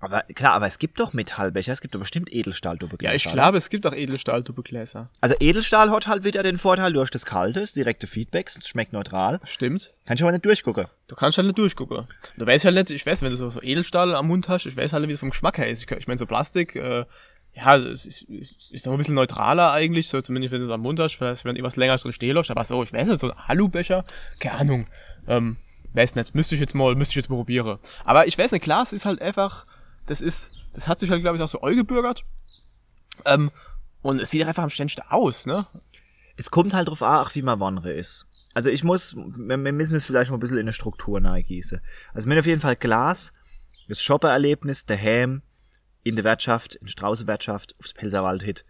Aber 0.00 0.22
klar, 0.34 0.54
aber 0.54 0.66
es 0.66 0.78
gibt 0.78 0.98
doch 0.98 1.12
Metallbecher, 1.12 1.72
es 1.72 1.82
gibt 1.82 1.94
doch 1.94 2.00
bestimmt 2.00 2.32
Edelstahl-Doppelgläser. 2.32 3.12
Ja, 3.12 3.16
ich 3.16 3.28
glaube, 3.28 3.58
es 3.58 3.68
gibt 3.68 3.86
auch 3.86 3.92
Edelstahl-Doppelgläser. 3.92 5.10
Also 5.20 5.36
Edelstahl 5.40 5.90
hat 5.90 6.06
halt 6.06 6.24
wieder 6.24 6.42
den 6.42 6.56
Vorteil, 6.56 6.92
du 6.94 7.02
hast 7.02 7.14
das 7.14 7.26
Kalte, 7.26 7.60
das 7.60 7.74
direkte 7.74 8.06
Feedback, 8.06 8.48
es 8.48 8.66
schmeckt 8.66 8.94
neutral. 8.94 9.40
Stimmt. 9.44 9.92
Kannst 10.06 10.22
du 10.22 10.24
aber 10.24 10.32
nicht 10.32 10.46
durchgucken. 10.46 10.86
Du 11.06 11.16
kannst 11.16 11.36
halt 11.36 11.46
nicht 11.46 11.58
durchgucken. 11.58 12.06
Du 12.38 12.46
weißt 12.46 12.64
halt 12.64 12.76
nicht, 12.76 12.90
ich 12.90 13.04
weiß, 13.04 13.20
wenn 13.20 13.30
du 13.30 13.36
so, 13.36 13.50
so 13.50 13.62
Edelstahl 13.62 14.14
am 14.14 14.28
Mund 14.28 14.48
hast, 14.48 14.64
ich 14.64 14.76
weiß 14.76 14.94
halt 14.94 15.02
nicht, 15.02 15.10
wie 15.10 15.14
es 15.14 15.20
vom 15.20 15.30
Geschmack 15.30 15.58
her 15.58 15.68
ist. 15.68 15.82
Ich, 15.82 15.90
ich 15.90 16.08
meine, 16.08 16.18
so 16.18 16.24
Plastik, 16.24 16.76
äh, 16.76 17.04
ja, 17.52 17.76
es 17.76 18.06
ist, 18.06 18.22
ist, 18.22 18.72
ist 18.72 18.86
noch 18.86 18.92
ein 18.92 18.98
bisschen 18.98 19.14
neutraler 19.16 19.72
eigentlich, 19.72 20.08
so 20.08 20.20
zumindest 20.20 20.52
wenn 20.52 20.60
du 20.60 20.66
es 20.66 20.72
am 20.72 20.80
Mund 20.80 20.98
hast, 21.00 21.16
vielleicht 21.16 21.44
wenn 21.44 21.56
etwas 21.56 21.76
länger 21.76 21.96
drin 21.96 22.12
stehen 22.12 22.36
lässt, 22.36 22.50
aber 22.50 22.64
so, 22.64 22.82
ich 22.82 22.92
weiß 22.92 23.08
nicht, 23.08 23.18
so 23.18 23.30
ein 23.30 23.36
Alubecher, 23.36 24.04
keine 24.38 24.54
Ahnung, 24.56 24.86
ähm, 25.26 25.56
weiß 25.92 26.14
nicht, 26.14 26.34
müsste 26.34 26.54
ich 26.54 26.60
jetzt 26.60 26.74
mal, 26.74 26.94
müsste 26.94 27.12
ich 27.12 27.16
jetzt 27.16 27.28
mal 27.28 27.36
probieren. 27.36 27.78
Aber 28.04 28.26
ich 28.26 28.38
weiß 28.38 28.52
nicht, 28.52 28.62
Glas 28.62 28.92
ist 28.92 29.04
halt 29.04 29.20
einfach, 29.20 29.64
das 30.06 30.20
ist, 30.20 30.52
das 30.72 30.88
hat 30.88 31.00
sich 31.00 31.10
halt, 31.10 31.20
glaube 31.20 31.36
ich, 31.36 31.42
auch 31.42 31.48
so 31.48 31.60
eingebürgert. 31.60 32.24
Ähm, 33.26 33.50
und 34.02 34.20
es 34.20 34.30
sieht 34.30 34.46
einfach 34.46 34.62
am 34.62 34.70
schönsten 34.70 35.02
aus, 35.08 35.46
ne? 35.46 35.66
Es 36.36 36.50
kommt 36.50 36.72
halt 36.72 36.88
drauf 36.88 37.02
an, 37.02 37.26
auch 37.26 37.34
wie 37.34 37.42
man 37.42 37.60
wandere 37.60 37.92
ist. 37.92 38.26
Also 38.54 38.70
ich 38.70 38.82
muss, 38.82 39.14
wir, 39.14 39.58
wir 39.58 39.72
müssen 39.72 39.96
es 39.96 40.06
vielleicht 40.06 40.30
mal 40.30 40.38
ein 40.38 40.40
bisschen 40.40 40.56
in 40.56 40.62
eine 40.62 40.72
Struktur 40.72 41.20
gießen. 41.20 41.80
Also 42.14 42.28
mir 42.28 42.38
auf 42.38 42.46
jeden 42.46 42.60
Fall 42.60 42.76
Glas, 42.76 43.32
das 43.88 44.02
Shopper-Erlebnis, 44.02 44.86
daheim, 44.86 45.42
in 46.02 46.16
der 46.16 46.24
Wirtschaft, 46.24 46.76
in 46.76 46.86
der 46.86 46.92
Straußenwirtschaft, 46.92 47.74
auf 47.78 47.86
der 47.88 48.00
Pelzerwald 48.00 48.42
hit, 48.42 48.64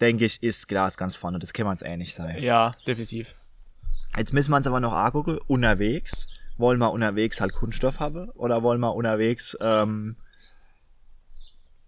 denke 0.00 0.24
ich, 0.24 0.42
ist 0.42 0.68
Glas 0.68 0.96
ganz 0.96 1.16
vorne. 1.16 1.38
Das 1.38 1.52
kann 1.52 1.64
man 1.64 1.72
uns 1.72 1.82
ähnlich 1.82 2.14
sein. 2.14 2.40
Ja, 2.40 2.70
definitiv. 2.86 3.34
Jetzt 4.16 4.32
müssen 4.32 4.50
wir 4.50 4.56
uns 4.56 4.66
aber 4.66 4.80
noch 4.80 4.92
angucken, 4.92 5.38
unterwegs. 5.46 6.28
Wollen 6.56 6.78
wir 6.78 6.92
unterwegs 6.92 7.40
halt 7.40 7.52
Kunststoff 7.52 7.98
haben 7.98 8.28
oder 8.30 8.62
wollen 8.62 8.80
wir 8.80 8.94
unterwegs 8.94 9.56
ähm, 9.60 10.16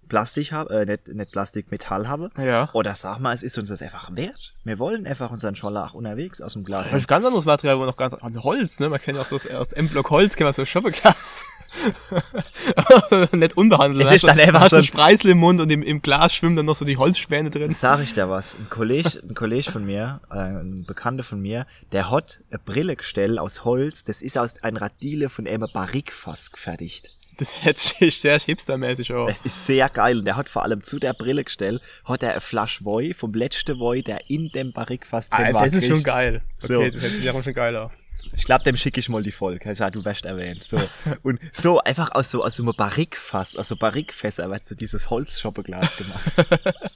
Plastik 0.09 0.53
haben, 0.53 0.71
äh, 0.71 0.85
nicht, 0.87 1.09
nicht 1.09 1.33
Plastik, 1.33 1.71
Metall 1.71 2.09
haben? 2.09 2.31
Ja. 2.39 2.71
Oder 2.73 2.95
sag 2.95 3.19
mal, 3.19 3.33
es 3.35 3.43
ist 3.43 3.59
uns 3.59 3.69
das 3.69 3.83
einfach 3.83 4.15
wert. 4.17 4.55
Wir 4.65 4.79
wollen 4.79 5.07
einfach 5.07 5.31
unseren 5.31 5.55
Scholler 5.55 5.85
auch 5.87 5.95
unterwegs 5.95 6.41
aus 6.41 6.53
dem 6.55 6.65
Glas. 6.65 6.87
Das 6.91 7.01
ist 7.03 7.09
ganz 7.09 7.25
anderes 7.25 7.45
Material, 7.45 7.79
wo 7.79 7.85
noch 7.85 7.97
ganz 7.97 8.15
an 8.15 8.43
Holz, 8.43 8.81
ne? 8.81 8.89
Man 8.89 9.01
kennt 9.01 9.17
ja 9.17 9.23
auch 9.23 9.27
so 9.27 9.37
aus, 9.37 9.47
aus 9.47 9.73
M-Block 9.73 10.11
Holz, 10.11 10.37
kennt 10.37 10.47
man 10.47 10.53
so 10.55 10.65
Schoppeglas. 10.65 11.45
nicht 13.33 13.57
unbehandelt. 13.57 14.05
Es 14.07 14.13
ist 14.13 14.25
dann 14.29 14.39
einfach 14.39 14.61
hast 14.61 14.71
so 14.71 14.77
du 14.77 14.83
ein- 14.83 14.87
Spreißel 14.87 15.31
im 15.31 15.39
Mund 15.39 15.61
und 15.61 15.71
im, 15.73 15.83
im 15.83 16.03
Glas 16.03 16.33
schwimmen 16.35 16.57
dann 16.57 16.67
noch 16.67 16.77
so 16.77 16.85
die 16.85 16.97
Holzspäne 16.97 17.51
drin. 17.51 17.75
Sag 17.75 18.01
ich 18.01 18.13
dir 18.13 18.29
was. 18.31 18.55
Ein 18.55 18.69
Kollege, 18.71 19.21
ein 19.29 19.35
Kollege 19.35 19.71
von 19.71 19.85
mir, 19.85 20.21
äh, 20.31 20.37
ein 20.37 20.85
Bekannter 20.87 21.25
von 21.25 21.41
mir, 21.41 21.67
der 21.93 22.11
hat 22.11 22.41
eine 22.51 22.61
Brille 22.61 22.97
gestellt 22.97 23.39
aus 23.39 23.65
Holz. 23.65 24.05
Das 24.05 24.23
ist 24.23 24.39
aus 24.39 24.63
einer 24.63 24.81
Radile 24.81 25.29
von 25.29 25.47
einem 25.47 25.69
Barrikfass 25.73 26.51
gefertigt. 26.53 27.17
Das 27.37 27.65
hört 27.65 27.79
sich 27.79 28.21
sehr 28.21 28.39
hipstermäßig 28.39 29.13
auch. 29.13 29.27
Das 29.27 29.45
ist 29.45 29.67
sehr 29.67 29.89
geil. 29.89 30.19
Und 30.19 30.25
der 30.25 30.37
hat 30.37 30.49
vor 30.49 30.63
allem 30.63 30.83
zu 30.83 30.99
der 30.99 31.15
Brille 31.15 31.45
gestellt, 31.45 31.83
hat 32.05 32.23
er 32.23 32.33
eine 32.33 32.41
Flasche 32.41 32.85
Woi 32.85 33.13
vom 33.15 33.33
letzten 33.35 33.79
Woi, 33.79 34.03
der 34.03 34.21
in 34.29 34.51
dem 34.51 34.73
Barrikfass 34.73 35.31
drin 35.31 35.47
Ah, 35.47 35.53
war. 35.55 35.65
das 35.65 35.73
ist 35.75 35.89
schon 35.89 36.03
geil. 36.03 36.43
So. 36.59 36.77
Okay, 36.77 36.91
das 36.91 37.03
hört 37.03 37.13
sich 37.17 37.31
auch 37.31 37.43
schon 37.43 37.55
geil 37.55 37.77
an. 37.77 37.91
Ich 38.37 38.45
glaube, 38.45 38.65
dem 38.65 38.77
schicke 38.77 39.01
ich 39.01 39.09
mal 39.09 39.23
die 39.23 39.33
Folge. 39.33 39.71
Ich 39.71 39.79
sag, 39.79 39.93
du 39.93 40.05
wärst 40.05 40.25
erwähnt. 40.25 40.65
So. 40.65 40.81
Und 41.23 41.39
so 41.53 41.81
einfach 41.81 42.13
aus 42.15 42.31
so, 42.31 42.43
aus 42.45 42.57
so 42.57 42.63
einem 42.63 42.73
Barrikfass, 42.75 43.57
aus 43.57 43.69
so 43.69 43.77
Barrikfässer 43.77 44.51
wird 44.51 44.65
so 44.65 44.75
dieses 44.75 45.11
Holzschoppeglas 45.11 45.97
gemacht. 45.97 46.65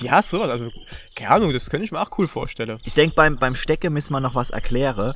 Ja, 0.00 0.22
sowas. 0.22 0.48
Also, 0.48 0.70
keine 1.16 1.30
Ahnung, 1.32 1.52
das 1.52 1.68
könnte 1.70 1.84
ich 1.84 1.90
mir 1.90 2.00
auch 2.00 2.16
cool 2.18 2.28
vorstellen. 2.28 2.78
Ich 2.84 2.94
denk 2.94 3.16
beim, 3.16 3.36
beim 3.36 3.56
Stecken 3.56 3.92
müssen 3.92 4.12
wir 4.12 4.20
noch 4.20 4.36
was 4.36 4.50
erklären. 4.50 5.14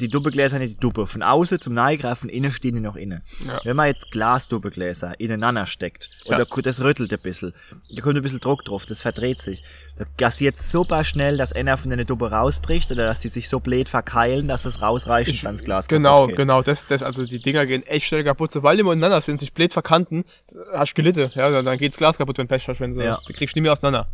Die 0.00 0.08
Doppelgläser 0.08 0.58
nicht 0.58 0.72
die 0.74 0.80
Duppe. 0.80 1.06
Von 1.06 1.22
außen 1.22 1.60
zum 1.60 1.72
Neigreifen, 1.72 2.28
innen 2.28 2.50
stehen 2.50 2.74
die 2.74 2.80
noch 2.80 2.96
innen. 2.96 3.22
Ja. 3.46 3.60
Wenn 3.62 3.76
man 3.76 3.86
jetzt 3.86 4.10
Glasdoppelgläser 4.10 5.20
ineinander 5.20 5.66
steckt, 5.66 6.10
Ja. 6.24 6.36
oder 6.40 6.62
das 6.62 6.80
rüttelt 6.82 7.12
ein 7.12 7.20
bisschen, 7.20 7.54
da 7.94 8.02
kommt 8.02 8.16
ein 8.16 8.22
bisschen 8.22 8.40
Druck 8.40 8.64
drauf, 8.64 8.86
das 8.86 9.00
verdreht 9.00 9.40
sich. 9.40 9.62
Da 9.96 10.04
gassiert 10.16 10.58
super 10.58 11.04
schnell, 11.04 11.36
dass 11.36 11.52
einer 11.52 11.76
von 11.76 11.90
den 11.90 12.04
Duppe 12.06 12.30
rausbricht, 12.30 12.90
oder 12.90 13.06
dass 13.06 13.20
die 13.20 13.28
sich 13.28 13.48
so 13.48 13.60
blöd 13.60 13.88
verkeilen, 13.88 14.48
dass 14.48 14.64
es 14.64 14.82
rausreicht 14.82 15.30
und 15.30 15.44
dann 15.44 15.54
das 15.54 15.64
Glas 15.64 15.86
Genau, 15.88 16.26
genau, 16.26 16.60
das, 16.62 16.88
das, 16.88 17.02
also 17.04 17.24
die 17.24 17.40
Dinger 17.40 17.64
gehen 17.64 17.84
echt 17.86 18.06
schnell 18.08 18.24
kaputt. 18.24 18.50
Sobald 18.50 18.78
die 18.80 18.82
miteinander 18.82 19.20
sind, 19.20 19.38
sich 19.38 19.52
blöd 19.54 19.72
verkanten, 19.72 20.24
hast 20.72 20.90
du 20.90 20.94
gelitten. 20.96 21.30
Ja, 21.34 21.62
dann- 21.62 21.78
geht's 21.78 21.96
Glas 21.98 22.18
kaputt, 22.18 22.36
wenn 22.38 22.46
du 22.48 22.54
Pech 22.54 22.66
hast, 22.68 22.80
wenn 22.80 22.92
sie, 22.92 23.02
Ja. 23.04 23.20
die 23.28 23.32
kriegst 23.32 23.54
du 23.54 23.58
nicht 23.58 23.62
mehr 23.62 23.72
auseinander. 23.72 24.08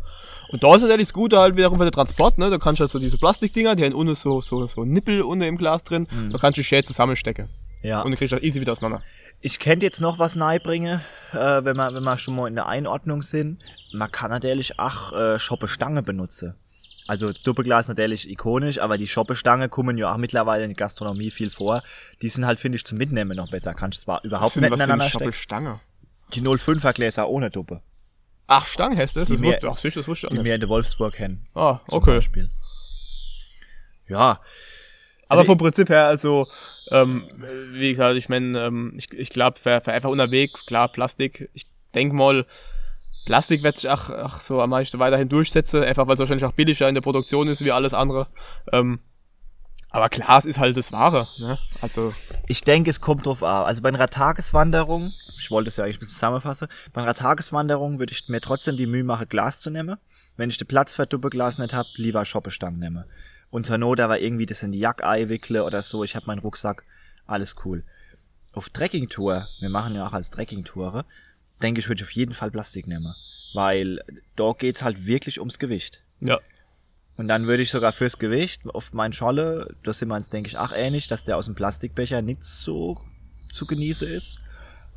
Und 0.49 0.63
da 0.63 0.75
ist 0.75 0.81
natürlich 0.81 1.07
das 1.07 1.13
Gute 1.13 1.39
halt 1.39 1.57
wiederum 1.57 1.77
für 1.77 1.85
den 1.85 1.91
Transport, 1.91 2.37
ne, 2.37 2.49
da 2.49 2.57
kannst 2.57 2.79
du 2.79 2.83
halt 2.83 2.91
so 2.91 2.99
diese 2.99 3.17
Plastikdinger, 3.17 3.75
die 3.75 3.83
haben 3.83 3.93
unten 3.93 4.15
so, 4.15 4.41
so, 4.41 4.67
so 4.67 4.85
Nippel 4.85 5.21
unten 5.21 5.43
im 5.43 5.57
Glas 5.57 5.83
drin, 5.83 6.07
da 6.31 6.37
kannst 6.37 6.57
du 6.57 6.63
schön 6.63 6.83
zusammenstecken. 6.83 7.45
Mhm. 7.47 7.65
Ja. 7.89 8.01
Und 8.01 8.11
du 8.11 8.17
kriegst 8.17 8.33
das 8.33 8.41
easy 8.41 8.59
wieder 8.59 8.71
auseinander. 8.71 9.03
Ich 9.41 9.59
könnte 9.59 9.85
jetzt 9.85 10.01
noch 10.01 10.17
was 10.17 10.35
neibringen, 10.35 11.01
äh, 11.33 11.63
wenn 11.63 11.77
wir, 11.77 11.93
wenn 11.93 12.03
wir 12.03 12.17
schon 12.17 12.35
mal 12.35 12.47
in 12.47 12.55
der 12.55 12.65
Einordnung 12.67 13.21
sind. 13.21 13.61
Man 13.93 14.11
kann 14.11 14.31
natürlich 14.31 14.79
auch 14.79 15.13
äh, 15.13 15.37
Schoppestange 15.37 16.01
benutzen. 16.01 16.55
Also 17.07 17.31
das 17.31 17.43
Doppelglas 17.43 17.87
natürlich 17.87 18.27
ikonisch, 18.29 18.79
aber 18.79 18.97
die 18.97 19.07
Schoppestange 19.07 19.69
kommen 19.69 19.97
ja 19.97 20.11
auch 20.11 20.17
mittlerweile 20.17 20.63
in 20.63 20.69
der 20.71 20.75
Gastronomie 20.75 21.29
viel 21.29 21.51
vor. 21.51 21.83
Die 22.23 22.29
sind 22.29 22.47
halt, 22.47 22.59
finde 22.59 22.77
ich, 22.77 22.85
zum 22.85 22.97
Mitnehmen 22.97 23.37
noch 23.37 23.51
besser. 23.51 23.75
Kannst 23.75 24.01
zwar 24.01 24.23
überhaupt 24.23 24.55
nicht 24.55 24.73
ineinander 24.73 25.07
stecken. 25.07 25.31
Stange? 25.31 25.79
Die 26.33 26.41
05er 26.41 26.93
Gläser 26.93 27.29
ohne 27.29 27.51
Duppe, 27.51 27.81
Ach, 28.47 28.65
Stange 28.65 28.97
heißt 28.97 29.15
das? 29.17 29.29
Das 29.29 29.41
wusste, 29.41 29.69
ach, 29.69 29.77
sicher, 29.77 29.99
das 29.99 30.07
wusste 30.07 30.25
ich 30.25 30.27
auch 30.27 30.29
die 30.31 30.37
nicht. 30.37 30.45
wir 30.45 30.53
in 30.55 30.61
der 30.61 30.69
Wolfsburg 30.69 31.13
kennen. 31.13 31.47
Ah, 31.55 31.79
zum 31.89 31.97
okay. 31.97 32.15
Beispiel. 32.15 32.49
Ja, 34.07 34.39
Aber 35.27 35.39
Also 35.39 35.45
vom 35.45 35.57
Prinzip 35.57 35.89
her, 35.89 36.05
also, 36.05 36.47
ähm, 36.91 37.27
wie 37.71 37.89
gesagt, 37.89 38.15
ich 38.17 38.29
meine, 38.29 38.59
ähm, 38.65 38.93
ich, 38.97 39.11
ich 39.13 39.29
glaube, 39.29 39.59
für, 39.59 39.81
für 39.81 39.91
einfach 39.91 40.09
unterwegs, 40.09 40.65
klar, 40.65 40.89
Plastik. 40.89 41.49
Ich 41.53 41.65
denk 41.95 42.13
mal, 42.13 42.45
Plastik 43.25 43.63
wird 43.63 43.77
sich 43.77 43.89
auch, 43.89 44.11
auch 44.11 44.39
so 44.39 44.61
am 44.61 44.69
meisten 44.69 44.99
weiterhin 44.99 45.27
durchsetzen, 45.29 45.81
einfach 45.83 46.05
weil 46.05 46.13
es 46.13 46.19
wahrscheinlich 46.19 46.45
auch 46.45 46.51
billiger 46.51 46.87
in 46.87 46.93
der 46.93 47.01
Produktion 47.01 47.47
ist 47.47 47.63
wie 47.65 47.71
alles 47.71 47.95
andere. 47.95 48.27
Ähm, 48.71 48.99
aber 49.89 50.09
Glas 50.09 50.45
ist 50.45 50.59
halt 50.59 50.77
das 50.77 50.91
Wahre, 50.91 51.27
ne? 51.39 51.57
Also, 51.81 52.13
Ich 52.47 52.61
denke, 52.63 52.89
es 52.91 53.01
kommt 53.01 53.25
drauf 53.25 53.41
an. 53.41 53.65
Also 53.65 53.81
bei 53.81 53.89
einer 53.89 54.07
Tageswanderung, 54.07 55.13
ich 55.37 55.51
wollte 55.51 55.69
es 55.69 55.77
ja 55.77 55.83
eigentlich 55.83 55.97
ein 55.97 55.99
bisschen 55.99 56.15
zusammenfassen, 56.15 56.67
bei 56.93 57.01
einer 57.01 57.13
Tageswanderung 57.13 57.99
würde 57.99 58.13
ich 58.13 58.27
mir 58.29 58.41
trotzdem 58.41 58.77
die 58.77 58.87
Mühe 58.87 59.03
machen, 59.03 59.27
Glas 59.29 59.59
zu 59.59 59.69
nehmen. 59.69 59.97
Wenn 60.37 60.49
ich 60.49 60.57
den 60.57 60.67
Platz 60.67 60.95
für 60.95 61.05
Doppelglas 61.05 61.57
nicht 61.57 61.73
hab, 61.73 61.87
lieber 61.95 62.25
Schoppestangen 62.25 62.79
nehmen. 62.79 63.05
Und 63.49 63.65
zur 63.65 63.77
Not 63.77 63.99
aber 63.99 64.19
irgendwie 64.19 64.45
das 64.45 64.63
in 64.63 64.71
die 64.71 64.79
Jacke 64.79 65.07
einwickle 65.07 65.63
oder 65.63 65.81
so, 65.81 66.03
ich 66.03 66.15
hab 66.15 66.27
meinen 66.27 66.39
Rucksack, 66.39 66.83
alles 67.25 67.55
cool. 67.63 67.83
Auf 68.51 68.69
Trekkingtour, 68.69 69.47
wir 69.59 69.69
machen 69.69 69.95
ja 69.95 70.07
auch 70.07 70.13
als 70.13 70.29
Trekkingtoure, 70.29 71.05
denke 71.61 71.79
ich, 71.79 71.87
würde 71.87 72.01
ich 72.01 72.07
auf 72.07 72.11
jeden 72.11 72.33
Fall 72.33 72.51
Plastik 72.51 72.87
nehmen. 72.87 73.13
Weil 73.53 74.01
da 74.35 74.53
geht's 74.57 74.83
halt 74.83 75.05
wirklich 75.05 75.39
ums 75.39 75.59
Gewicht. 75.59 76.03
ja. 76.19 76.39
Und 77.17 77.29
dann 77.29 77.47
würde 77.47 77.63
ich 77.63 77.71
sogar 77.71 77.93
fürs 77.93 78.19
Gewicht 78.19 78.63
auf 78.67 78.91
meinen 78.91 79.13
Scholle, 79.13 79.73
das 79.83 79.99
sind 79.99 80.09
wir 80.09 80.15
uns, 80.15 80.29
denke 80.29 80.49
ich, 80.49 80.57
auch 80.57 80.73
ähnlich, 80.73 81.07
dass 81.07 81.23
der 81.23 81.37
aus 81.37 81.45
dem 81.45 81.55
Plastikbecher 81.55 82.21
nicht 82.21 82.43
so 82.43 83.01
zu 83.53 83.65
genießen 83.65 84.07
ist. 84.07 84.39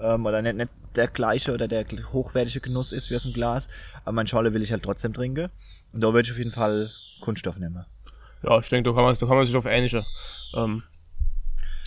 Ähm, 0.00 0.26
oder 0.26 0.42
nicht, 0.42 0.56
nicht 0.56 0.70
der 0.96 1.08
gleiche 1.08 1.52
oder 1.52 1.68
der 1.68 1.84
hochwertige 2.12 2.60
Genuss 2.60 2.92
ist 2.92 3.10
wie 3.10 3.16
aus 3.16 3.22
dem 3.22 3.32
Glas. 3.32 3.68
Aber 4.04 4.12
mein 4.12 4.26
Scholle 4.26 4.52
will 4.54 4.62
ich 4.62 4.72
halt 4.72 4.82
trotzdem 4.82 5.12
trinken. 5.12 5.50
Und 5.92 6.02
da 6.02 6.08
würde 6.12 6.26
ich 6.26 6.32
auf 6.32 6.38
jeden 6.38 6.52
Fall 6.52 6.90
Kunststoff 7.20 7.58
nehmen. 7.58 7.84
Ja, 8.42 8.58
ich 8.58 8.68
denke, 8.68 8.90
da 8.90 8.94
kann 8.94 9.04
man, 9.04 9.14
da 9.14 9.26
kann 9.26 9.36
man 9.36 9.44
sich 9.44 9.56
auf 9.56 9.66
ähnliche. 9.66 10.04
Ähm, 10.54 10.82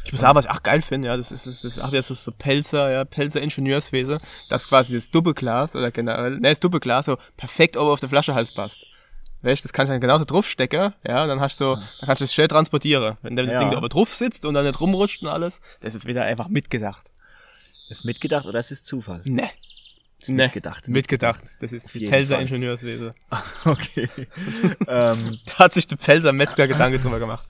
ich 0.04 0.12
muss 0.12 0.22
sagen, 0.22 0.36
was 0.36 0.46
ich 0.46 0.52
auch 0.52 0.64
geil 0.64 0.82
finde, 0.82 1.10
ja, 1.10 1.18
das 1.18 1.32
ist, 1.32 1.46
das 1.46 1.64
ist 1.64 1.80
auch 1.80 1.92
wieder 1.92 2.02
so, 2.02 2.14
so 2.16 2.32
Pelzer, 2.32 2.92
ja, 2.92 3.06
Pelzer 3.06 3.42
Ingenieurswesen, 3.42 4.18
dass 4.50 4.68
quasi 4.68 4.96
das 4.96 5.12
Doppelglas 5.12 5.76
oder 5.76 5.92
generell, 5.92 6.32
ne, 6.40 6.50
das 6.50 6.60
Doppelglas 6.60 7.06
so 7.06 7.18
perfekt 7.38 7.78
oben 7.78 7.92
auf 7.92 8.00
der 8.00 8.10
Flaschehals 8.10 8.52
passt. 8.54 8.88
Weißt, 9.44 9.64
das 9.64 9.74
kannst 9.74 9.90
du 9.90 9.94
dann 9.94 10.02
genauso 10.02 10.26
draufstecken, 10.26 10.94
ja, 11.08 11.28
dann 11.28 11.40
hast 11.40 11.60
du, 11.62 11.66
so, 11.66 11.76
dann 11.76 12.06
kannst 12.08 12.22
du 12.22 12.26
es 12.26 12.34
schnell 12.34 12.48
transportieren. 12.48 13.16
Wenn 13.22 13.36
das 13.36 13.46
Ja. 13.48 13.60
Ding 13.60 13.72
da 13.72 13.78
oben 13.78 13.90
drauf 13.90 14.14
sitzt 14.14 14.46
und 14.46 14.54
dann 14.56 14.66
nicht 14.66 14.80
rumrutscht 14.80 15.22
und 15.22 15.28
alles, 15.30 15.62
das 15.82 15.96
ist 15.96 16.06
wieder 16.08 16.24
einfach 16.24 16.48
mitgedacht. 16.48 17.12
Ist 17.92 18.06
mitgedacht 18.06 18.46
oder 18.46 18.60
ist 18.60 18.72
es 18.72 18.84
Zufall? 18.86 19.22
Ne. 19.26 19.50
Ist 20.20 20.30
Ne. 20.30 20.44
mitgedacht. 20.44 20.88
Mitgedacht. 20.88 21.42
Das 21.60 21.72
ist 21.72 21.86
Auf 21.88 21.92
die 21.92 22.08
Pelzer 22.08 22.36
Fall. 22.36 22.44
Ingenieurswesen. 22.44 23.14
Okay. 23.66 24.08
ähm, 24.88 25.40
Da 25.46 25.58
hat 25.60 25.74
sich 25.74 25.88
der 25.88 25.98
Pelzer 25.98 26.32
Metzger 26.32 26.68
Gedanke 26.68 27.00
drüber 27.00 27.20
gemacht. 27.20 27.48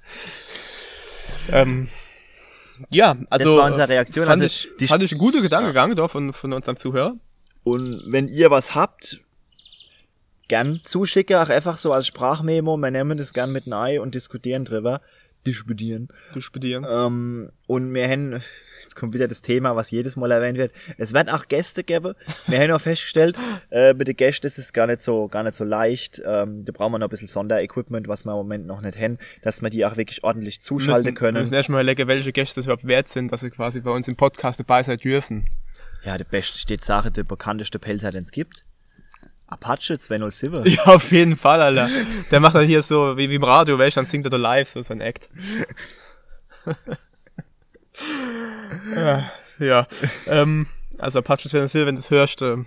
Ähm, 1.52 1.90
ja, 2.90 3.16
also. 3.30 3.58
war 3.58 3.68
unsere 3.68 3.88
Reaktion. 3.90 4.26
Fand, 4.26 4.42
Also 4.42 4.46
ich, 4.46 4.70
die- 4.80 4.88
fand 4.88 5.04
ich 5.04 5.12
ein 5.12 5.18
guter 5.20 5.42
Gedankengang 5.42 5.96
da 5.96 6.08
von, 6.08 6.34
von 6.34 6.54
unserem 6.54 6.76
Zuhörer. 6.78 7.14
Und 7.64 8.02
wenn 8.08 8.28
ihr 8.28 8.50
was 8.50 8.74
habt, 8.74 9.22
gern 10.48 10.82
zuschicken, 10.84 11.36
auch 11.38 11.50
einfach 11.50 11.78
so 11.78 11.94
als 11.94 12.08
Sprachmemo. 12.08 12.78
Wir 12.78 12.92
nehmen 12.92 13.18
das 13.18 13.34
gern 13.34 13.52
mit 13.52 13.72
rein 13.72 14.00
und 14.00 14.16
diskutieren 14.16 14.66
drüber. 14.66 15.02
Diskutieren. 15.46 16.08
Du 16.34 16.42
studieren. 16.42 16.86
Ähm, 16.88 17.52
und 17.68 17.94
wir 17.94 18.08
haben, 18.08 18.42
jetzt 18.84 18.96
kommt 18.96 19.14
wieder 19.14 19.28
das 19.28 19.42
Thema, 19.42 19.76
was 19.76 19.90
jedes 19.90 20.16
Mal 20.16 20.30
erwähnt 20.32 20.58
wird. 20.58 20.72
Es 20.98 21.14
wird 21.14 21.30
auch 21.30 21.48
Gäste 21.48 21.84
geben. 21.84 22.14
Wir 22.48 22.60
haben 22.60 22.72
auch 22.72 22.82
festgestellt, 22.82 23.36
äh, 23.72 23.94
mit 23.94 24.08
den 24.08 24.16
Gästen 24.16 24.46
ist 24.48 24.60
es 24.60 24.72
gar 24.72 24.88
nicht 24.88 25.02
so, 25.02 25.28
gar 25.28 25.44
nicht 25.44 25.56
so 25.56 25.64
leicht. 25.64 26.22
Ähm, 26.26 26.64
da 26.64 26.72
brauchen 26.72 26.94
wir 26.94 27.00
noch 27.00 27.08
ein 27.08 27.10
bisschen 27.10 27.28
Sonderequipment, 27.28 28.08
was 28.08 28.26
wir 28.26 28.32
im 28.32 28.38
Moment 28.38 28.68
noch 28.68 28.82
nicht 28.82 28.98
haben, 29.00 29.18
dass 29.42 29.62
wir 29.62 29.70
die 29.70 29.86
auch 29.86 29.98
wirklich 29.98 30.24
ordentlich 30.24 30.62
zuschalten 30.62 31.06
Wir 31.06 31.14
können. 31.14 31.40
müssen 31.40 31.54
erstmal 31.54 31.84
lecken, 31.84 32.08
welche 32.08 32.32
Gäste 32.32 32.60
es 32.60 32.68
überhaupt 32.68 32.86
wert 32.86 33.08
sind, 33.08 33.32
dass 33.32 33.42
sie 33.42 33.50
quasi 33.50 33.82
bei 33.82 33.92
uns 33.92 34.08
im 34.08 34.16
Podcast 34.16 34.60
dabei 34.60 34.84
sein 34.84 34.98
dürfen. 34.98 35.46
Ja, 36.06 36.18
der 36.18 36.26
beste 36.26 36.60
steht 36.60 36.84
Sache, 36.84 37.12
der 37.12 37.24
bekannteste 37.24 37.80
Pelzer, 37.80 38.12
den 38.12 38.24
es 38.24 38.32
gibt. 38.32 38.66
Apache 39.52 40.00
207. 40.00 40.66
Ja, 40.66 40.84
auf 40.86 41.12
jeden 41.12 41.38
Fall, 41.38 41.62
Alter. 41.62 41.88
Der 42.32 42.40
macht 42.40 42.56
dann 42.56 42.66
hier 42.66 42.82
so, 42.82 43.18
wie, 43.18 43.30
wie 43.30 43.36
im 43.36 43.44
Radio, 43.44 43.78
weißt 43.78 43.98
du, 43.98 44.02
dann 44.02 44.10
singt 44.10 44.26
er 44.26 44.30
da 44.32 44.38
live, 44.38 44.68
so 44.70 44.82
sein 44.82 45.02
Act. 45.02 45.30
ja, 48.96 49.30
ja. 49.60 49.88
Ähm, 50.28 50.68
also 50.98 51.20
Apache 51.20 51.50
207, 51.50 51.86
wenn 51.88 51.96
du 51.96 52.02
das 52.02 52.10
hörst, 52.10 52.42
äh, 52.42 52.58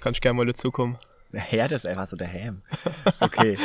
kannst 0.00 0.18
du 0.18 0.20
gerne 0.20 0.36
mal 0.36 0.46
dazukommen. 0.46 0.98
Der 1.32 1.40
Herr, 1.40 1.68
das 1.68 1.84
ist 1.84 1.86
einfach 1.90 2.06
so 2.06 2.16
der 2.16 2.32
Ham. 2.32 2.62
Okay. 3.20 3.58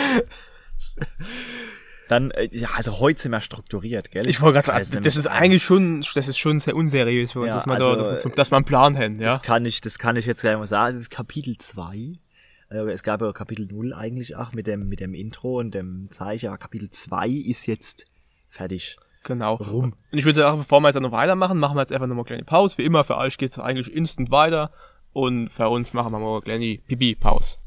Dann, 2.07 2.31
äh, 2.31 2.49
ja, 2.51 2.69
also 2.75 2.99
heute 2.99 3.21
sind 3.21 3.31
wir 3.31 3.41
strukturiert, 3.41 4.09
gell? 4.09 4.27
Ich 4.27 4.41
wollte 4.41 4.55
gerade 4.55 4.65
sagen, 4.67 4.77
Also, 4.79 4.91
also, 4.97 5.03
das 5.03 5.15
ist 5.15 5.27
eigentlich 5.27 5.61
schon, 5.63 6.03
das 6.15 6.27
ist 6.27 6.39
schon 6.39 6.59
sehr 6.59 6.75
unseriös 6.75 7.33
für 7.33 7.41
uns, 7.41 7.49
Ja, 7.49 7.55
dass, 7.55 7.65
wir 7.67 7.73
also, 7.73 7.91
da, 7.91 7.95
dass, 7.97 8.07
wir, 8.07 8.19
so- 8.21 8.29
dass 8.29 8.51
wir 8.51 8.55
einen 8.55 8.65
Plan 8.65 8.97
haben, 8.97 9.19
ja. 9.19 9.35
Das 9.35 9.41
kann 9.43 9.65
ich, 9.65 9.81
das 9.81 9.99
kann 9.99 10.15
ich 10.15 10.25
jetzt 10.25 10.41
gleich 10.41 10.57
mal 10.57 10.65
sagen. 10.65 10.95
Das 10.95 11.03
ist 11.03 11.11
Kapitel 11.11 11.57
2. 11.57 12.17
Also 12.69 12.87
es 12.87 13.01
gab 13.01 13.21
ja 13.21 13.31
Kapitel 13.31 13.65
0 13.65 13.93
eigentlich 13.93 14.35
auch 14.35 14.53
mit 14.53 14.67
dem, 14.67 14.87
mit 14.87 14.99
dem 14.99 15.13
Intro 15.13 15.59
und 15.59 15.73
dem 15.73 16.09
Zeichen. 16.11 16.49
Aber 16.49 16.57
Kapitel 16.57 16.89
2 16.89 17.27
ist 17.27 17.65
jetzt 17.65 18.05
fertig. 18.49 18.97
Genau. 19.23 19.55
Rum. 19.55 19.93
Und 20.11 20.17
ich 20.17 20.25
würde 20.25 20.35
sagen, 20.35 20.59
bevor 20.59 20.79
wir 20.79 20.89
jetzt 20.89 21.01
noch 21.01 21.11
weitermachen, 21.11 21.57
machen 21.57 21.75
wir 21.75 21.81
jetzt 21.81 21.91
einfach 21.91 22.07
nochmal 22.07 22.23
eine 22.23 22.27
kleine 22.27 22.43
Pause. 22.43 22.77
Wie 22.77 22.85
immer, 22.85 23.03
für 23.03 23.17
euch 23.17 23.37
geht's 23.37 23.57
eigentlich 23.59 23.93
instant 23.93 24.31
weiter. 24.31 24.71
Und 25.13 25.49
für 25.49 25.67
uns 25.69 25.93
machen 25.93 26.11
wir 26.11 26.19
mal 26.19 26.33
eine 26.33 26.41
kleine 26.41 26.77
Pipi-Pause. 26.77 27.57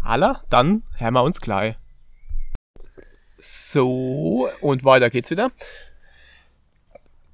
Alla, 0.00 0.42
dann 0.48 0.82
hören 0.96 1.14
wir 1.14 1.22
uns 1.22 1.40
gleich. 1.40 1.76
So, 3.38 4.48
und 4.60 4.84
weiter 4.84 5.10
geht's 5.10 5.30
wieder. 5.30 5.50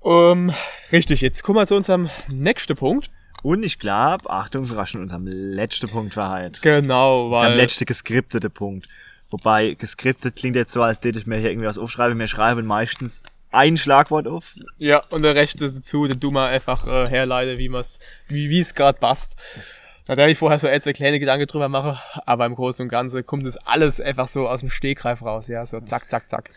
Ähm, 0.03 0.53
richtig, 0.91 1.21
jetzt 1.21 1.43
kommen 1.43 1.59
wir 1.59 1.67
zu 1.67 1.77
unserem 1.77 2.09
nächsten 2.29 2.77
Punkt. 2.77 3.11
Und 3.43 3.63
ich 3.63 3.79
glaube, 3.79 4.29
Achtung, 4.31 4.67
sogar 4.67 4.87
schon 4.87 5.01
unserem 5.01 5.27
letzten 5.27 5.89
Punkt 5.89 6.17
war 6.17 6.31
halt. 6.31 6.61
Genau, 6.63 7.27
Unserem 7.27 7.51
weil... 7.51 7.57
letzten 7.57 7.85
geskriptete 7.85 8.51
Punkt. 8.51 8.89
Wobei, 9.31 9.75
geskriptet 9.75 10.37
klingt 10.37 10.57
jetzt 10.57 10.73
so, 10.73 10.83
als 10.83 10.99
hätte 11.05 11.19
ich 11.19 11.27
mir 11.27 11.37
hier 11.39 11.51
irgendwie 11.51 11.69
was 11.69 11.79
aufschreiben. 11.79 12.19
Wir 12.19 12.27
schreiben 12.27 12.67
meistens 12.67 13.23
ein 13.51 13.77
Schlagwort 13.77 14.27
auf. 14.27 14.55
Ja, 14.79 15.03
und 15.11 15.23
der 15.23 15.35
Rechte 15.35 15.71
dazu, 15.71 16.07
den 16.07 16.21
du 16.21 16.31
mal 16.31 16.49
einfach 16.49 16.87
äh, 16.87 17.09
herleite, 17.09 17.59
wie 17.59 17.69
man's, 17.69 17.99
wie 18.29 18.51
wie 18.51 18.61
es 18.61 18.75
gerade 18.75 18.99
passt. 18.99 19.39
Da 20.07 20.17
werde 20.17 20.33
ich 20.33 20.39
vorher 20.39 20.59
so 20.59 20.67
eine 20.67 20.81
kleine 20.81 21.21
Gedanke 21.21 21.47
drüber 21.47 21.69
mache, 21.69 21.99
aber 22.25 22.47
im 22.47 22.55
Großen 22.55 22.83
und 22.83 22.89
Ganzen 22.89 23.27
kommt 23.27 23.45
das 23.45 23.59
alles 23.59 24.01
einfach 24.01 24.29
so 24.29 24.49
aus 24.49 24.61
dem 24.61 24.71
Stegreif 24.71 25.21
raus, 25.21 25.49
ja, 25.49 25.67
so 25.67 25.81
zack, 25.81 26.09
zack, 26.11 26.31
zack. 26.31 26.51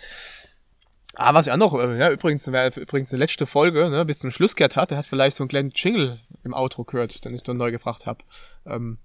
Ah, 1.15 1.34
was 1.34 1.47
ja 1.47 1.57
noch, 1.57 1.73
äh, 1.73 1.97
ja, 1.97 2.09
übrigens, 2.09 2.49
wer 2.49 2.75
übrigens 2.77 3.09
die 3.09 3.17
letzte 3.17 3.45
Folge, 3.45 3.89
ne, 3.89 4.05
bis 4.05 4.19
zum 4.19 4.32
Schluss 4.32 4.55
gehört 4.55 4.77
hat, 4.77 4.91
der 4.91 4.99
hat 4.99 5.05
vielleicht 5.05 5.36
so 5.36 5.43
einen 5.43 5.49
kleinen 5.49 5.71
Jingle 5.75 6.19
im 6.43 6.53
Outro 6.53 6.83
gehört, 6.83 7.23
den 7.23 7.33
ich 7.33 7.45
nur 7.45 7.55
neu 7.55 7.71
gebracht 7.71 8.05
habe. 8.05 8.23
Ähm, 8.65 8.97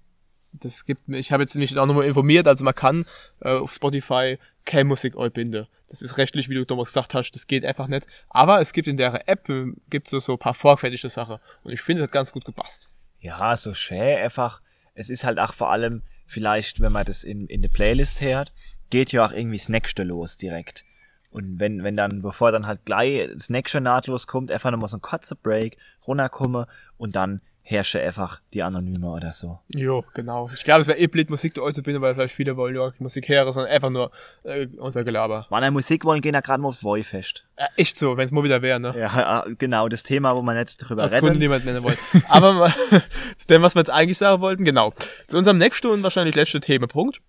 das 0.53 0.85
gibt 0.85 1.07
mir, 1.07 1.17
ich 1.17 1.31
habe 1.31 1.43
jetzt 1.43 1.55
nämlich 1.55 1.77
auch 1.77 1.85
nochmal 1.85 2.05
informiert, 2.05 2.47
also 2.47 2.63
man 2.63 2.73
kann 2.73 3.05
äh, 3.41 3.51
auf 3.51 3.73
Spotify 3.73 4.37
keine 4.65 4.85
Musik 4.85 5.17
einbinden. 5.17 5.67
Das 5.89 6.01
ist 6.01 6.17
rechtlich, 6.17 6.49
wie 6.49 6.55
du 6.55 6.65
damals 6.65 6.89
gesagt 6.89 7.13
hast, 7.13 7.31
das 7.31 7.47
geht 7.47 7.65
einfach 7.65 7.87
nicht. 7.87 8.07
Aber 8.29 8.59
es 8.61 8.73
gibt 8.73 8.87
in 8.87 8.97
der 8.97 9.27
App, 9.27 9.47
äh, 9.49 9.71
gibt's 9.89 10.09
so, 10.09 10.19
so 10.19 10.33
ein 10.33 10.39
paar 10.39 10.53
vorgefertigte 10.53 11.09
Sachen. 11.09 11.37
Und 11.63 11.71
ich 11.71 11.81
finde, 11.81 12.01
es 12.01 12.07
hat 12.07 12.13
ganz 12.13 12.31
gut 12.31 12.45
gepasst. 12.45 12.91
Ja, 13.19 13.55
so 13.55 13.73
schön 13.73 14.17
einfach. 14.17 14.61
Es 14.93 15.09
ist 15.09 15.23
halt 15.23 15.39
auch 15.39 15.53
vor 15.53 15.71
allem, 15.71 16.01
vielleicht, 16.25 16.81
wenn 16.81 16.91
man 16.91 17.05
das 17.05 17.23
in, 17.23 17.47
in 17.47 17.61
der 17.61 17.69
Playlist 17.69 18.21
hört, 18.21 18.51
geht 18.89 19.11
ja 19.11 19.25
auch 19.25 19.31
irgendwie 19.31 19.57
das 19.57 19.69
nächste 19.69 20.03
los 20.03 20.37
direkt. 20.37 20.85
Und 21.29 21.59
wenn, 21.59 21.83
wenn 21.83 21.95
dann, 21.95 22.21
bevor 22.21 22.51
dann 22.51 22.67
halt 22.67 22.85
gleich 22.85 23.29
das 23.33 23.49
nächste 23.49 23.81
nahtlos 23.81 24.27
kommt, 24.27 24.51
einfach 24.51 24.71
nochmal 24.71 24.89
so 24.89 24.97
ein 24.97 25.01
kurzer 25.01 25.35
Break, 25.35 25.77
runterkomme 26.07 26.67
und 26.97 27.15
dann 27.15 27.41
herrsche 27.69 28.01
einfach 28.01 28.39
die 28.53 28.63
Anonyme 28.63 29.09
oder 29.09 29.33
so. 29.33 29.59
Jo, 29.67 30.05
genau. 30.13 30.49
Ich 30.53 30.63
glaube, 30.63 30.81
es 30.81 30.87
wäre 30.87 30.97
eh 30.99 31.07
blöd, 31.07 31.29
Musik 31.29 31.53
da 31.53 31.65
einzubinden, 31.65 32.01
weil 32.01 32.15
vielleicht 32.15 32.33
viele 32.33 32.55
wollen 32.55 32.73
ja 32.75 32.93
Musik 32.99 33.27
hören, 33.27 33.51
sondern 33.51 33.73
einfach 33.73 33.89
nur 33.89 34.09
äh, 34.43 34.67
unser 34.77 35.03
Gelaber. 35.03 35.47
Wann 35.49 35.63
er 35.63 35.71
Musik 35.71 36.05
wollen, 36.05 36.21
gehen 36.21 36.33
ja 36.33 36.39
gerade 36.39 36.61
mal 36.61 36.69
aufs 36.69 36.85
Voi-Fest. 36.85 37.45
Äh, 37.57 37.65
echt 37.75 37.97
so, 37.97 38.15
wenn 38.15 38.25
es 38.25 38.31
mal 38.31 38.45
wieder 38.45 38.61
wäre, 38.61 38.79
ne? 38.79 38.97
Ja, 38.97 39.43
äh, 39.45 39.55
genau, 39.57 39.89
das 39.89 40.03
Thema, 40.03 40.33
wo 40.37 40.41
man 40.41 40.55
jetzt 40.55 40.77
drüber 40.77 41.01
Das 41.01 41.11
konnte 41.11 41.27
redet. 41.27 41.41
niemand 41.41 41.65
nennen 41.65 41.83
wollen. 41.83 41.97
Aber 42.29 42.71
zu 43.35 43.47
dem, 43.47 43.61
was 43.61 43.75
wir 43.75 43.81
jetzt 43.81 43.91
eigentlich 43.91 44.17
sagen 44.17 44.41
wollten, 44.41 44.63
genau. 44.63 44.93
Zu 45.27 45.37
unserem 45.37 45.57
nächsten 45.57 45.87
und 45.87 46.03
wahrscheinlich 46.03 46.35
letzten 46.35 46.61
Themenpunkt, 46.61 47.19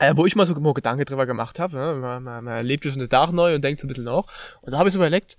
äh, 0.00 0.16
wo 0.16 0.26
ich 0.26 0.34
mal 0.34 0.46
so 0.46 0.54
mal 0.54 0.74
Gedanken 0.74 1.04
drüber 1.04 1.26
gemacht 1.26 1.60
habe. 1.60 1.76
Ne? 1.76 1.94
Man, 1.94 2.22
man, 2.22 2.44
man 2.44 2.66
lebt 2.66 2.84
ja 2.84 2.90
schon 2.90 3.00
den 3.00 3.08
Tag 3.08 3.32
neu 3.32 3.54
und 3.54 3.62
denkt 3.62 3.80
so 3.80 3.86
ein 3.86 3.88
bisschen 3.88 4.04
nach. 4.04 4.24
Und 4.62 4.72
da 4.72 4.78
habe 4.78 4.88
ich 4.88 4.94
so 4.94 4.98
überlegt, 4.98 5.36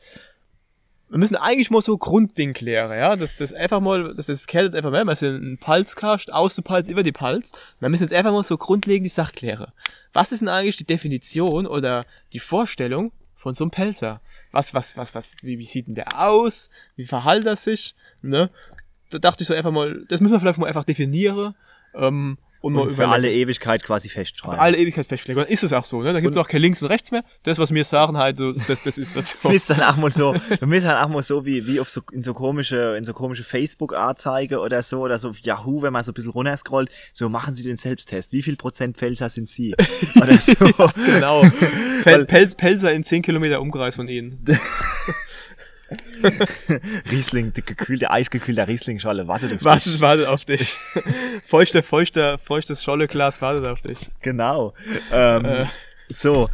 wir 1.10 1.18
müssen 1.18 1.36
eigentlich 1.36 1.70
mal 1.72 1.82
so 1.82 1.98
Grundding 1.98 2.54
klären, 2.54 2.98
ja, 2.98 3.18
dass 3.18 3.36
das 3.38 3.52
einfach 3.52 3.82
mal, 3.82 4.16
dass 4.16 4.28
das 4.28 4.48
Kerl 4.48 4.66
jetzt 4.66 4.76
einfach 4.76 4.92
mal, 4.92 5.04
wir 5.04 5.16
sind 5.16 5.44
ein 5.44 5.58
Palzkast, 5.58 6.32
aus 6.32 6.56
der 6.56 6.62
Palz, 6.62 6.88
über 6.88 7.04
die 7.04 7.12
Palz. 7.12 7.52
Wir 7.82 7.90
müssen 7.90 8.04
jetzt 8.04 8.14
einfach 8.14 8.32
mal 8.32 8.44
so 8.44 8.56
grundlegend 8.56 9.06
die 9.06 9.10
Sache 9.10 9.34
klären. 9.34 9.74
Was 10.14 10.32
ist 10.32 10.40
denn 10.40 10.48
eigentlich 10.48 10.78
die 10.78 10.86
Definition 10.86 11.68
oder 11.68 12.06
die 12.32 12.40
Vorstellung 12.40 13.12
von 13.36 13.56
so 13.56 13.66
einem 13.66 13.72
Pelzer? 13.72 14.22
Was, 14.52 14.74
was, 14.74 14.96
was, 14.96 15.14
was, 15.14 15.36
wie, 15.42 15.60
wie 15.60 15.66
sieht 15.66 15.88
denn 15.88 15.96
der 15.96 16.22
aus? 16.22 16.70
Wie 16.96 17.06
verhält 17.06 17.46
er 17.46 17.58
sich? 17.58 17.94
Ne? 18.22 18.50
Da 19.10 19.18
dachte 19.18 19.42
ich 19.42 19.48
so 19.48 19.54
einfach 19.54 19.72
mal, 19.72 20.06
das 20.08 20.22
müssen 20.22 20.34
wir 20.34 20.40
vielleicht 20.40 20.60
mal 20.60 20.68
einfach 20.68 20.86
definieren. 20.86 21.56
Ähm, 21.94 22.38
und, 22.62 22.78
Und 22.78 22.92
für 22.92 23.08
alle 23.08 23.32
Ewigkeit 23.32 23.84
quasi 23.84 24.08
festschreiben. 24.08 24.60
alle 24.60 24.78
Ewigkeit. 24.78 25.08
Und 25.12 25.36
dann 25.36 25.48
ist 25.48 25.64
es 25.64 25.74
auch 25.74 25.84
so, 25.84 26.02
ne? 26.02 26.14
Da 26.14 26.22
gibt's 26.22 26.38
auch 26.38 26.48
kein 26.48 26.62
Links 26.62 26.82
und 26.84 26.90
Rechts 26.90 27.12
mehr. 27.12 27.24
Das, 27.44 27.58
was 27.58 27.74
wir 27.74 27.84
sagen, 27.84 28.18
halt, 28.18 28.38
so, 28.38 28.52
das, 28.52 28.84
das 28.84 28.98
ist 29.00 29.16
das 29.16 29.38
so. 29.42 29.50
Bist 29.50 29.72
dann 29.72 29.82
auch 29.82 29.98
mal 29.98 30.12
so, 30.12 30.34
du 30.34 30.68
bist 30.68 30.86
dann 30.86 31.04
auch 31.04 31.10
mal 31.10 31.24
so 31.24 31.44
wie, 31.44 31.66
wie 31.66 31.80
auf 31.80 31.90
so, 31.90 32.02
in 32.12 32.22
so 32.22 32.34
komische, 32.34 32.96
in 32.98 33.04
so 33.04 33.14
komische 33.14 33.44
Facebook-Anzeige 33.44 34.60
oder 34.60 34.84
so, 34.84 35.00
oder 35.00 35.18
so 35.18 35.30
auf 35.30 35.40
Yahoo, 35.40 35.82
wenn 35.82 35.92
man 35.92 36.04
so 36.04 36.12
ein 36.12 36.14
bisschen 36.14 36.32
runterscrollt, 36.32 36.92
so 37.14 37.30
machen 37.30 37.56
Sie 37.56 37.64
den 37.64 37.78
Selbsttest. 37.78 38.32
Wie 38.32 38.44
viel 38.44 38.56
Prozent 38.56 38.96
Pfälzer 38.96 39.30
sind 39.30 39.50
Sie? 39.50 39.74
Oder 40.22 40.40
so. 40.40 40.54
Genau. 41.06 41.42
Pel 42.04 42.26
Pel 42.26 42.48
Pelzer 42.48 42.94
in 42.94 43.04
10 43.04 43.24
Kilometer 43.24 43.62
Umkreis 43.62 43.96
von 43.96 44.08
ihnen. 44.08 44.46
Riesling, 47.12 47.54
die 47.54 47.62
gekühlte, 47.62 48.12
eisgekühlter 48.12 48.68
Riesling-Scholle, 48.68 49.28
wartet 49.28 49.52
auf 49.52 49.58
dich. 49.58 49.66
Wartet, 49.66 50.02
wartet 50.02 50.28
auf 50.28 50.46
dich. 50.46 50.78
Feuchter, 51.44 51.84
feuchter, 51.84 52.38
feuchtes 52.38 52.84
Scholleglas 52.84 53.42
wartet 53.42 53.66
auf 53.66 53.82
dich. 53.82 54.10
Genau. 54.22 54.74
Ähm, 55.12 55.46
Äh. 55.46 55.66
So. 56.10 56.50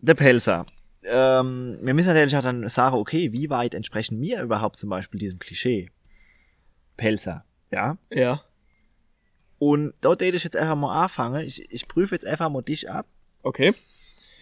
Der 0.00 0.14
Pelzer. 0.14 0.66
Ähm, 1.04 1.78
wir 1.82 1.94
müssen 1.94 2.08
natürlich 2.08 2.36
auch 2.36 2.42
dann 2.42 2.68
sagen, 2.68 2.96
okay, 2.96 3.32
wie 3.32 3.50
weit 3.50 3.74
entsprechen 3.74 4.20
wir 4.20 4.42
überhaupt 4.42 4.76
zum 4.76 4.90
Beispiel 4.90 5.18
diesem 5.20 5.38
Klischee? 5.38 5.90
Pelzer. 6.96 7.44
Ja. 7.70 7.98
Ja. 8.10 8.42
Und 9.58 9.94
dort 10.00 10.22
hätte 10.22 10.36
ich 10.36 10.44
jetzt 10.44 10.56
einfach 10.56 10.76
mal 10.76 11.04
anfangen. 11.04 11.44
Ich, 11.46 11.70
ich 11.70 11.86
prüfe 11.86 12.14
jetzt 12.14 12.26
einfach 12.26 12.50
mal 12.50 12.62
dich 12.62 12.90
ab. 12.90 13.06
Okay. 13.42 13.74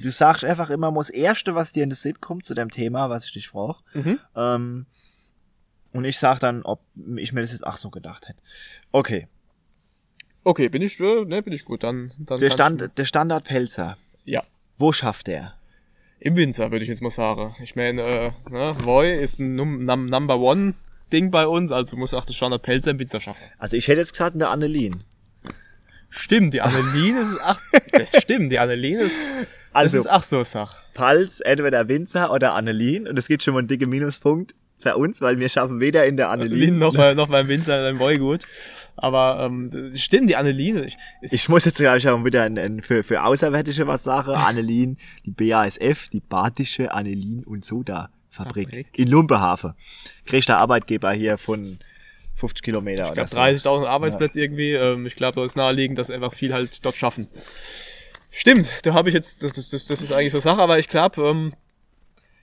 Du 0.00 0.10
sagst 0.10 0.44
einfach 0.44 0.70
immer 0.70 0.92
das 0.92 1.10
Erste, 1.10 1.54
was 1.54 1.72
dir 1.72 1.82
in 1.82 1.90
den 1.90 1.94
Sinn 1.96 2.20
kommt 2.20 2.44
zu 2.44 2.54
dem 2.54 2.70
Thema, 2.70 3.10
was 3.10 3.24
ich 3.26 3.32
dich 3.32 3.48
frage. 3.48 3.78
Mhm. 3.94 4.18
Ähm, 4.36 4.86
und 5.92 6.04
ich 6.04 6.18
sag 6.18 6.38
dann, 6.40 6.62
ob 6.62 6.80
ich 7.16 7.32
mir 7.32 7.40
das 7.40 7.52
jetzt 7.52 7.66
auch 7.66 7.76
so 7.76 7.90
gedacht 7.90 8.28
hätte. 8.28 8.40
Okay. 8.92 9.26
Okay, 10.44 10.68
bin 10.68 10.82
ich, 10.82 10.98
äh, 11.00 11.24
ne, 11.24 11.42
bin 11.42 11.52
ich 11.52 11.64
gut. 11.64 11.82
Dann, 11.82 12.10
dann 12.18 12.38
Der, 12.40 12.50
Stand, 12.50 12.80
du- 12.80 12.88
der 12.88 13.04
Standard-Pelzer. 13.04 13.98
Ja. 14.24 14.42
Wo 14.78 14.92
schafft 14.92 15.28
er? 15.28 15.54
Im 16.18 16.36
Winter, 16.36 16.70
würde 16.70 16.82
ich 16.82 16.88
jetzt 16.88 17.02
mal 17.02 17.10
sagen. 17.10 17.54
Ich 17.62 17.76
meine, 17.76 18.02
äh, 18.02 18.30
ne, 18.50 18.76
Voy 18.84 19.14
ist 19.20 19.38
ein 19.40 19.54
Num 19.54 19.84
Num 19.84 20.06
Number 20.06 20.38
One 20.38 20.74
Ding 21.12 21.30
bei 21.30 21.46
uns, 21.46 21.72
also 21.72 21.96
muss 21.96 22.14
auch 22.14 22.24
das 22.24 22.36
Standard 22.36 22.62
Pelzer 22.62 22.92
im 22.92 22.98
Winter 22.98 23.20
schaffen. 23.20 23.42
Also 23.58 23.76
ich 23.76 23.88
hätte 23.88 23.98
jetzt 24.00 24.12
gesagt, 24.12 24.34
in 24.34 24.38
der 24.38 24.50
Annelien. 24.50 25.02
Stimmt, 26.08 26.54
die 26.54 26.60
Annelien 26.60 27.16
ist, 27.16 27.38
ach, 27.42 27.60
das 27.92 28.20
stimmt, 28.22 28.50
die 28.52 28.58
Annelien 28.58 29.00
ist, 29.00 29.14
Also- 29.72 29.96
das 29.98 30.06
ist 30.06 30.10
ach 30.10 30.22
so 30.22 30.44
Sach. 30.44 30.82
Pals, 30.94 31.40
entweder 31.40 31.88
Winzer 31.88 32.32
oder 32.32 32.54
Annelien. 32.54 33.06
Und 33.06 33.18
es 33.18 33.28
gibt 33.28 33.42
schon 33.42 33.54
mal 33.54 33.60
einen 33.60 33.68
dicken 33.68 33.88
Minuspunkt 33.88 34.54
für 34.78 34.96
uns, 34.96 35.20
weil 35.20 35.38
wir 35.38 35.48
schaffen 35.48 35.78
weder 35.80 36.06
in 36.06 36.16
der 36.16 36.30
Annelien 36.30 36.78
noch, 36.78 36.94
bei, 36.96 37.14
noch 37.14 37.28
beim 37.28 37.48
Winter, 37.48 37.80
beim 37.82 37.98
Voy 37.98 38.18
gut. 38.18 38.44
Aber, 38.96 39.44
ähm, 39.44 39.90
stimmt, 39.94 40.30
die 40.30 40.36
Annelien, 40.36 40.84
ich, 40.84 40.96
Ich 41.20 41.48
muss 41.48 41.64
jetzt 41.64 41.76
gleich 41.78 42.08
auch 42.08 42.24
wieder 42.24 42.42
ein, 42.42 42.58
ein, 42.58 42.82
für, 42.82 43.02
für 43.02 43.22
Außerwärtige 43.24 43.86
was 43.86 44.02
sagen. 44.04 44.30
Annelien, 44.34 44.98
die 45.24 45.30
BASF, 45.30 46.08
die 46.10 46.20
Badische 46.20 46.92
Annelien 46.92 47.44
und 47.44 47.64
Soda 47.64 48.10
Fabrik, 48.30 48.68
Fabrik. 48.68 48.98
in 48.98 49.08
Lumpehafen. 49.08 49.74
Größter 50.26 50.56
Arbeitgeber 50.58 51.12
hier 51.12 51.36
von 51.36 51.78
50 52.36 52.62
Kilometer 52.62 53.04
ich 53.04 53.10
oder 53.12 53.24
glaube, 53.26 53.58
so. 53.58 53.68
30.000 53.70 53.86
Arbeitsplätze 53.86 54.40
irgendwie. 54.40 54.72
Ähm, 54.72 55.06
ich 55.06 55.16
glaube, 55.16 55.36
da 55.40 55.44
ist 55.44 55.56
naheliegend, 55.56 55.98
dass 55.98 56.10
einfach 56.10 56.32
viel 56.32 56.52
halt 56.54 56.84
dort 56.84 56.96
schaffen. 56.96 57.28
Stimmt, 58.30 58.70
da 58.86 58.94
habe 58.94 59.08
ich 59.08 59.14
jetzt, 59.14 59.42
das, 59.42 59.52
das, 59.52 59.86
das 59.86 60.02
ist 60.02 60.12
eigentlich 60.12 60.32
so 60.32 60.40
Sache, 60.40 60.60
aber 60.60 60.78
ich 60.78 60.88
glaube, 60.88 61.22
ähm, 61.28 61.52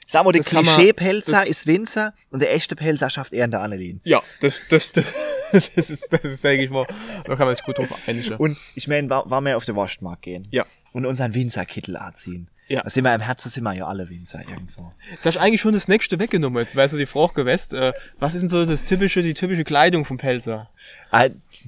Sag 0.10 0.24
mal, 0.24 0.32
der 0.32 0.42
Klischee-Pelzer 0.42 1.46
ist 1.48 1.68
Winzer 1.68 2.14
und 2.30 2.42
der 2.42 2.54
echte 2.54 2.78
Pelzer 2.78 3.10
schafft 3.10 3.34
eher 3.34 3.44
in 3.44 3.52
der 3.52 3.62
Annelien. 3.62 4.00
ja, 4.06 4.22
das, 4.40 4.68
das, 4.70 4.94
das, 4.94 5.06
das 5.76 5.90
ist, 5.90 6.14
das 6.14 6.24
ist, 6.24 6.44
denke 6.44 6.64
ich 6.64 6.70
mal, 6.70 6.88
da 7.26 7.36
kann 7.36 7.46
man 7.46 7.56
sich 7.56 7.66
gut 7.66 7.78
drauf 7.78 7.90
einigen. 8.08 8.36
Und 8.36 8.58
ich 8.74 8.88
meine, 8.88 9.10
war, 9.10 9.30
war 9.30 9.42
wir 9.42 9.58
auf 9.58 9.66
den 9.66 9.76
Wurstmarkt 9.76 10.22
gehen. 10.22 10.48
Ja. 10.52 10.66
Und 10.94 11.06
unseren 11.06 11.34
Winzerkittel 11.34 11.98
anziehen. 11.98 12.50
Ja. 12.70 12.82
Da 12.84 12.90
sind 12.90 13.04
wir 13.04 13.14
im 13.14 13.22
Herzen 13.22 13.50
sind 13.50 13.64
wir 13.64 13.74
ja 13.74 13.88
alle 13.88 14.10
Winzer 14.10 14.40
irgendwo. 14.40 14.90
Jetzt 15.12 15.26
hast 15.26 15.36
du 15.36 15.42
eigentlich 15.42 15.62
schon 15.62 15.74
das 15.74 15.88
nächste 15.88 16.20
weggenommen. 16.20 16.60
Jetzt 16.60 16.76
weißt 16.76 16.94
du 16.94 16.98
die 16.98 17.06
Frage 17.06 17.34
gewesen, 17.34 17.78
äh, 17.78 17.94
was 18.20 18.34
ist 18.34 18.42
denn 18.42 18.50
so 18.50 18.66
das 18.66 18.84
typische, 18.84 19.22
die 19.22 19.34
typische 19.34 19.64
Kleidung 19.64 20.04
vom 20.06 20.18
Pelzer? 20.18 20.70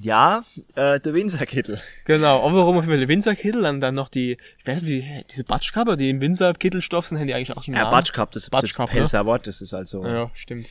Ja, 0.02 0.44
äh, 0.76 0.98
der 0.98 1.14
Winzerkittel. 1.14 1.80
Genau, 2.04 2.46
aber 2.46 2.58
warum 2.58 2.76
auf 2.76 2.84
jeden 2.84 2.92
Fall 2.92 2.98
der 2.98 3.08
Winzerkittel, 3.08 3.62
dann, 3.62 3.80
dann 3.80 3.94
noch 3.94 4.08
die, 4.08 4.38
ich 4.58 4.66
weiß 4.66 4.82
nicht, 4.82 4.90
wie, 4.90 5.24
diese 5.30 5.44
Batschkappe, 5.44 5.96
die 5.96 6.10
im 6.10 6.20
Winzerkittelstoff 6.20 7.06
sind, 7.06 7.18
haben 7.18 7.26
die 7.26 7.34
eigentlich 7.34 7.56
auch 7.56 7.62
schon 7.62 7.74
Ja? 7.74 7.90
Batschkap, 7.90 8.32
das, 8.32 8.48
Batsch 8.48 8.70
das 8.70 8.74
Cup, 8.74 8.90
Pelzer 8.90 9.26
Wort, 9.26 9.46
das 9.46 9.60
ist 9.60 9.74
also. 9.74 10.04
Ja, 10.06 10.30
stimmt. 10.34 10.66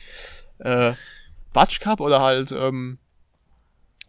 Äh, 0.58 0.92
Batschkap 1.52 2.00
oder 2.00 2.20
halt, 2.20 2.52
ähm, 2.52 2.98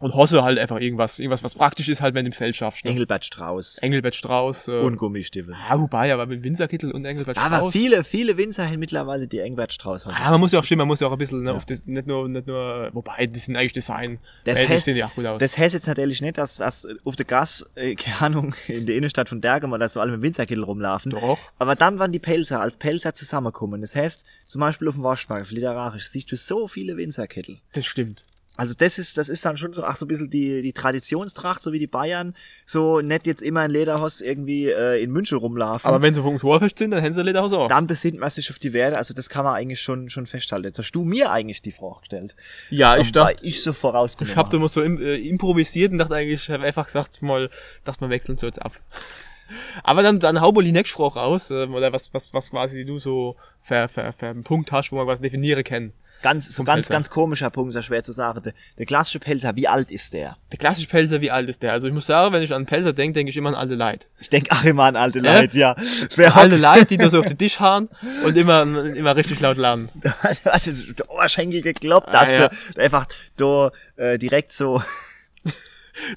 und 0.02 0.14
Hosse 0.14 0.42
halt 0.42 0.58
einfach 0.58 0.80
irgendwas, 0.80 1.20
irgendwas, 1.20 1.44
was 1.44 1.54
praktisch 1.54 1.88
ist 1.88 2.00
halt, 2.00 2.14
wenn 2.14 2.24
du 2.24 2.30
im 2.30 2.32
Feld 2.32 2.56
schaffst. 2.56 2.84
Ne? 2.84 2.90
Engelbert 2.90 3.24
Strauß 3.24 3.78
Engelbert 3.78 4.16
Strauß. 4.16 4.68
Äh, 4.68 4.80
und 4.80 4.96
Gummistiefel. 4.96 5.54
ja, 5.54 5.78
wobei, 5.78 6.12
aber 6.12 6.26
mit 6.26 6.42
Winzerkittel 6.42 6.90
und 6.90 7.04
Engelbert 7.04 7.38
Aber 7.38 7.56
Strauß. 7.58 7.72
viele, 7.72 8.02
viele 8.02 8.36
Winzer 8.36 8.66
haben 8.68 8.80
mittlerweile 8.80 9.28
die 9.28 9.38
Engelbert 9.38 9.72
Strauß. 9.72 10.06
Ja, 10.06 10.30
man 10.30 10.40
muss 10.40 10.50
ja 10.50 10.58
auch 10.58 10.64
stimmen, 10.64 10.80
man 10.80 10.88
muss 10.88 10.98
ja 10.98 11.06
auch 11.06 11.12
ein 11.12 11.18
bisschen, 11.18 11.42
ne, 11.44 11.54
auf 11.54 11.64
das, 11.64 11.86
nicht 11.86 12.06
nur, 12.08 12.28
nicht 12.28 12.48
nur, 12.48 12.90
wobei, 12.92 13.26
die 13.26 13.38
sind 13.38 13.56
eigentlich 13.56 13.72
Design. 13.72 14.18
Das 14.44 14.68
heißt, 14.68 14.84
sehen 14.84 14.96
die 14.96 15.04
auch 15.04 15.14
gut 15.14 15.24
aus. 15.24 15.38
das 15.38 15.56
heißt 15.56 15.72
jetzt 15.74 15.86
natürlich 15.86 16.20
nicht, 16.20 16.36
dass, 16.36 16.56
dass 16.56 16.84
auf 17.04 17.14
der 17.14 17.26
Gas, 17.26 17.64
äh, 17.76 17.94
keine 17.94 18.20
Ahnung, 18.22 18.54
in 18.66 18.86
der 18.86 18.96
Innenstadt 18.96 19.28
von 19.28 19.40
Dergem 19.40 19.72
oder 19.72 19.88
so 19.88 20.00
alle 20.00 20.10
mit 20.10 20.22
Winzerkittel 20.22 20.64
rumlaufen. 20.64 21.12
Doch. 21.12 21.38
Aber 21.58 21.76
dann, 21.76 22.00
wann 22.00 22.10
die 22.10 22.18
Pelzer 22.18 22.60
als 22.60 22.76
Pelzer 22.76 23.14
zusammenkommen, 23.14 23.80
das 23.80 23.94
heißt, 23.94 24.24
zum 24.46 24.60
Beispiel 24.60 24.88
auf 24.88 24.94
dem 24.94 25.04
Waschmarkt, 25.04 25.50
literarisch, 25.52 26.08
siehst 26.08 26.32
du 26.32 26.36
so 26.36 26.66
viele 26.66 26.96
Winzerkittel. 26.96 27.60
das 27.72 27.86
stimmt. 27.86 28.26
Also 28.56 28.74
das 28.76 28.98
ist, 28.98 29.16
das 29.16 29.30
ist 29.30 29.42
dann 29.46 29.56
schon 29.56 29.72
so, 29.72 29.82
ach 29.82 29.96
so 29.96 30.04
ein 30.04 30.08
bisschen 30.08 30.28
die, 30.28 30.60
die 30.60 30.74
Traditionstracht, 30.74 31.62
so 31.62 31.72
wie 31.72 31.78
die 31.78 31.86
Bayern, 31.86 32.34
so 32.66 33.00
nicht 33.00 33.26
jetzt 33.26 33.40
immer 33.40 33.64
in 33.64 33.70
Lederhoss 33.70 34.20
irgendwie 34.20 34.68
äh, 34.68 35.02
in 35.02 35.10
München 35.10 35.38
rumlaufen. 35.38 35.88
Aber 35.88 36.02
wenn 36.02 36.12
sie 36.12 36.20
vom 36.20 36.38
Torfest 36.38 36.78
sind, 36.78 36.90
dann 36.90 37.02
haben 37.02 37.14
sie 37.14 37.22
Lederhaus 37.22 37.54
auch. 37.54 37.68
dann 37.68 37.86
besinnt 37.86 38.18
man 38.18 38.28
sich 38.28 38.50
auf 38.50 38.58
die 38.58 38.74
Werte, 38.74 38.98
also 38.98 39.14
das 39.14 39.30
kann 39.30 39.44
man 39.44 39.54
eigentlich 39.54 39.80
schon, 39.80 40.10
schon 40.10 40.26
festhalten. 40.26 40.66
Jetzt 40.66 40.78
hast 40.78 40.92
du 40.92 41.02
mir 41.02 41.32
eigentlich 41.32 41.62
die 41.62 41.72
Frage 41.72 42.00
gestellt. 42.00 42.36
ja, 42.68 42.98
ich 42.98 43.10
dachte, 43.12 43.42
ich 43.42 43.62
so 43.62 43.72
vorausgenommen 43.72 44.32
ich 44.32 44.36
hab 44.36 44.50
da 44.50 44.58
mal 44.58 44.68
so 44.68 44.82
im, 44.82 45.00
äh, 45.00 45.16
improvisiert 45.16 45.92
und 45.92 45.98
dachte 45.98 46.14
eigentlich, 46.14 46.42
ich 46.42 46.50
habe 46.50 46.64
einfach 46.64 46.84
gesagt, 46.84 47.22
mal, 47.22 47.48
dachte, 47.84 48.02
wir 48.02 48.10
wechseln 48.10 48.36
so 48.36 48.46
jetzt 48.46 48.60
ab. 48.60 48.78
Aber 49.82 50.02
dann, 50.02 50.20
dann 50.20 50.40
hau 50.40 50.52
mal 50.52 50.64
die 50.64 50.72
nächste 50.72 50.94
Frage 50.94 51.14
raus, 51.20 51.50
äh, 51.50 51.66
oder 51.66 51.92
was, 51.94 52.12
was, 52.12 52.34
was 52.34 52.50
quasi 52.50 52.84
du 52.84 52.98
so 52.98 53.36
für, 53.60 53.88
für, 53.88 54.12
für 54.12 54.26
einen 54.26 54.44
Punkt 54.44 54.72
hast, 54.72 54.92
wo 54.92 54.96
man 54.96 55.06
was 55.06 55.22
definieren 55.22 55.64
kann. 55.64 55.92
Ganz, 56.22 56.54
so 56.54 56.62
ganz, 56.64 56.76
Pelzer. 56.86 56.92
ganz 56.94 57.10
komischer 57.10 57.50
Punkt, 57.50 57.72
sehr 57.72 57.82
schwer 57.82 58.02
zu 58.02 58.12
sagen. 58.12 58.42
Der, 58.42 58.52
der 58.78 58.86
klassische 58.86 59.18
Pelzer, 59.18 59.56
wie 59.56 59.68
alt 59.68 59.90
ist 59.90 60.14
der? 60.14 60.36
Der 60.50 60.58
klassische 60.58 60.88
Pelzer, 60.88 61.20
wie 61.20 61.30
alt 61.30 61.48
ist 61.48 61.62
der? 61.62 61.72
Also 61.72 61.88
ich 61.88 61.92
muss 61.92 62.06
sagen, 62.06 62.32
wenn 62.32 62.42
ich 62.42 62.54
an 62.54 62.64
Pelzer 62.66 62.92
denke, 62.92 63.14
denke 63.14 63.30
ich 63.30 63.36
immer 63.36 63.48
an 63.50 63.54
alte 63.56 63.74
Leute. 63.74 64.06
Ich 64.20 64.28
denke 64.28 64.50
auch 64.52 64.64
immer 64.64 64.84
an 64.84 64.96
alte 64.96 65.18
Ja? 65.18 65.40
Leute, 65.40 65.58
ja. 65.58 65.76
Wer 66.16 66.36
Alte 66.36 66.56
Leute, 66.56 66.86
die 66.86 66.96
da 66.96 67.10
so 67.10 67.18
auf 67.20 67.26
den 67.26 67.38
Tisch 67.38 67.60
hauen 67.60 67.88
und 68.24 68.36
immer, 68.36 68.62
immer 68.62 69.16
richtig 69.16 69.40
laut 69.40 69.56
lernen. 69.56 69.88
hat 70.22 70.66
der 70.98 71.10
Oberschenkel 71.10 71.60
gekloppt, 71.60 72.08
Ah, 72.08 72.20
dass 72.20 72.30
ja. 72.32 72.48
du 72.74 72.80
einfach 72.80 73.06
da 73.36 73.70
äh, 73.96 74.18
direkt 74.18 74.52
so 74.52 74.82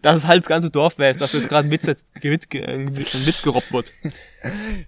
Dass 0.01 0.19
es 0.19 0.27
halt 0.27 0.39
das 0.39 0.47
ganze 0.47 0.69
Dorf 0.71 0.97
weiß, 0.97 1.17
dass 1.17 1.33
jetzt 1.33 1.49
gerade 1.49 1.67
ein 1.67 1.71
Witz, 1.71 1.85
jetzt- 1.85 2.13
ge- 2.21 2.63
ein 2.65 2.95
Witz 2.97 3.41
gerobbt 3.41 3.73
wird. 3.73 3.91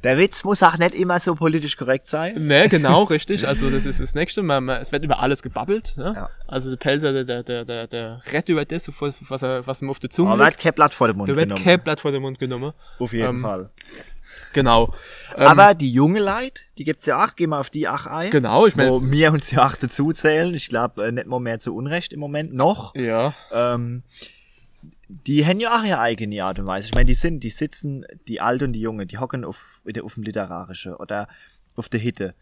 Der 0.04 0.18
Witz 0.18 0.44
muss 0.44 0.62
auch 0.64 0.78
nicht 0.78 0.96
immer 0.96 1.20
so 1.20 1.36
politisch 1.36 1.76
korrekt 1.78 2.08
sein. 2.08 2.48
Ne, 2.48 2.70
genau, 2.70 3.04
richtig. 3.04 3.48
Also 3.48 3.70
das 3.70 3.86
ist 3.86 4.00
das 4.00 4.14
Nächste. 4.16 4.44
Man, 4.44 4.64
man, 4.66 4.82
es 4.82 4.92
wird 4.92 5.04
über 5.04 5.20
alles 5.20 5.42
gebabbelt. 5.42 5.94
Ne? 5.98 6.14
Ja. 6.16 6.30
Also 6.48 6.70
der 6.70 6.78
Pelzer, 6.78 7.12
der, 7.12 7.24
der, 7.26 7.44
der, 7.44 7.66
der, 7.66 7.88
der 7.88 8.22
rettet 8.32 8.50
über 8.50 8.64
das, 8.66 8.90
was, 9.30 9.42
er, 9.42 9.66
was 9.68 9.82
ihm 9.82 9.90
auf 9.90 10.00
der 10.00 10.10
Zunge 10.10 10.32
Aber 10.32 10.46
liegt. 10.46 10.60
kein 10.62 10.74
Blatt 10.74 10.94
vor 10.94 11.08
dem 11.08 11.18
Mund 11.18 11.28
Der 11.30 11.36
wird 11.36 11.50
genommen. 11.50 11.64
kein 11.66 11.80
Blatt 11.82 12.00
vor 12.00 12.12
den 12.12 12.22
Mund 12.22 12.40
genommen. 12.40 12.72
Auf 13.00 13.12
jeden 13.14 13.28
ähm, 13.28 13.42
Fall. 13.42 13.70
Genau. 14.54 14.94
Ähm, 15.36 15.48
Aber 15.48 15.74
die 15.74 15.92
junge 15.92 16.20
Leute, 16.20 16.62
die 16.78 16.84
gibt's 16.84 17.06
ja 17.06 17.24
auch, 17.26 17.36
gehen 17.36 17.50
wir 17.50 17.60
auf 17.60 17.70
die 17.70 17.88
auch 17.88 18.06
ein. 18.06 18.30
Genau, 18.30 18.66
ich 18.68 18.76
meine, 18.76 18.92
Wo 18.92 19.02
wir 19.02 19.32
uns 19.32 19.50
ja 19.52 19.66
auch 19.68 19.76
dazu 19.76 20.12
zählen. 20.14 20.54
Ich 20.54 20.70
glaube, 20.70 21.08
äh, 21.08 21.12
nicht 21.12 21.28
mal 21.28 21.40
mehr 21.40 21.60
zu 21.60 21.76
Unrecht 21.76 22.14
im 22.14 22.20
Moment 22.20 22.54
noch. 22.54 22.94
ja, 22.96 23.34
Ähm, 23.52 24.04
die 25.10 25.46
haben 25.46 25.60
ja 25.60 25.80
auch 25.80 25.84
ihre 25.84 26.00
eigene 26.00 26.44
Art 26.44 26.60
und 26.60 26.66
Weise. 26.66 26.88
Ich 26.88 26.94
meine, 26.94 27.06
die 27.06 27.14
sind, 27.14 27.42
die 27.44 27.50
sitzen, 27.50 28.06
die 28.28 28.42
Alte 28.42 28.66
und 28.66 28.74
die 28.74 28.82
Junge, 28.82 29.06
die 29.06 29.18
hocken 29.18 29.46
auf, 29.46 29.82
auf 30.04 30.14
dem 30.16 30.24
Literarische 30.24 30.98
oder 30.98 31.28
auf 31.76 31.90
der 31.90 32.00
Hitte. 32.00 32.34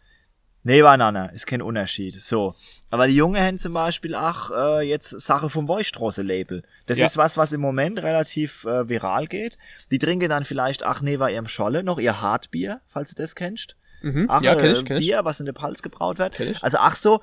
Nebeneinander, 0.64 1.32
ist 1.32 1.46
kein 1.46 1.62
Unterschied. 1.62 2.20
So. 2.20 2.56
Aber 2.90 3.06
die 3.06 3.14
Jungen 3.14 3.40
haben 3.40 3.56
zum 3.56 3.72
Beispiel 3.72 4.16
auch 4.16 4.50
äh, 4.50 4.80
jetzt 4.88 5.10
Sache 5.20 5.48
vom 5.48 5.68
Wollstraße-Label. 5.68 6.64
Das 6.86 6.98
Ja. 6.98 7.06
ist 7.06 7.16
was, 7.16 7.36
was 7.36 7.52
im 7.52 7.60
Moment 7.60 8.02
relativ 8.02 8.64
äh, 8.64 8.88
viral 8.88 9.28
geht. 9.28 9.58
Die 9.92 9.98
trinken 10.00 10.28
dann 10.28 10.44
vielleicht 10.44 10.84
auch 10.84 11.02
neben 11.02 11.28
ihrem 11.28 11.46
Scholle 11.46 11.84
noch 11.84 12.00
ihr 12.00 12.20
Hartbier, 12.20 12.80
falls 12.88 13.10
du 13.14 13.22
das 13.22 13.36
kennst. 13.36 13.76
mhm. 14.02 14.26
Ach, 14.28 14.42
ja, 14.42 14.56
kenn 14.56 14.64
äh, 14.74 14.78
ich, 14.78 14.84
kenn 14.84 14.96
ich. 14.96 15.06
Bier, 15.06 15.24
was 15.24 15.38
in 15.38 15.46
der 15.46 15.52
Pals 15.52 15.84
gebraut 15.84 16.18
wird. 16.18 16.36
Also 16.62 16.78
ach 16.80 16.96
so, 16.96 17.20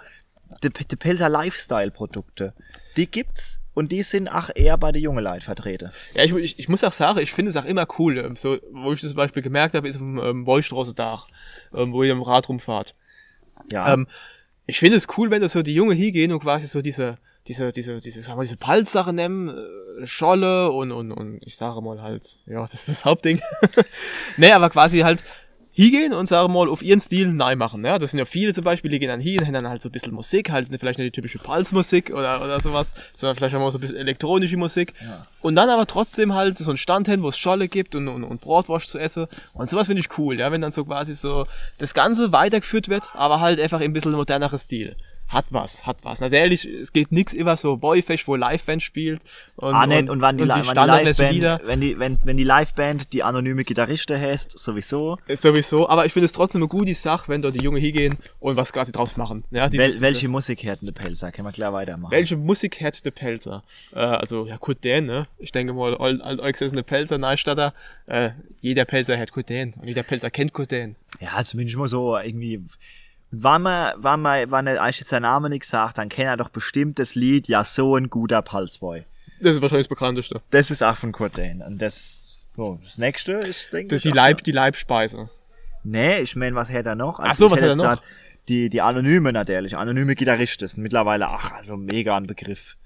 die, 0.63 0.69
die 0.69 0.95
Pilser 0.95 1.27
Lifestyle-Produkte, 1.27 2.53
die 2.95 3.07
gibt's 3.11 3.59
und 3.73 3.91
die 3.91 4.03
sind 4.03 4.27
auch 4.27 4.49
eher 4.53 4.77
bei 4.77 4.91
der 4.91 5.01
jungen 5.01 5.23
Leute 5.23 5.43
vertreten. 5.43 5.91
Ja, 6.13 6.23
ich, 6.23 6.33
ich, 6.33 6.59
ich 6.59 6.69
muss 6.69 6.83
auch 6.83 6.91
sagen, 6.91 7.19
ich 7.19 7.31
finde 7.31 7.49
es 7.49 7.57
auch 7.57 7.65
immer 7.65 7.87
cool. 7.97 8.17
ähm, 8.17 8.35
So, 8.35 8.57
wo 8.71 8.93
ich 8.93 9.01
das 9.01 9.09
zum 9.11 9.17
Beispiel 9.17 9.41
gemerkt 9.43 9.75
habe, 9.75 9.87
ist 9.87 9.95
auf 9.95 10.01
dem 10.01 10.17
ähm, 10.19 10.45
Wollstraße-Dach, 10.45 11.27
ähm, 11.73 11.93
wo 11.93 12.03
ihr 12.03 12.11
im 12.11 12.21
Rad 12.21 12.49
rumfahrt. 12.49 12.95
Ja, 13.71 13.93
Ähm, 13.93 14.07
ich 14.65 14.79
finde 14.79 14.97
es 14.97 15.07
cool, 15.17 15.29
wenn 15.29 15.41
da 15.41 15.49
so 15.49 15.61
die 15.61 15.73
Junge 15.73 15.93
hingehen 15.93 16.31
und 16.31 16.39
quasi 16.39 16.67
so 16.67 16.81
diese, 16.81 17.17
diese, 17.47 17.71
diese, 17.71 17.99
diese, 17.99 18.23
sagen 18.23 18.39
wir, 18.39 18.43
diese 18.43 18.57
Palzsache 18.57 19.11
nehmen, 19.11 19.49
äh, 19.49 20.05
Scholle 20.05 20.71
und, 20.71 20.91
und, 20.91 21.11
und 21.11 21.39
ich 21.43 21.55
sage 21.55 21.81
mal 21.81 22.01
halt, 22.01 22.39
ja, 22.45 22.61
das 22.61 22.73
ist 22.73 22.89
das 22.89 23.05
Hauptding. 23.05 23.41
nee, 24.37 24.51
aber 24.51 24.69
quasi 24.69 24.99
halt 24.99 25.23
hingehen 25.73 26.13
und 26.13 26.27
sagen 26.27 26.53
mal 26.53 26.69
auf 26.69 26.83
ihren 26.83 26.99
Stil 26.99 27.33
neu 27.33 27.55
machen. 27.55 27.83
Ja, 27.83 27.97
das 27.97 28.11
sind 28.11 28.19
ja 28.19 28.25
viele 28.25 28.53
zum 28.53 28.63
Beispiel, 28.63 28.91
die 28.91 28.99
gehen 28.99 29.09
dann 29.09 29.19
hin, 29.19 29.45
haben 29.45 29.53
dann 29.53 29.67
halt 29.67 29.81
so 29.81 29.89
ein 29.89 29.91
bisschen 29.91 30.13
Musik, 30.13 30.51
halt 30.51 30.67
vielleicht 30.67 30.99
nicht 30.99 31.07
die 31.07 31.11
typische 31.11 31.39
Pulsmusik 31.39 32.11
oder, 32.11 32.43
oder 32.43 32.59
sowas, 32.59 32.93
sondern 33.15 33.35
vielleicht 33.35 33.55
auch 33.55 33.59
mal 33.59 33.71
so 33.71 33.79
ein 33.79 33.81
bisschen 33.81 33.97
elektronische 33.97 34.55
Musik. 34.55 34.93
Und 35.41 35.55
dann 35.55 35.69
aber 35.69 35.87
trotzdem 35.87 36.33
halt 36.33 36.57
so 36.57 36.69
ein 36.69 36.77
Stand 36.77 37.07
hin, 37.07 37.23
wo 37.23 37.29
es 37.29 37.37
Scholle 37.37 37.67
gibt 37.67 37.95
und, 37.95 38.07
und, 38.07 38.23
und 38.23 38.39
Brotwurst 38.39 38.87
zu 38.87 38.99
essen. 38.99 39.25
Und 39.53 39.67
sowas 39.67 39.87
finde 39.87 40.01
ich 40.01 40.17
cool, 40.17 40.39
ja, 40.39 40.51
wenn 40.51 40.61
dann 40.61 40.71
so 40.71 40.85
quasi 40.85 41.13
so 41.15 41.47
das 41.79 41.93
Ganze 41.93 42.31
weitergeführt 42.31 42.87
wird, 42.87 43.09
aber 43.13 43.39
halt 43.39 43.59
einfach 43.59 43.79
in 43.79 43.91
ein 43.91 43.93
bisschen 43.93 44.11
modernerer 44.11 44.57
Stil. 44.57 44.95
Hat 45.33 45.45
was, 45.49 45.85
hat 45.87 45.97
was. 46.03 46.21
Natürlich, 46.21 46.65
es 46.65 46.93
geht 46.93 47.11
nix 47.11 47.33
immer 47.33 47.57
so 47.57 47.77
Boyfest, 47.77 48.27
wo 48.27 48.35
Liveband 48.35 48.83
spielt. 48.83 49.23
Und, 49.55 49.73
ah, 49.73 49.87
nicht, 49.87 50.09
und 50.09 50.21
wann 50.21 50.37
die, 50.37 50.43
und 50.43 50.49
Li- 50.49 50.61
wann 50.65 50.75
die 50.75 51.05
Liveband, 51.05 51.67
wenn 51.67 51.81
die, 51.81 51.97
wenn, 51.99 52.19
wenn 52.23 52.37
die 52.37 52.43
Liveband 52.43 53.11
die 53.13 53.23
anonyme 53.23 53.63
Gitarriste 53.63 54.19
heißt, 54.19 54.57
sowieso. 54.57 55.17
Sowieso, 55.33 55.89
aber 55.89 56.05
ich 56.05 56.13
finde 56.13 56.25
es 56.27 56.33
trotzdem 56.33 56.61
eine 56.61 56.67
gute 56.67 56.93
Sache, 56.93 57.29
wenn 57.29 57.41
dort 57.41 57.55
die 57.55 57.63
Junge 57.63 57.79
hingehen 57.79 58.17
und 58.39 58.55
was 58.55 58.71
quasi 58.71 58.91
draus 58.91 59.17
machen. 59.17 59.43
Ja, 59.51 59.67
dieses, 59.69 59.83
Wel, 59.85 59.91
diese- 59.93 60.05
welche 60.05 60.27
Musik 60.27 60.63
hört 60.63 60.81
der 60.83 60.91
Pelzer? 60.91 61.31
Können 61.31 61.47
wir 61.47 61.51
klar 61.51 61.73
weitermachen. 61.73 62.11
welche 62.11 62.37
Musik 62.37 62.79
hat 62.81 63.03
der 63.03 63.11
Pelzer? 63.11 63.63
Äh, 63.93 63.99
also, 63.99 64.45
ja, 64.45 64.57
Kurt 64.57 64.85
Dan, 64.85 65.05
ne? 65.07 65.27
Ich 65.39 65.51
denke 65.51 65.73
mal, 65.73 65.95
all, 65.97 66.21
all 66.21 66.39
ist 66.51 66.61
eine 66.71 66.83
Pelzer, 66.83 67.17
Neustatter. 67.17 67.73
Äh, 68.05 68.29
jeder 68.61 68.85
Pelzer 68.85 69.17
hat 69.17 69.31
Kurt 69.31 69.49
Dan. 69.49 69.73
Und 69.81 69.87
jeder 69.87 70.03
Pelzer 70.03 70.29
kennt 70.29 70.53
Kurt 70.53 70.71
Dan. 70.71 70.95
Ja, 71.19 71.43
zumindest 71.43 71.77
mal 71.77 71.87
so 71.87 72.17
irgendwie. 72.17 72.61
Wann 73.35 73.63
man, 73.63 73.93
wann 73.97 74.21
man, 74.21 74.51
wann 74.51 74.67
er 74.67 74.81
euch 74.83 74.99
jetzt 74.99 75.09
sein 75.09 75.23
Name 75.23 75.49
nicht 75.49 75.65
sagt, 75.65 75.97
dann 75.97 76.07
kennt 76.09 76.29
er 76.29 76.37
doch 76.37 76.49
bestimmt 76.49 76.99
das 76.99 77.15
Lied, 77.15 77.47
ja, 77.47 77.63
so 77.63 77.95
ein 77.95 78.09
guter 78.11 78.41
Pulsboy. 78.43 79.05
Das 79.41 79.55
ist 79.55 79.61
wahrscheinlich 79.61 79.87
das 79.87 79.97
bekannteste. 79.97 80.41
Das 80.51 80.69
ist 80.69 80.83
auch 80.83 80.95
von 80.95 81.11
Kurt 81.11 81.37
Dane. 81.37 81.65
Und 81.65 81.81
das, 81.81 82.37
oh, 82.57 82.77
das 82.83 82.97
nächste 82.99 83.33
ist, 83.33 83.73
denke 83.73 83.87
Das 83.87 83.97
ist 84.01 84.05
ich. 84.05 84.11
die 84.11 84.15
Leib, 84.15 84.43
die 84.43 84.51
Leibspeise. 84.51 85.29
Nee, 85.83 86.19
ich 86.19 86.35
meine, 86.35 86.55
was 86.55 86.69
hätte 86.71 86.89
er 86.89 86.95
noch? 86.95 87.19
Also 87.19 87.29
Ach 87.29 87.35
so, 87.35 87.45
ich 87.47 87.51
was 87.53 87.57
hätte 87.59 87.71
hat 87.71 87.79
er 87.79 87.83
noch? 87.83 87.89
gesagt, 88.01 88.03
Die, 88.49 88.69
die 88.69 88.81
Anonyme 88.81 89.33
natürlich, 89.33 89.75
anonyme 89.75 90.15
Gitarristen 90.15 90.67
sind 90.67 90.83
mittlerweile, 90.83 91.27
ach, 91.27 91.51
also 91.53 91.75
mega 91.75 92.15
ein 92.15 92.27
Begriff. 92.27 92.77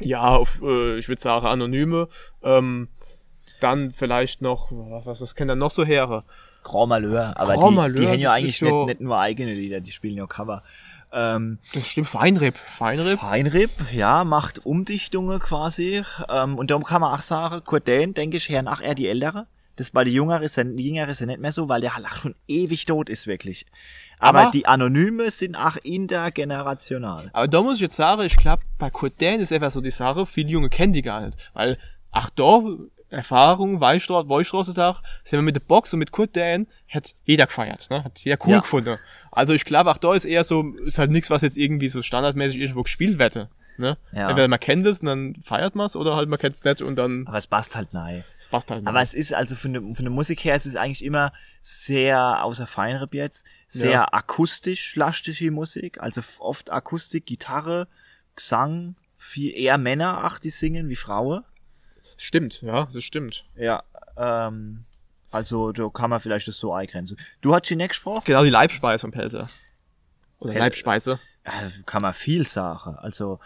Ja, 0.00 0.28
auf, 0.28 0.62
äh, 0.62 0.96
ich 0.96 1.08
würde 1.08 1.20
sagen, 1.20 1.44
Anonyme. 1.44 2.08
Ähm, 2.42 2.88
dann 3.60 3.90
vielleicht 3.90 4.40
noch, 4.42 4.68
was, 4.70 5.06
was, 5.06 5.20
was 5.20 5.34
kennt 5.34 5.50
er 5.50 5.56
noch 5.56 5.72
so 5.72 5.84
her? 5.84 6.24
Grand 6.62 6.88
Malheur, 6.88 7.34
aber 7.36 7.54
Grand 7.54 7.70
die, 7.70 7.74
Malheur, 7.76 8.00
die 8.00 8.08
haben 8.08 8.18
ja 8.20 8.32
eigentlich 8.32 8.60
ist 8.60 8.68
so- 8.68 8.86
nicht, 8.86 8.98
nicht 8.98 9.00
nur 9.08 9.18
eigene 9.18 9.52
Lieder, 9.54 9.80
die 9.80 9.90
spielen 9.92 10.16
ja 10.16 10.26
Cover. 10.26 10.62
Ähm, 11.12 11.58
Das 11.72 11.88
stimmt, 11.88 12.08
Feinripp. 12.08 12.56
Feinripp. 12.56 13.18
Feinripp, 13.20 13.70
ja, 13.92 14.24
macht 14.24 14.66
Umdichtungen 14.66 15.38
quasi. 15.38 16.02
Ähm, 16.28 16.58
und 16.58 16.70
darum 16.70 16.84
kann 16.84 17.00
man 17.00 17.18
auch 17.18 17.22
sagen, 17.22 17.62
Kurt 17.64 17.88
Dane, 17.88 18.12
denke 18.12 18.36
ich, 18.36 18.48
her 18.50 18.62
nach 18.62 18.82
er 18.82 18.94
die 18.94 19.08
Ältere. 19.08 19.46
Das 19.76 19.90
bei 19.92 20.02
den 20.04 20.12
Jüngeren 20.12 20.42
ist 20.42 20.56
ja, 20.56 20.64
die 20.64 20.84
Jüngeren 20.86 21.08
ist 21.08 21.20
ja 21.20 21.26
nicht 21.26 21.40
mehr 21.40 21.52
so, 21.52 21.68
weil 21.68 21.80
der 21.80 21.94
halt 21.94 22.04
auch 22.04 22.16
schon 22.16 22.34
ewig 22.48 22.84
tot 22.84 23.08
ist, 23.08 23.26
wirklich. 23.28 23.64
Aber, 24.18 24.40
Aber- 24.40 24.50
die 24.50 24.66
Anonyme 24.66 25.30
sind 25.30 25.54
auch 25.56 25.76
intergenerational. 25.82 27.30
Aber 27.32 27.48
da 27.48 27.62
muss 27.62 27.76
ich 27.76 27.80
jetzt 27.82 27.96
sagen, 27.96 28.22
ich 28.22 28.36
glaube, 28.36 28.62
bei 28.78 28.90
Kurt 28.90 29.20
Dan 29.22 29.40
ist 29.40 29.52
einfach 29.52 29.70
so 29.70 29.80
die 29.80 29.90
Sache, 29.90 30.26
viele 30.26 30.48
Junge 30.50 30.68
kennen 30.68 30.92
die 30.92 31.02
gar 31.02 31.24
nicht. 31.24 31.38
Weil, 31.54 31.78
ach 32.10 32.30
da, 32.30 32.60
Erfahrung, 33.10 33.80
Weichstraße, 33.80 34.28
Weichstraße-Tag, 34.28 35.02
sind 35.24 35.38
wir 35.38 35.42
mit 35.42 35.56
der 35.56 35.60
Box 35.60 35.92
und 35.92 35.98
mit 35.98 36.12
Kurt 36.12 36.36
Dan, 36.36 36.66
hat 36.88 37.14
jeder 37.24 37.46
gefeiert, 37.46 37.88
ne? 37.90 38.04
Hat 38.04 38.18
jeder 38.20 38.38
cool 38.44 38.52
Ja. 38.52 38.60
gefunden. 38.60 38.98
Also 39.32 39.52
ich 39.54 39.64
glaube, 39.64 39.90
auch 39.90 39.98
da 39.98 40.14
ist 40.14 40.24
eher 40.24 40.44
so, 40.44 40.74
ist 40.84 40.98
halt 40.98 41.10
nichts, 41.10 41.30
was 41.30 41.42
jetzt 41.42 41.56
irgendwie 41.56 41.88
so 41.88 42.02
standardmäßig 42.02 42.60
irgendwo 42.60 42.82
gespielt 42.82 43.18
werde. 43.18 43.48
Ne? 43.80 43.96
Ja. 44.10 44.28
Entweder 44.28 44.48
man 44.48 44.58
kennt 44.58 44.84
es 44.86 45.02
und 45.02 45.06
dann 45.06 45.36
feiert 45.44 45.76
man 45.76 45.86
es 45.86 45.94
oder 45.94 46.16
halt 46.16 46.28
man 46.28 46.40
kennt 46.40 46.56
es 46.56 46.64
nicht 46.64 46.82
und 46.82 46.96
dann 46.96 47.28
Aber 47.28 47.38
es 47.38 47.46
passt 47.46 47.76
halt 47.76 47.94
nein. 47.94 48.24
es 48.36 48.48
passt 48.48 48.70
halt 48.72 48.80
nicht. 48.80 48.88
Aber 48.88 49.00
es 49.00 49.14
ist 49.14 49.32
also 49.32 49.54
von 49.54 49.72
der, 49.72 49.82
von 49.82 50.04
der 50.04 50.10
Musik 50.10 50.44
her, 50.44 50.56
es 50.56 50.66
ist 50.66 50.74
eigentlich 50.76 51.04
immer 51.04 51.32
sehr, 51.60 52.42
außer 52.42 52.66
Feinripp 52.66 53.14
jetzt, 53.14 53.46
sehr 53.68 53.90
Ja. 53.92 54.08
akustisch 54.12 54.96
lastige 54.96 55.52
Musik. 55.52 56.00
Also 56.02 56.22
oft 56.40 56.72
Akustik, 56.72 57.26
Gitarre, 57.26 57.86
Gesang, 58.34 58.96
viel 59.16 59.52
eher 59.54 59.78
Männer, 59.78 60.22
ach, 60.24 60.40
die 60.40 60.50
singen 60.50 60.88
wie 60.88 60.96
Frauen. 60.96 61.44
Stimmt, 62.16 62.62
ja, 62.62 62.88
das 62.92 63.04
stimmt. 63.04 63.44
Ja, 63.56 63.82
ähm, 64.16 64.84
also 65.30 65.72
da 65.72 65.88
kann 65.88 66.10
man 66.10 66.20
vielleicht 66.20 66.48
das 66.48 66.58
so 66.58 66.72
eingrenzen. 66.72 67.16
Du 67.40 67.54
hast 67.54 67.68
die 67.68 67.76
nächste 67.76 68.02
Frage? 68.02 68.22
Genau, 68.24 68.44
die 68.44 68.50
Leibspeise 68.50 69.02
vom 69.02 69.10
Pelzer. 69.10 69.48
Oder 70.38 70.52
Pel- 70.54 70.58
Leibspeise. 70.60 71.18
Äh, 71.44 71.50
kann 71.86 72.02
man 72.02 72.12
viel 72.12 72.46
sagen. 72.46 72.96
Also, 72.98 73.38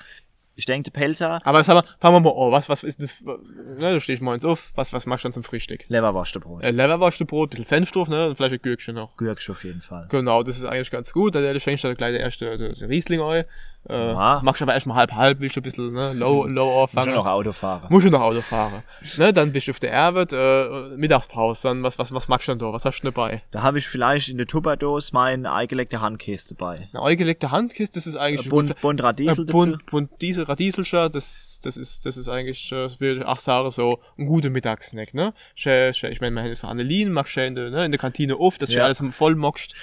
ich 0.54 0.66
denke, 0.66 0.90
Pelzer, 0.90 1.40
Aber 1.44 1.58
mal, 1.66 1.82
fangen 1.98 2.16
wir 2.16 2.20
mal 2.20 2.30
an. 2.46 2.52
Was, 2.52 2.68
was 2.68 2.84
ist 2.84 3.00
das? 3.02 3.20
Ne, 3.22 3.38
da 3.78 3.98
steh 4.00 4.12
ich 4.12 4.20
morgens 4.20 4.44
auf. 4.44 4.72
Was, 4.74 4.92
was 4.92 5.06
machst 5.06 5.24
du 5.24 5.28
dann 5.28 5.32
zum 5.32 5.44
Frühstück? 5.44 5.84
Leberwurstbrot. 5.88 6.62
Äh, 6.62 6.70
Leberwurstbrot, 6.72 7.50
bisschen 7.50 7.64
Senf 7.64 7.90
drauf, 7.92 8.08
ne? 8.08 8.28
Und 8.28 8.36
vielleicht 8.36 8.54
ein 8.54 8.62
Gürkchen 8.62 8.94
noch. 8.94 9.16
Gürksch 9.16 9.48
auf 9.48 9.64
jeden 9.64 9.80
Fall. 9.80 10.06
Genau, 10.10 10.42
das 10.42 10.58
ist 10.58 10.64
eigentlich 10.64 10.90
ganz 10.90 11.12
gut. 11.12 11.34
Da 11.34 11.58
schenkst 11.58 11.84
du 11.84 11.94
gleich 11.94 12.12
der 12.12 12.20
erste 12.20 12.58
der 12.58 12.88
Riesling 12.88 13.22
ein. 13.22 13.44
Äh. 13.88 14.12
Machst 14.14 14.60
du 14.60 14.64
aber 14.64 14.74
erstmal 14.74 14.96
halb 14.96 15.12
halb, 15.12 15.40
willst 15.40 15.56
du 15.56 15.60
ein 15.60 15.64
bisschen 15.64 15.92
ne, 15.92 16.12
low, 16.12 16.44
low 16.46 16.86
Schon 16.88 16.98
anfangen. 16.98 17.14
noch 17.16 17.26
Auto 17.26 17.50
fahren. 17.52 17.86
Musst 17.88 18.06
du 18.06 18.10
noch 18.10 18.20
Auto 18.20 18.40
fahren. 18.40 18.82
ne, 19.16 19.32
dann 19.32 19.50
bist 19.50 19.66
du 19.66 19.72
auf 19.72 19.80
der 19.80 19.96
Arbeit, 19.98 20.32
äh, 20.32 20.96
Mittagspause, 20.96 21.68
dann 21.68 21.82
was, 21.82 21.98
was, 21.98 22.14
was 22.14 22.28
machst 22.28 22.46
du 22.46 22.52
denn 22.52 22.60
da? 22.60 22.72
Was 22.72 22.84
hast 22.84 23.00
du 23.00 23.02
denn 23.08 23.14
dabei? 23.14 23.42
Da 23.50 23.62
habe 23.62 23.78
ich 23.78 23.88
vielleicht 23.88 24.28
in 24.28 24.38
der 24.38 24.46
Tupperdose 24.46 25.10
mein 25.12 25.46
eingelegte 25.46 26.00
Handkäse 26.00 26.54
dabei. 26.54 26.88
Eine 26.92 27.02
eingelegte 27.02 27.50
Handkiste, 27.50 27.94
das 27.98 28.06
ist 28.06 28.16
eigentlich 28.16 28.48
Bunt, 28.48 28.80
bunt 28.80 29.02
Radiesel 29.02 29.48
äh, 29.48 29.52
bunt, 29.52 29.86
bunt 29.86 30.10
Diesel, 30.22 30.44
Radieselscher, 30.44 31.10
das, 31.10 31.58
das 31.64 31.76
ist, 31.76 32.06
das 32.06 32.16
ist 32.16 32.28
eigentlich, 32.28 32.70
äh, 32.70 32.82
das 32.84 33.00
würde 33.00 33.20
ich 33.20 33.26
auch 33.26 33.38
sagen, 33.38 33.70
so 33.72 33.98
ein 34.16 34.26
guter 34.26 34.50
Mittagssnack, 34.50 35.12
ne? 35.12 35.34
Schön, 35.56 35.92
schön, 35.92 36.12
ich 36.12 36.20
meine, 36.20 36.32
man 36.34 36.46
ist 36.46 36.64
Annelien, 36.64 37.10
machst 37.12 37.32
schön 37.32 37.48
in 37.48 37.54
der, 37.56 37.70
ne, 37.70 37.84
in 37.84 37.90
der 37.90 37.98
Kantine 37.98 38.36
auf, 38.36 38.58
dass 38.58 38.70
du 38.70 38.76
Ja. 38.76 38.84
alles 38.84 39.02
voll 39.10 39.34
mockst, 39.34 39.74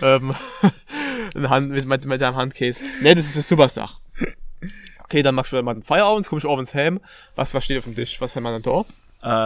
ähm, 0.00 0.34
Hand, 1.34 1.70
mit, 1.70 1.86
mit, 1.86 2.04
mit 2.04 2.20
deinem 2.20 2.36
Handkäse. 2.36 2.84
Ne, 3.02 3.14
das 3.14 3.26
ist 3.26 3.36
eine 3.36 3.42
super 3.42 3.68
Sache. 3.68 3.98
Okay, 5.04 5.22
dann 5.22 5.34
machst 5.34 5.52
du 5.52 5.62
mal 5.62 5.74
den 5.74 5.82
Feierabend, 5.82 6.26
kommst 6.26 6.44
du 6.44 6.50
abends 6.50 6.74
heim. 6.74 7.00
Was, 7.36 7.52
was 7.54 7.64
steht 7.64 7.78
auf 7.78 7.84
dem 7.84 7.94
Tisch? 7.94 8.20
Was 8.20 8.34
haben 8.34 8.44
wir 8.44 8.58
denn 8.58 8.62
da? 8.62 8.84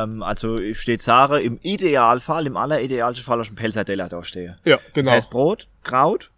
Ähm, 0.05 0.23
also 0.23 0.57
steht 0.75 1.03
Sarah 1.03 1.39
im 1.39 1.59
Idealfall, 1.63 2.47
im 2.47 2.57
alleridealsten 2.57 3.25
Fall 3.25 3.41
aus 3.41 3.49
dem 3.49 3.57
Pelzerdeller 3.57 4.09
da 4.09 4.23
stehe. 4.25 4.59
Ja, 4.65 4.79
genau. 4.95 5.07
Das 5.07 5.15
heißt 5.17 5.31
Brot, 5.31 5.69
Kraut, 5.83 6.31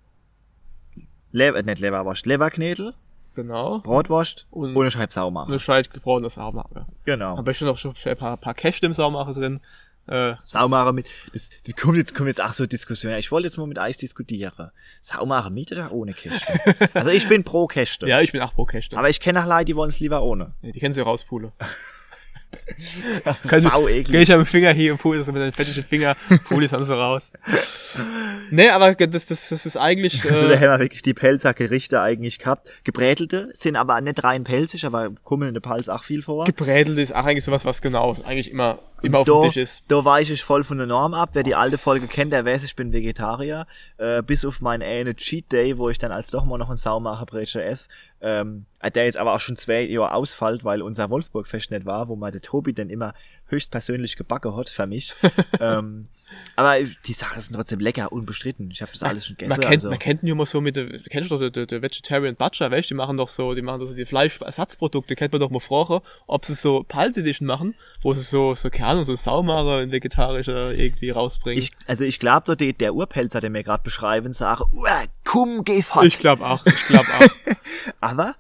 Leber, 1.30 1.62
nicht 1.62 1.80
Leberwurst, 1.80 2.26
Leberknädel, 2.26 2.94
genau. 3.34 3.80
Brotwurst 3.80 4.46
Und- 4.50 4.74
und 4.74 4.82
eine 4.82 4.90
Scheibe 4.90 5.12
Saumacher. 5.12 5.48
Eine 5.48 5.58
Scheit 5.58 5.92
gebrochenes 5.92 6.34
Saumacher. 6.34 6.86
Genau. 7.04 7.36
Am 7.36 7.44
besten 7.44 7.66
noch 7.66 7.76
schon 7.78 7.94
ein 8.04 8.16
paar, 8.16 8.36
paar 8.38 8.54
Käste 8.54 8.86
im 8.86 8.92
Saumacher 8.92 9.34
drin. 9.34 9.60
Äh, 10.08 10.34
Saumacher 10.44 10.92
mit, 10.92 11.06
das, 11.32 11.50
das 11.64 11.76
kommt 11.76 11.96
jetzt, 11.96 12.14
kommt 12.14 12.28
jetzt 12.28 12.42
auch 12.42 12.52
so 12.52 12.66
Diskussion. 12.66 13.12
Ich 13.14 13.30
wollte 13.30 13.46
jetzt 13.46 13.58
mal 13.58 13.66
mit 13.66 13.78
Eis 13.78 13.98
diskutieren. 13.98 14.70
Saumacher 15.02 15.50
mit 15.50 15.70
oder 15.72 15.92
ohne 15.92 16.12
Käste? 16.14 16.58
also 16.94 17.10
ich 17.10 17.28
bin 17.28 17.44
pro 17.44 17.66
Käste. 17.66 18.08
ja, 18.08 18.20
ich 18.20 18.32
bin 18.32 18.40
auch 18.40 18.54
pro 18.54 18.64
Käste. 18.64 18.96
Aber 18.96 19.08
ich 19.10 19.20
kenne 19.20 19.42
auch 19.42 19.48
Leute, 19.48 19.66
die 19.66 19.76
wollen 19.76 19.90
es 19.90 20.00
lieber 20.00 20.22
ohne. 20.22 20.54
Ja, 20.62 20.72
die 20.72 20.80
kennen 20.80 20.94
sie 20.94 21.02
rauspulen. 21.02 21.52
Sau 23.44 23.86
Geh 23.86 24.00
eklig. 24.00 24.22
ich 24.22 24.32
am 24.32 24.46
Finger 24.46 24.72
hier 24.72 24.92
und 24.92 25.16
das 25.16 25.26
mit 25.26 25.36
deinem 25.36 25.52
fettigen 25.52 25.82
Finger, 25.82 26.16
das 26.28 26.70
dann 26.70 26.84
so 26.84 26.94
raus. 26.94 27.32
nee, 28.50 28.68
aber 28.68 28.94
das, 28.94 29.26
das, 29.26 29.48
das 29.48 29.66
ist 29.66 29.76
eigentlich, 29.76 30.24
Also 30.30 30.46
da 30.46 30.54
äh, 30.54 30.56
haben 30.56 30.70
wir 30.70 30.78
wirklich 30.78 31.02
die 31.02 31.14
Pelzer 31.14 31.54
Gerichte 31.54 32.00
eigentlich 32.00 32.38
gehabt. 32.38 32.68
Gebrätelte 32.84 33.50
sind 33.52 33.76
aber 33.76 34.00
nicht 34.00 34.22
rein 34.22 34.44
pelzig, 34.44 34.86
aber 34.86 35.10
kommen 35.24 35.48
in 35.48 35.54
der 35.54 35.60
Palz 35.60 35.88
auch 35.88 36.04
viel 36.04 36.22
vor. 36.22 36.44
gebrätelt 36.44 36.98
ist 36.98 37.14
auch 37.14 37.24
eigentlich 37.24 37.44
sowas, 37.44 37.64
was 37.64 37.82
genau 37.82 38.16
eigentlich 38.24 38.50
immer, 38.50 38.78
immer 39.02 39.18
auf 39.18 39.26
da, 39.26 39.40
dem 39.40 39.50
Tisch 39.50 39.56
ist. 39.56 39.84
da 39.88 40.04
weiche 40.04 40.32
ich 40.32 40.42
voll 40.42 40.64
von 40.64 40.78
der 40.78 40.86
Norm 40.86 41.14
ab. 41.14 41.30
Wer 41.32 41.42
die 41.42 41.54
alte 41.54 41.78
Folge 41.78 42.06
kennt, 42.06 42.32
der 42.32 42.44
weiß, 42.44 42.64
ich 42.64 42.76
bin 42.76 42.92
Vegetarier. 42.92 43.66
Äh, 43.96 44.22
bis 44.22 44.44
auf 44.44 44.60
meinen 44.60 44.82
eine 44.82 45.14
Cheat 45.14 45.52
Day, 45.52 45.78
wo 45.78 45.88
ich 45.88 45.98
dann 45.98 46.12
als 46.12 46.28
doch 46.28 46.44
mal 46.44 46.58
noch 46.58 46.68
einen 46.68 46.76
Saumacherbrecher 46.76 47.64
esse. 47.64 47.88
Ähm, 48.20 48.66
äh, 48.80 48.90
der 48.90 49.04
jetzt 49.04 49.16
aber 49.16 49.34
auch 49.34 49.40
schon 49.40 49.56
zwei 49.56 49.82
Jahre 49.82 50.14
ausfällt, 50.14 50.64
weil 50.64 50.82
unser 50.82 51.10
Wolfsburg-Fest 51.10 51.70
nicht 51.70 51.86
war, 51.86 52.08
wo 52.08 52.16
man 52.16 52.32
der 52.32 52.40
Tobi 52.40 52.72
dann 52.72 52.90
immer 52.90 53.14
höchstpersönlich 53.46 54.16
gebacken 54.16 54.56
hat 54.56 54.68
für 54.68 54.86
mich. 54.86 55.14
ähm, 55.60 56.08
aber 56.56 56.76
die 57.06 57.12
Sachen 57.12 57.40
sind 57.40 57.54
trotzdem 57.54 57.80
lecker, 57.80 58.12
unbestritten. 58.12 58.70
Ich 58.70 58.82
habe 58.82 58.90
das 58.92 59.02
alles 59.02 59.26
schon 59.26 59.36
gegessen. 59.36 59.60
Man 59.60 59.60
kennt, 59.60 59.72
also. 59.72 59.90
man 59.90 59.98
kennt 59.98 60.22
ihn 60.22 60.28
immer 60.28 60.46
so 60.46 60.60
mit 60.60 60.76
der, 60.76 60.98
kennst 60.98 61.30
du 61.30 61.38
doch 61.38 61.50
der, 61.50 61.66
der 61.66 61.82
Vegetarian 61.82 62.36
Butcher, 62.36 62.70
weißt 62.70 62.90
die 62.90 62.94
machen 62.94 63.16
doch 63.16 63.28
so, 63.28 63.54
die 63.54 63.62
machen 63.62 63.80
doch 63.80 63.86
so 63.86 63.94
die 63.94 64.04
Fleischersatzprodukte, 64.04 65.14
kennt 65.14 65.32
man 65.32 65.40
doch 65.40 65.50
mal 65.50 65.60
fragen, 65.60 66.00
ob 66.26 66.44
sie 66.44 66.54
so 66.54 66.84
Pulse 66.86 67.20
Edition 67.20 67.46
machen, 67.46 67.74
wo 68.02 68.14
sie 68.14 68.22
so, 68.22 68.54
so, 68.54 68.70
keine 68.70 68.88
Ahnung, 68.88 69.04
so 69.04 69.14
Saumacher 69.14 69.82
in 69.82 69.92
vegetarischer 69.92 70.72
irgendwie 70.74 71.10
rausbringen. 71.10 71.62
Ich, 71.62 71.72
also 71.86 72.04
ich 72.04 72.18
glaube, 72.18 72.56
der, 72.56 72.72
der 72.72 72.94
Urpelzer, 72.94 73.40
den 73.40 73.54
wir 73.54 73.62
gerade 73.62 73.82
beschreiben, 73.82 74.32
sagt, 74.32 74.62
Uah, 74.72 75.04
komm, 75.24 75.64
geh 75.64 75.82
fort. 75.82 76.06
ich 76.06 76.18
glaube 76.18 76.44
auch, 76.44 76.64
ich 76.66 76.86
glaube 76.86 77.08
auch. 77.08 77.54
Aber 78.00 78.34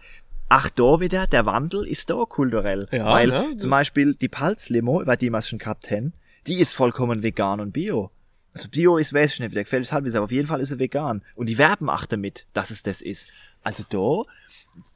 ach 0.48 0.70
da 0.70 1.00
wieder, 1.00 1.26
der 1.26 1.46
Wandel 1.46 1.86
ist 1.86 2.10
da 2.10 2.24
kulturell. 2.28 2.88
Ja, 2.90 3.06
Weil 3.06 3.28
ne, 3.28 3.56
zum 3.56 3.70
Beispiel 3.70 4.14
die 4.14 4.28
Palzlimo, 4.28 5.02
über 5.02 5.16
die 5.16 5.30
wir 5.30 5.42
schon 5.42 5.58
gehabt 5.58 5.90
haben, 5.90 6.12
die 6.48 6.60
ist 6.60 6.74
vollkommen 6.74 7.22
vegan 7.22 7.60
und 7.60 7.72
bio. 7.72 8.10
Also 8.54 8.68
Bio 8.70 8.96
ist, 8.96 9.12
weiß 9.12 9.34
ich 9.34 9.40
nicht, 9.40 9.50
wie 9.50 9.54
der 9.54 9.64
gefällt 9.64 9.82
ist 9.82 9.92
halb, 9.92 10.06
aber 10.06 10.24
auf 10.24 10.32
jeden 10.32 10.48
Fall 10.48 10.60
ist 10.60 10.70
sie 10.70 10.78
vegan. 10.78 11.22
Und 11.36 11.48
die 11.48 11.58
werben 11.58 11.88
auch 11.88 12.06
damit, 12.06 12.46
dass 12.54 12.70
es 12.70 12.82
das 12.82 13.02
ist. 13.02 13.28
Also 13.62 13.84
da, 13.88 14.24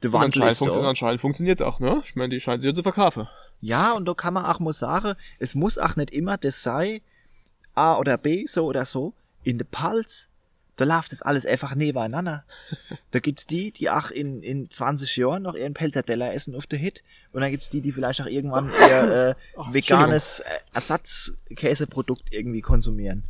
der 0.01 0.09
Und 0.09 0.13
Wandel 0.13 0.43
anscheinend, 0.43 0.69
ist 0.69 0.75
da. 0.75 0.89
anscheinend 0.89 1.21
funktioniert's 1.21 1.61
auch, 1.61 1.79
ne? 1.79 2.01
Ich 2.03 2.15
meine, 2.15 2.29
die 2.29 2.39
scheinen 2.39 2.59
sich 2.59 2.67
ja 2.67 2.73
zu 2.73 2.83
verkaufen. 2.83 3.27
Ja, 3.61 3.93
und 3.93 4.05
da 4.05 4.13
kann 4.13 4.33
man 4.33 4.45
auch 4.45 4.59
mal 4.59 4.73
sagen, 4.73 5.15
es 5.39 5.55
muss 5.55 5.77
auch 5.77 5.95
nicht 5.95 6.11
immer 6.11 6.37
das 6.37 6.61
sein, 6.63 6.99
A 7.75 7.97
oder 7.97 8.17
B, 8.17 8.45
so 8.45 8.65
oder 8.65 8.85
so. 8.85 9.13
In 9.43 9.57
der 9.57 9.65
Pulse, 9.65 10.27
da 10.75 10.85
läuft 10.85 11.11
das 11.11 11.21
alles 11.21 11.45
einfach 11.45 11.75
nebeneinander. 11.75 12.45
Da 13.11 13.19
gibt's 13.19 13.45
die, 13.45 13.71
die 13.71 13.89
auch 13.89 14.09
in, 14.09 14.41
in 14.41 14.71
20 14.71 15.15
Jahren 15.17 15.43
noch 15.43 15.53
ihren 15.53 15.73
Pelzerteller 15.73 16.33
essen 16.33 16.55
auf 16.55 16.65
der 16.65 16.79
Hit. 16.79 17.03
Und 17.31 17.41
dann 17.41 17.51
gibt's 17.51 17.69
die, 17.69 17.81
die 17.81 17.91
vielleicht 17.91 18.21
auch 18.21 18.25
irgendwann 18.25 18.71
ihr 18.89 19.35
äh, 19.57 19.73
veganes 19.73 20.39
äh, 20.39 20.49
Ersatzkäseprodukt 20.73 22.23
irgendwie 22.31 22.61
konsumieren. 22.61 23.23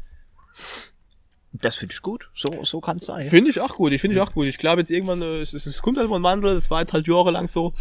Das 1.51 1.75
finde 1.75 1.93
ich 1.93 2.01
gut. 2.01 2.29
So, 2.33 2.63
so 2.63 2.79
kann's 2.79 3.05
sein. 3.05 3.25
Finde 3.25 3.49
ich 3.49 3.59
auch 3.59 3.75
gut, 3.75 3.91
ich 3.91 4.01
finde 4.01 4.15
ich 4.15 4.21
auch 4.21 4.33
gut. 4.33 4.47
Ich 4.47 4.57
glaube 4.57 4.81
jetzt 4.81 4.89
irgendwann, 4.89 5.21
äh, 5.21 5.41
es, 5.41 5.53
es, 5.53 5.65
es 5.65 5.81
kommt 5.81 5.97
halt 5.97 6.09
mal 6.09 6.17
ein 6.17 6.23
Wandel, 6.23 6.55
es 6.55 6.71
war 6.71 6.81
jetzt 6.81 6.93
halt 6.93 7.07
jahrelang 7.07 7.47
so. 7.47 7.73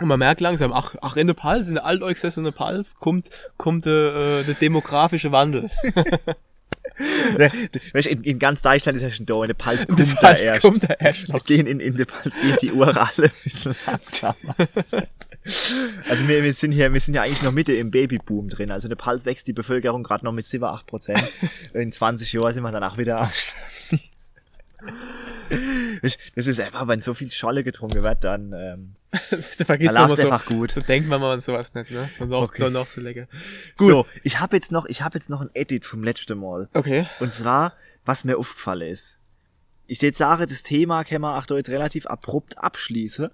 Und 0.00 0.08
man 0.08 0.18
merkt 0.18 0.40
langsam, 0.40 0.72
ach, 0.72 0.94
ach 1.02 1.16
in 1.16 1.26
der 1.26 1.34
Pals, 1.34 1.68
in 1.68 1.74
der 1.74 1.84
alteuchsessene 1.84 2.52
Pals 2.52 2.96
kommt, 2.96 3.28
kommt 3.58 3.84
äh, 3.84 4.40
äh, 4.40 4.44
der 4.44 4.54
demografische 4.54 5.30
Wandel. 5.30 5.70
Weißt 7.92 8.06
in, 8.08 8.22
in 8.24 8.38
ganz 8.38 8.62
Deutschland 8.62 8.96
ist 8.96 9.02
ja 9.02 9.10
schon 9.10 9.26
da, 9.26 9.42
in 9.42 9.48
der 9.48 9.56
Der 9.56 9.86
kommt 9.86 10.00
da 10.00 10.20
Pals 10.20 10.40
erst. 10.40 10.60
kommt 10.60 10.82
da 10.82 10.94
erst 10.98 11.28
noch. 11.28 11.44
gehen 11.44 11.66
in, 11.66 11.80
in 11.80 11.96
der 11.96 12.04
Pals 12.04 12.34
gehen 12.40 12.56
die 12.60 12.72
Uhr 12.72 12.88
alle 12.88 13.08
ein 13.28 13.32
bisschen 13.42 13.74
langsamer. 13.86 14.54
Also 16.08 16.28
wir, 16.28 16.42
wir 16.42 16.52
sind 16.52 16.72
hier, 16.72 16.92
wir 16.92 17.00
sind 17.00 17.14
ja 17.14 17.22
eigentlich 17.22 17.42
noch 17.42 17.52
Mitte 17.52 17.72
im 17.72 17.90
Babyboom 17.90 18.50
drin. 18.50 18.70
Also 18.70 18.86
in 18.86 18.90
der 18.90 18.96
Pals 18.96 19.24
wächst 19.24 19.46
die 19.46 19.54
Bevölkerung 19.54 20.02
gerade 20.02 20.24
noch 20.24 20.32
mit 20.32 20.44
7, 20.44 20.62
8 20.64 20.86
Prozent. 20.86 21.22
In 21.72 21.90
20 21.92 22.32
Jahren 22.34 22.52
sind 22.52 22.62
wir 22.62 22.72
danach 22.72 22.98
wieder 22.98 23.20
am. 23.22 23.30
Das 26.36 26.46
ist 26.46 26.60
einfach, 26.60 26.86
wenn 26.88 27.02
so 27.02 27.12
viel 27.12 27.30
Scholle 27.32 27.64
getrunken 27.64 28.02
wird, 28.02 28.24
dann 28.24 28.52
ähm, 28.52 28.94
da 29.58 29.64
vergisst 29.64 29.94
Da 29.94 30.06
man 30.06 30.16
so, 30.16 30.22
einfach 30.22 30.46
gut. 30.46 30.72
so 30.72 30.80
denkt 30.80 31.08
man 31.08 31.20
mal 31.20 31.32
an 31.34 31.40
sowas 31.40 31.74
nicht, 31.74 31.90
ne? 31.90 32.08
So 32.18 32.26
noch, 32.26 32.42
Okay. 32.42 32.70
noch 32.70 32.86
so 32.86 33.00
lecker. 33.00 33.26
Gut. 33.76 33.90
So, 33.90 34.06
ich 34.22 34.38
habe 34.38 34.56
jetzt 34.56 34.70
noch, 34.70 34.86
ich 34.86 35.02
habe 35.02 35.18
jetzt 35.18 35.30
noch 35.30 35.40
ein 35.40 35.50
Edit 35.54 35.84
vom 35.84 36.04
letzten 36.04 36.38
Mal. 36.38 36.68
Okay. 36.74 37.06
Und 37.18 37.32
zwar, 37.32 37.74
was 38.04 38.24
mir 38.24 38.38
aufgefallen 38.38 38.88
ist. 38.88 39.18
Ich 39.86 40.00
jetzt 40.00 40.18
sage, 40.18 40.46
das 40.46 40.62
Thema 40.62 41.02
man 41.22 41.36
auch 41.40 41.46
da 41.46 41.56
jetzt 41.56 41.70
relativ 41.70 42.06
abrupt 42.06 42.56
abschließen. 42.58 43.30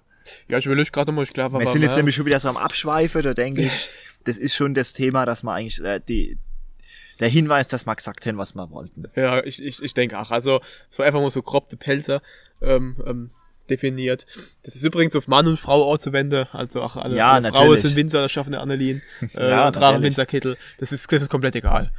Ja, 0.47 0.57
ich 0.57 0.65
überlege 0.65 0.89
gerade 0.91 1.11
mal, 1.11 1.23
ich 1.23 1.33
glaube, 1.33 1.59
Wir 1.59 1.67
sind 1.67 1.83
jetzt 1.83 1.95
nämlich 1.95 2.15
schon 2.15 2.25
wieder 2.25 2.39
so 2.39 2.49
am 2.49 2.57
Abschweifen, 2.57 3.21
da 3.21 3.33
denke 3.33 3.61
ich, 3.63 3.89
das 4.25 4.37
ist 4.37 4.55
schon 4.55 4.73
das 4.73 4.93
Thema, 4.93 5.25
dass 5.25 5.43
man 5.43 5.55
eigentlich, 5.55 5.79
äh, 5.83 6.01
die, 6.05 6.37
der 7.19 7.29
Hinweis, 7.29 7.67
dass 7.67 7.85
wir 7.85 7.95
gesagt 7.95 8.25
haben, 8.25 8.37
was 8.37 8.55
wir 8.55 8.69
wollten. 8.71 9.05
Ja, 9.15 9.43
ich, 9.43 9.63
ich, 9.63 9.81
ich 9.81 9.93
denke 9.93 10.19
auch. 10.19 10.31
Also, 10.31 10.59
so 10.89 11.03
einfach 11.03 11.21
mal 11.21 11.29
so 11.31 11.41
grob 11.43 11.69
die 11.69 11.75
Pelzer 11.77 12.21
ähm, 12.61 12.97
ähm, 13.05 13.29
definiert. 13.69 14.25
Das 14.63 14.75
ist 14.75 14.83
übrigens 14.83 15.15
auf 15.15 15.27
Mann 15.27 15.47
und 15.47 15.57
Frau 15.59 15.91
auch 15.91 15.97
zu 15.97 16.13
wenden. 16.13 16.47
Also 16.51 16.81
auch 16.81 16.95
alle, 16.97 17.15
Ja, 17.15 17.33
alle 17.33 17.49
Frauen 17.49 17.77
sind 17.77 17.95
Winzer, 17.95 18.21
das 18.21 18.31
schaffen 18.31 18.55
Annelien. 18.55 19.01
Äh, 19.35 19.49
Ja, 19.49 19.71
tragen. 19.71 20.03
Winzerkittel. 20.03 20.57
Das 20.79 20.91
ist, 20.91 21.11
das 21.11 21.21
ist 21.23 21.29
komplett 21.29 21.55
egal. 21.55 21.91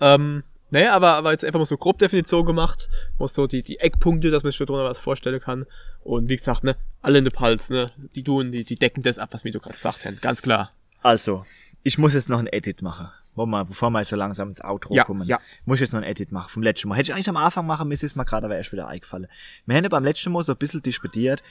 Ähm, 0.00 0.42
naja, 0.70 0.94
aber, 0.94 1.14
aber 1.14 1.30
jetzt 1.30 1.44
einfach 1.44 1.60
mal 1.60 1.66
so 1.66 1.76
grob 1.76 1.98
Definition 1.98 2.44
gemacht. 2.44 2.88
Mal 3.18 3.28
so 3.28 3.46
die, 3.46 3.62
die 3.62 3.78
Eckpunkte, 3.78 4.30
dass 4.30 4.42
man 4.42 4.50
sich 4.50 4.56
schon 4.56 4.66
drunter 4.66 4.84
was 4.84 4.98
vorstellen 4.98 5.40
kann. 5.40 5.66
Und 6.02 6.28
wie 6.28 6.36
gesagt, 6.36 6.64
ne, 6.64 6.76
alle 7.00 7.18
in 7.18 7.24
der 7.24 7.30
Pals, 7.30 7.70
ne, 7.70 7.90
die 8.14 8.24
tun, 8.24 8.50
die, 8.52 8.64
die 8.64 8.76
decken 8.76 9.02
das 9.02 9.18
ab, 9.18 9.28
was 9.32 9.44
mir 9.44 9.52
du 9.52 9.60
gerade 9.60 9.74
gesagt 9.76 10.04
hast. 10.04 10.20
Ganz 10.22 10.42
klar. 10.42 10.72
Also, 11.02 11.44
ich 11.82 11.98
muss 11.98 12.14
jetzt 12.14 12.28
noch 12.28 12.38
ein 12.38 12.48
Edit 12.48 12.82
machen. 12.82 13.10
Wollen 13.34 13.50
wir, 13.50 13.64
bevor 13.64 13.90
wir 13.90 14.00
jetzt 14.00 14.10
so 14.10 14.16
langsam 14.16 14.48
ins 14.48 14.60
Outro 14.62 14.94
Ja, 14.94 15.04
kommen. 15.04 15.26
ja. 15.26 15.40
Muss 15.64 15.76
ich 15.76 15.80
jetzt 15.82 15.92
noch 15.92 16.00
ein 16.00 16.06
Edit 16.08 16.30
machen 16.32 16.48
vom 16.48 16.62
letzten 16.62 16.88
Mal. 16.88 16.96
Hätte 16.96 17.10
ich 17.10 17.14
eigentlich 17.14 17.28
am 17.28 17.36
Anfang 17.36 17.66
machen 17.66 17.88
müssen, 17.88 18.06
ist 18.06 18.16
mir 18.16 18.24
gerade 18.24 18.46
aber 18.46 18.56
erst 18.56 18.72
wieder 18.72 18.86
eingefallen. 18.88 19.26
Wir 19.66 19.76
haben 19.76 19.88
beim 19.88 20.04
letzten 20.04 20.32
Mal 20.32 20.42
so 20.42 20.52
ein 20.52 20.58
bisschen 20.58 20.82
disputiert, 20.82 21.42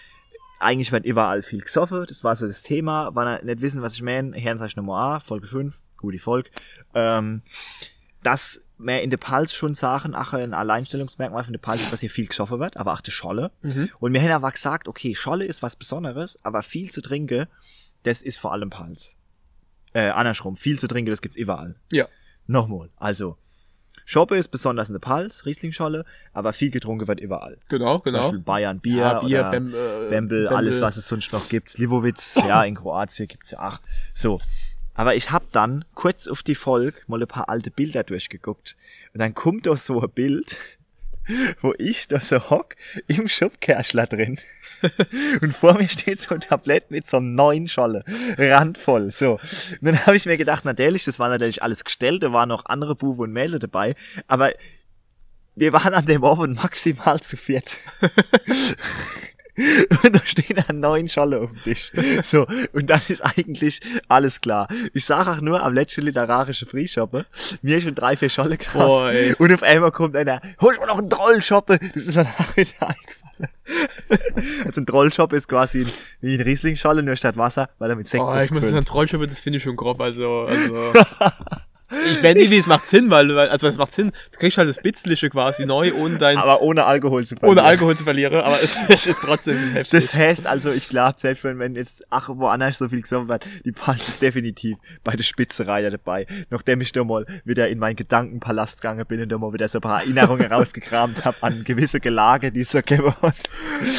eigentlich 0.60 0.92
wird 0.94 1.06
überall 1.06 1.42
viel 1.42 1.62
gesoffen, 1.62 2.06
das 2.08 2.24
war 2.24 2.36
so 2.38 2.48
das 2.48 2.62
Thema, 2.64 3.14
wenn 3.16 3.28
ihr 3.28 3.44
nicht 3.44 3.62
wissen, 3.62 3.82
was 3.82 3.96
ich 3.96 4.02
meine, 4.02 4.38
Herren 4.38 4.58
sag 4.58 4.68
ich 4.68 4.76
Nummer 4.78 4.98
A, 4.98 5.20
Folge 5.20 5.46
5, 5.48 5.82
gute 5.98 6.20
Folge, 6.20 6.50
ähm, 6.94 7.42
dass 8.22 8.62
man 8.78 9.00
in 9.00 9.10
der 9.10 9.18
Pals 9.18 9.54
schon 9.54 9.76
Sachen, 9.76 10.16
ach, 10.16 10.32
ein 10.34 10.54
Alleinstellungsmerkmal 10.54 11.44
von 11.44 11.52
der 11.54 11.60
Pals 11.60 11.82
ist, 11.82 11.92
dass 11.92 12.00
hier 12.00 12.10
viel 12.10 12.28
gesoffen 12.28 12.60
wird, 12.60 12.78
aber 12.78 12.94
auch 12.94 13.02
die 13.02 13.12
Scholle. 13.12 13.52
Und 14.00 14.14
wir 14.14 14.22
haben 14.22 14.32
aber 14.32 14.52
gesagt, 14.52 14.88
okay, 14.88 15.16
Scholle 15.16 15.46
ist 15.46 15.62
was 15.62 15.76
Besonderes, 15.76 16.40
aber 16.44 16.64
viel 16.64 16.90
zu 16.92 17.02
trinken, 17.02 17.48
das 18.04 18.22
ist 18.22 18.38
vor 18.38 18.54
allem 18.54 18.70
Pals. 18.70 19.18
Äh, 19.94 20.10
andersrum, 20.10 20.56
viel 20.56 20.80
zu 20.80 20.88
trinken, 20.88 21.12
das 21.12 21.22
gibt's 21.22 21.38
überall. 21.38 21.76
Ja. 21.92 22.08
Nochmal, 22.48 22.90
also, 22.98 23.38
Schoppe 24.06 24.36
ist 24.36 24.50
besonders 24.50 24.90
in 24.90 24.94
der 24.96 25.00
Pals, 25.00 25.46
Rieslingscholle, 25.46 26.04
aber 26.34 26.52
viel 26.52 26.72
getrunken 26.72 27.08
wird 27.08 27.22
überall. 27.22 27.58
Genau, 27.70 27.98
Zum 27.98 28.04
genau. 28.12 28.20
Beispiel 28.24 28.40
Bayern 28.40 28.80
Bier, 28.82 28.96
Ja, 28.98 29.20
Bier, 29.20 29.40
oder 29.40 29.52
Bem- 29.52 29.74
äh, 29.74 30.10
Bembel, 30.10 30.48
alles 30.50 30.82
was 30.82 30.98
es 30.98 31.08
sonst 31.08 31.32
noch 31.32 31.48
gibt. 31.48 31.78
Livovitz, 31.78 32.36
ja, 32.48 32.64
in 32.66 32.76
Kroatien 32.76 33.28
gibt's 33.28 33.52
ja 33.52 33.60
ach. 33.62 33.80
So. 34.14 34.42
Aber 34.94 35.16
ich 35.16 35.32
hab 35.32 35.52
dann 35.54 35.86
kurz 35.96 36.28
auf 36.28 36.44
die 36.44 36.54
Folge 36.54 37.00
mal 37.08 37.22
ein 37.22 37.28
paar 37.28 37.50
alte 37.50 37.72
Bilder 37.72 38.04
durchgeguckt. 38.04 38.76
Und 39.14 39.20
dann 39.22 39.34
kommt 39.34 39.66
da 39.66 39.76
so 39.78 40.02
ein 40.02 40.10
Bild, 40.12 40.60
wo 41.62 41.74
ich 41.78 42.08
da 42.10 42.20
so 42.20 42.50
hock 42.50 42.76
im 43.08 43.28
Schubkerschler 43.28 44.06
drin. 44.06 44.38
Und 45.42 45.56
vor 45.56 45.76
mir 45.76 45.90
steht 45.90 46.20
so 46.20 46.36
ein 46.36 46.42
Tablett 46.42 46.92
mit 46.92 47.06
so 47.06 47.20
neun 47.20 47.68
Scholle, 47.68 48.04
randvoll, 48.38 49.12
so. 49.12 49.34
Und 49.34 49.84
dann 49.84 50.06
habe 50.06 50.16
ich 50.16 50.26
mir 50.26 50.38
gedacht, 50.38 50.66
natürlich, 50.66 51.06
das 51.06 51.20
war 51.20 51.30
natürlich 51.30 51.64
alles 51.64 51.84
gestellt, 51.84 52.24
da 52.24 52.34
waren 52.34 52.50
noch 52.50 52.66
andere 52.66 52.96
Buben 52.96 53.22
und 53.22 53.34
Mädel 53.34 53.60
dabei, 53.60 53.96
aber 54.28 54.52
wir 55.56 55.74
waren 55.74 55.94
an 55.94 56.06
dem 56.06 56.24
Abend 56.24 56.62
maximal 56.64 57.20
zu 57.22 57.38
viert. 57.38 57.78
Und 59.56 60.16
da 60.16 60.20
stehen 60.26 60.64
dann 60.68 60.80
neun 60.80 61.08
Scholle 61.08 61.40
auf 61.40 61.52
dem 61.52 61.62
Tisch. 61.62 61.92
So, 62.24 62.48
und 62.72 62.90
dann 62.90 63.02
ist 63.08 63.22
eigentlich 63.22 63.82
alles 64.08 64.42
klar. 64.42 64.68
Ich 64.94 65.06
sag 65.06 65.28
auch 65.28 65.42
nur 65.42 65.62
am 65.62 65.74
letzten 65.74 66.02
literarische 66.02 66.66
Freeshoppe, 66.66 67.28
mir 67.62 67.80
schon 67.80 67.94
drei, 67.94 68.18
vier 68.18 68.30
Scholle 68.30 68.58
gekauft. 68.58 69.16
Und 69.38 69.54
auf 69.54 69.62
einmal 69.62 69.92
kommt 69.92 70.16
einer, 70.16 70.42
hol 70.60 70.76
mir 70.80 70.88
noch 70.88 70.98
einen 70.98 71.10
Trollschoppe. 71.10 71.78
Das 71.94 72.08
ist 72.08 72.16
mir 72.16 72.24
danach 72.24 72.58
wieder 72.58 72.88
eingefallen. 72.90 73.23
Also 74.66 74.82
ein 74.82 74.86
Trollschoppe 74.86 75.36
ist 75.36 75.48
quasi 75.48 75.86
wie 76.22 76.36
ein 76.36 76.42
Rieslingscholle, 76.42 77.04
nur 77.04 77.16
statt 77.16 77.38
Wasser, 77.38 77.70
weil 77.80 77.90
er 77.90 77.96
mit 77.96 78.08
Sekt 78.08 78.24
Oh, 78.24 78.36
ich 78.40 78.52
muss 78.52 78.64
sagen, 78.64 78.86
Trollschippe, 78.86 79.28
das 79.28 79.40
finde 79.40 79.58
ich 79.58 79.64
schon 79.64 79.76
grob, 79.76 80.00
also, 80.02 80.46
also. 80.48 80.94
ich 82.12 82.22
meine, 82.22 82.40
irgendwie, 82.40 82.58
es 82.58 82.68
macht 82.68 82.86
Sinn, 82.86 83.10
weil, 83.10 83.38
also 83.38 83.68
es 83.68 83.78
macht 83.78 83.92
Sinn, 83.92 84.12
du 84.32 84.38
kriegst 84.38 84.58
halt 84.58 84.70
das 84.70 84.78
Bitzliche 84.78 85.30
quasi 85.30 85.66
neu 85.66 85.94
ohne 85.94 86.18
dein, 86.18 86.38
Aber 86.38 86.62
ohne 86.62 86.86
Alkohol 86.86 87.26
zu 87.26 87.36
ohne 87.36 87.40
verlieren. 87.40 87.66
Alkohol 87.66 87.98
zu 87.98 88.04
verlieren, 88.04 88.42
aber 88.42 88.56
es, 88.56 88.78
es 88.88 89.06
ist 89.06 89.22
trotzdem 89.22 89.58
heftig. 89.74 89.90
Das 89.90 90.14
heißt 90.14 90.48
also, 90.48 90.72
ich 90.72 90.90
glaube, 90.90 91.16
selbst 91.18 91.44
wenn, 91.44 91.60
wenn 91.60 91.76
jetzt, 91.76 92.06
ach, 92.10 92.30
woanders 92.30 92.78
so 92.78 92.90
viel 92.90 93.02
gesoffen 93.02 93.28
wird, 93.28 93.46
die 93.66 93.72
Pals 93.72 94.08
ist 94.08 94.22
definitiv 94.22 94.78
bei 95.04 95.16
der 95.16 95.24
Spitzereihe 95.24 95.90
dabei. 95.92 96.26
Nachdem 96.50 96.82
ich 96.82 96.92
da 96.92 97.04
mal 97.04 97.26
wieder 97.46 97.70
in 97.70 97.80
meinen 97.80 97.96
Gedankenpalast 97.96 98.82
gegangen 98.82 99.06
bin 99.06 99.22
und 99.22 99.30
da 99.30 99.38
mal 99.38 99.54
wieder 99.54 99.68
so 99.68 99.80
ein 99.80 99.82
paar 99.82 100.02
Erinnerungen 100.02 100.46
rausgekramt 100.52 101.26
habe 101.26 101.38
an 101.42 101.64
gewisse 101.64 102.00
Gelage, 102.00 102.52
die 102.52 102.62
es 102.62 102.72
so 102.72 102.80
gegeben 102.80 103.14
hat. 103.22 103.36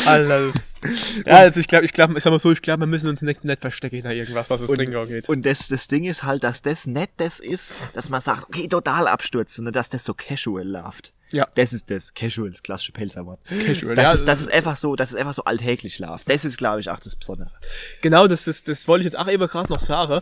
Alter, 0.06 0.46
das, 0.46 0.80
ja, 1.26 1.32
also 1.34 1.60
ich 1.60 1.68
glaube, 1.68 1.84
ich 1.84 1.92
glaube, 1.92 2.16
ich 2.16 2.22
sag 2.22 2.30
mal 2.30 2.38
so, 2.38 2.52
ich 2.52 2.62
glaube, 2.62 2.80
wir 2.80 2.86
müssen 2.86 3.08
uns 3.08 3.22
nicht, 3.22 3.44
nicht 3.44 3.60
verstecken 3.60 3.96
hinter 3.96 4.12
irgendwas, 4.12 4.50
was 4.50 4.60
das 4.60 4.70
Trinken 4.70 4.96
angeht. 4.96 5.28
Und 5.28 5.46
das, 5.46 5.68
das 5.68 5.88
Ding 5.88 6.04
ist 6.04 6.22
halt, 6.22 6.44
dass 6.44 6.62
das 6.62 6.86
nicht 6.86 7.12
das 7.16 7.40
ist, 7.40 7.72
dass 7.92 8.08
man 8.08 8.20
sagt, 8.20 8.44
okay, 8.44 8.68
total 8.68 9.08
abstürzen, 9.08 9.56
sondern 9.56 9.74
dass 9.74 9.88
das 9.88 10.04
so 10.04 10.14
casual 10.14 10.66
läuft. 10.66 11.12
Ja. 11.30 11.48
Das 11.56 11.72
ist 11.72 11.90
das, 11.90 12.14
casual, 12.14 12.50
das 12.50 12.62
klassische 12.62 12.92
Pelzerwort. 12.92 13.40
Casual, 13.44 13.94
das 13.94 14.04
ja. 14.04 14.12
ist, 14.12 14.28
das 14.28 14.40
ist 14.40 14.52
einfach 14.52 14.76
so, 14.76 14.94
das 14.94 15.10
ist 15.10 15.16
einfach 15.16 15.34
so 15.34 15.44
alltäglich 15.44 15.98
läuft. 15.98 16.30
Das 16.30 16.44
ist, 16.44 16.58
glaube 16.58 16.80
ich, 16.80 16.90
auch 16.90 17.00
das 17.00 17.16
Besondere. 17.16 17.50
Genau, 18.02 18.26
das, 18.26 18.44
das, 18.44 18.62
das 18.62 18.86
wollte 18.86 19.06
ich 19.06 19.12
jetzt 19.12 19.18
auch 19.20 19.28
eben 19.28 19.46
gerade 19.48 19.72
noch 19.72 19.80
sagen. 19.80 20.20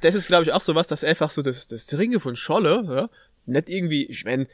Das 0.00 0.14
ist, 0.14 0.28
glaube 0.28 0.44
ich, 0.44 0.52
auch 0.52 0.60
so 0.60 0.74
was, 0.74 0.86
dass 0.86 1.02
einfach 1.02 1.30
so 1.30 1.42
das, 1.42 1.66
das 1.66 1.86
Trinken 1.86 2.20
von 2.20 2.36
Scholle, 2.36 2.84
ja, 2.86 3.10
nicht 3.46 3.68
irgendwie, 3.68 4.04
ich 4.06 4.24
meine, 4.24 4.46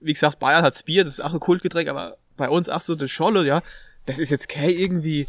wie 0.00 0.12
gesagt, 0.12 0.40
Bayern 0.40 0.64
hat's 0.64 0.82
Bier, 0.82 1.04
das 1.04 1.14
ist 1.14 1.20
auch 1.20 1.32
ein 1.32 1.40
Kultgetränk, 1.40 1.88
aber 1.88 2.16
bei 2.36 2.48
uns 2.48 2.68
auch 2.68 2.80
so 2.80 2.94
das 2.94 3.10
Scholle, 3.10 3.46
ja, 3.46 3.62
das 4.06 4.18
ist 4.18 4.30
jetzt 4.30 4.48
kein 4.48 4.70
irgendwie, 4.70 5.26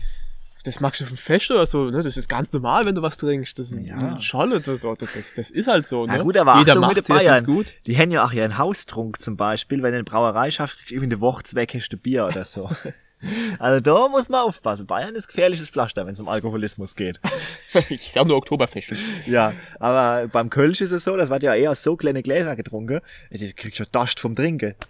das 0.63 0.79
magst 0.79 1.01
du 1.01 1.05
vom 1.05 1.17
Fest 1.17 1.51
oder 1.51 1.65
so, 1.65 1.89
ne? 1.89 2.03
Das 2.03 2.15
ist 2.15 2.29
ganz 2.29 2.53
normal, 2.53 2.85
wenn 2.85 2.95
du 2.95 3.01
was 3.01 3.17
trinkst. 3.17 3.59
Das 3.59 3.71
ist 3.71 3.85
Ja. 3.85 4.19
Scholle, 4.19 4.61
das, 4.61 4.79
das, 4.79 5.33
das 5.35 5.51
ist 5.51 5.67
halt 5.67 5.85
so, 5.85 6.05
ne? 6.05 6.13
Na 6.17 6.23
gut, 6.23 6.37
aber 6.37 6.57
Jeder 6.59 6.71
Achtung 6.71 6.81
macht 6.81 6.95
mit 6.95 7.07
den 7.09 7.15
Bayern. 7.15 7.45
Gut. 7.45 7.73
Die 7.85 7.97
haben 7.97 8.11
ja 8.11 8.23
auch 8.25 8.31
ihren 8.31 8.57
Haustrunk 8.57 9.21
zum 9.21 9.35
Beispiel. 9.35 9.83
Wenn 9.83 9.91
du 9.91 9.97
eine 9.97 10.03
Brauerei 10.05 10.51
schaffst, 10.51 10.77
kriegst 10.77 10.91
du 10.91 10.95
irgendwie 10.95 11.15
eine 11.15 11.21
Woche 11.21 11.43
zwei 11.43 11.65
Käste 11.65 11.97
Bier 11.97 12.25
oder 12.25 12.45
so. 12.45 12.69
also 13.59 13.81
da 13.81 14.07
muss 14.07 14.29
man 14.29 14.41
aufpassen. 14.41 14.87
Bayern 14.87 15.15
ist 15.15 15.27
gefährliches 15.27 15.69
Pflaster, 15.69 16.05
wenn 16.05 16.13
es 16.13 16.19
um 16.21 16.29
Alkoholismus 16.29 16.95
geht. 16.95 17.19
ich 17.89 18.11
sag 18.11 18.25
nur 18.25 18.37
Oktoberfest. 18.37 18.93
ja, 19.25 19.51
aber 19.79 20.29
beim 20.29 20.49
Kölsch 20.49 20.79
ist 20.79 20.91
es 20.91 21.03
so, 21.03 21.17
das 21.17 21.29
wird 21.29 21.43
ja 21.43 21.55
eher 21.55 21.71
aus 21.71 21.83
so 21.83 21.97
kleine 21.97 22.23
Gläser 22.23 22.55
getrunken. 22.55 23.01
Du 23.31 23.53
kriegst 23.53 23.77
schon 23.77 23.87
Dast 23.91 24.21
vom 24.21 24.33
Trinken. 24.35 24.75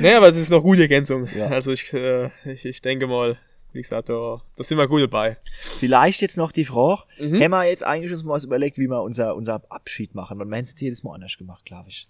Nee, 0.00 0.12
aber 0.14 0.28
es 0.28 0.36
ist 0.36 0.50
noch 0.50 0.62
gute 0.62 0.82
Ergänzung. 0.82 1.26
Ja. 1.36 1.46
Also 1.48 1.72
ich, 1.72 1.92
äh, 1.92 2.30
ich, 2.44 2.64
ich 2.64 2.82
denke 2.82 3.06
mal, 3.06 3.38
wie 3.72 3.80
gesagt, 3.80 4.10
da, 4.10 4.42
da 4.56 4.64
sind 4.64 4.76
wir 4.78 4.86
gut 4.86 5.00
dabei. 5.02 5.38
Vielleicht 5.78 6.20
jetzt 6.20 6.36
noch 6.36 6.52
die 6.52 6.64
Frage, 6.66 7.02
Mhm. 7.18 7.42
haben 7.42 7.50
wir 7.52 7.64
jetzt 7.68 7.82
eigentlich 7.84 8.12
uns 8.12 8.22
mal 8.22 8.34
was 8.34 8.44
überlegt, 8.44 8.76
wie 8.78 8.86
wir 8.88 9.02
unser, 9.02 9.34
unser 9.34 9.62
Abschied 9.70 10.14
machen? 10.14 10.38
Weil 10.38 10.46
wir 10.46 10.56
haben 10.56 10.64
es 10.64 10.70
jetzt 10.70 10.80
jedes 10.82 11.02
Mal 11.02 11.14
anders 11.14 11.38
gemacht, 11.38 11.64
glaube 11.64 11.88
ich. 11.88 12.06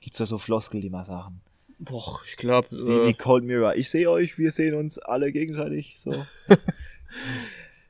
Gibt's 0.00 0.18
da 0.18 0.26
so 0.26 0.36
Floskel, 0.38 0.80
die 0.82 0.90
wir 0.90 1.04
sagen? 1.04 1.40
Boah, 1.78 2.20
ich 2.26 2.36
glaube, 2.36 2.68
Wie, 2.70 2.86
wie 3.06 3.10
äh, 3.10 3.14
Cold 3.14 3.44
Mirror. 3.44 3.74
Ich 3.76 3.90
sehe 3.90 4.10
euch, 4.10 4.38
wir 4.38 4.50
sehen 4.50 4.74
uns 4.74 4.98
alle 4.98 5.32
gegenseitig. 5.32 5.94
So. 5.98 6.10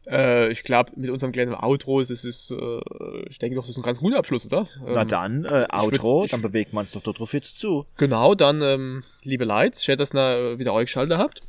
äh, 0.09 0.50
ich 0.50 0.62
glaube, 0.64 0.92
mit 0.96 1.11
unserem 1.11 1.32
kleinen 1.32 1.54
Outro 1.54 2.00
ist 2.00 2.11
es, 2.11 2.24
ist, 2.24 2.50
äh, 2.50 2.80
ich 3.28 3.38
denke 3.38 3.57
doch, 3.57 3.62
das 3.62 3.70
ist 3.70 3.76
ein 3.76 3.82
ganz 3.82 3.98
guter 4.00 4.18
Abschluss, 4.18 4.46
oder? 4.46 4.68
Na 4.86 5.02
Ähm, 5.02 5.09
dann, 5.09 5.44
äh, 5.44 5.64
ich 5.64 5.72
Outro, 5.72 6.22
würd's- 6.22 6.30
dann 6.30 6.42
bewegt 6.42 6.72
man 6.72 6.84
es 6.84 6.92
doch 6.92 7.02
darauf 7.02 7.32
jetzt 7.32 7.59
zu. 7.59 7.86
Genau, 7.96 8.34
dann, 8.34 8.62
ähm, 8.62 9.04
liebe 9.22 9.44
Leute, 9.44 9.78
schön, 9.82 9.98
dass 9.98 10.14
ihr 10.14 10.20
äh, 10.54 10.59
wieder 10.59 10.72
euch 10.72 10.86
geschaltet 10.86 11.18
habt. 11.18 11.42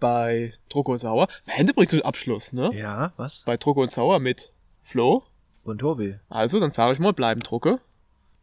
Bei 0.00 0.52
Drucker 0.68 0.92
und 0.92 0.98
Sauer. 0.98 1.28
Hände 1.46 1.72
bringt 1.74 1.90
zum 1.90 2.02
Abschluss, 2.02 2.52
ne? 2.52 2.70
Ja, 2.74 3.12
was? 3.16 3.42
Bei 3.46 3.56
Drucker 3.56 3.82
und 3.82 3.90
Sauer 3.92 4.18
mit 4.18 4.52
Flo. 4.82 5.22
Und 5.64 5.78
Tobi. 5.78 6.16
Also, 6.28 6.58
dann 6.58 6.70
sage 6.72 6.94
ich 6.94 6.98
mal, 6.98 7.12
bleiben 7.12 7.40
Drucke. 7.40 7.78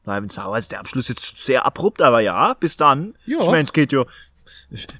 Bleiben 0.03 0.29
sauer 0.29 0.57
ist 0.57 0.71
der 0.71 0.79
Abschluss 0.79 1.09
jetzt 1.09 1.35
sehr 1.43 1.65
abrupt, 1.65 2.01
aber 2.01 2.21
ja, 2.21 2.53
bis 2.53 2.77
dann. 2.77 3.15
Ja. 3.25 3.41
Ich 3.41 3.47
meine, 3.47 3.63
es 3.65 3.73
geht 3.73 3.91
ja. 3.91 4.05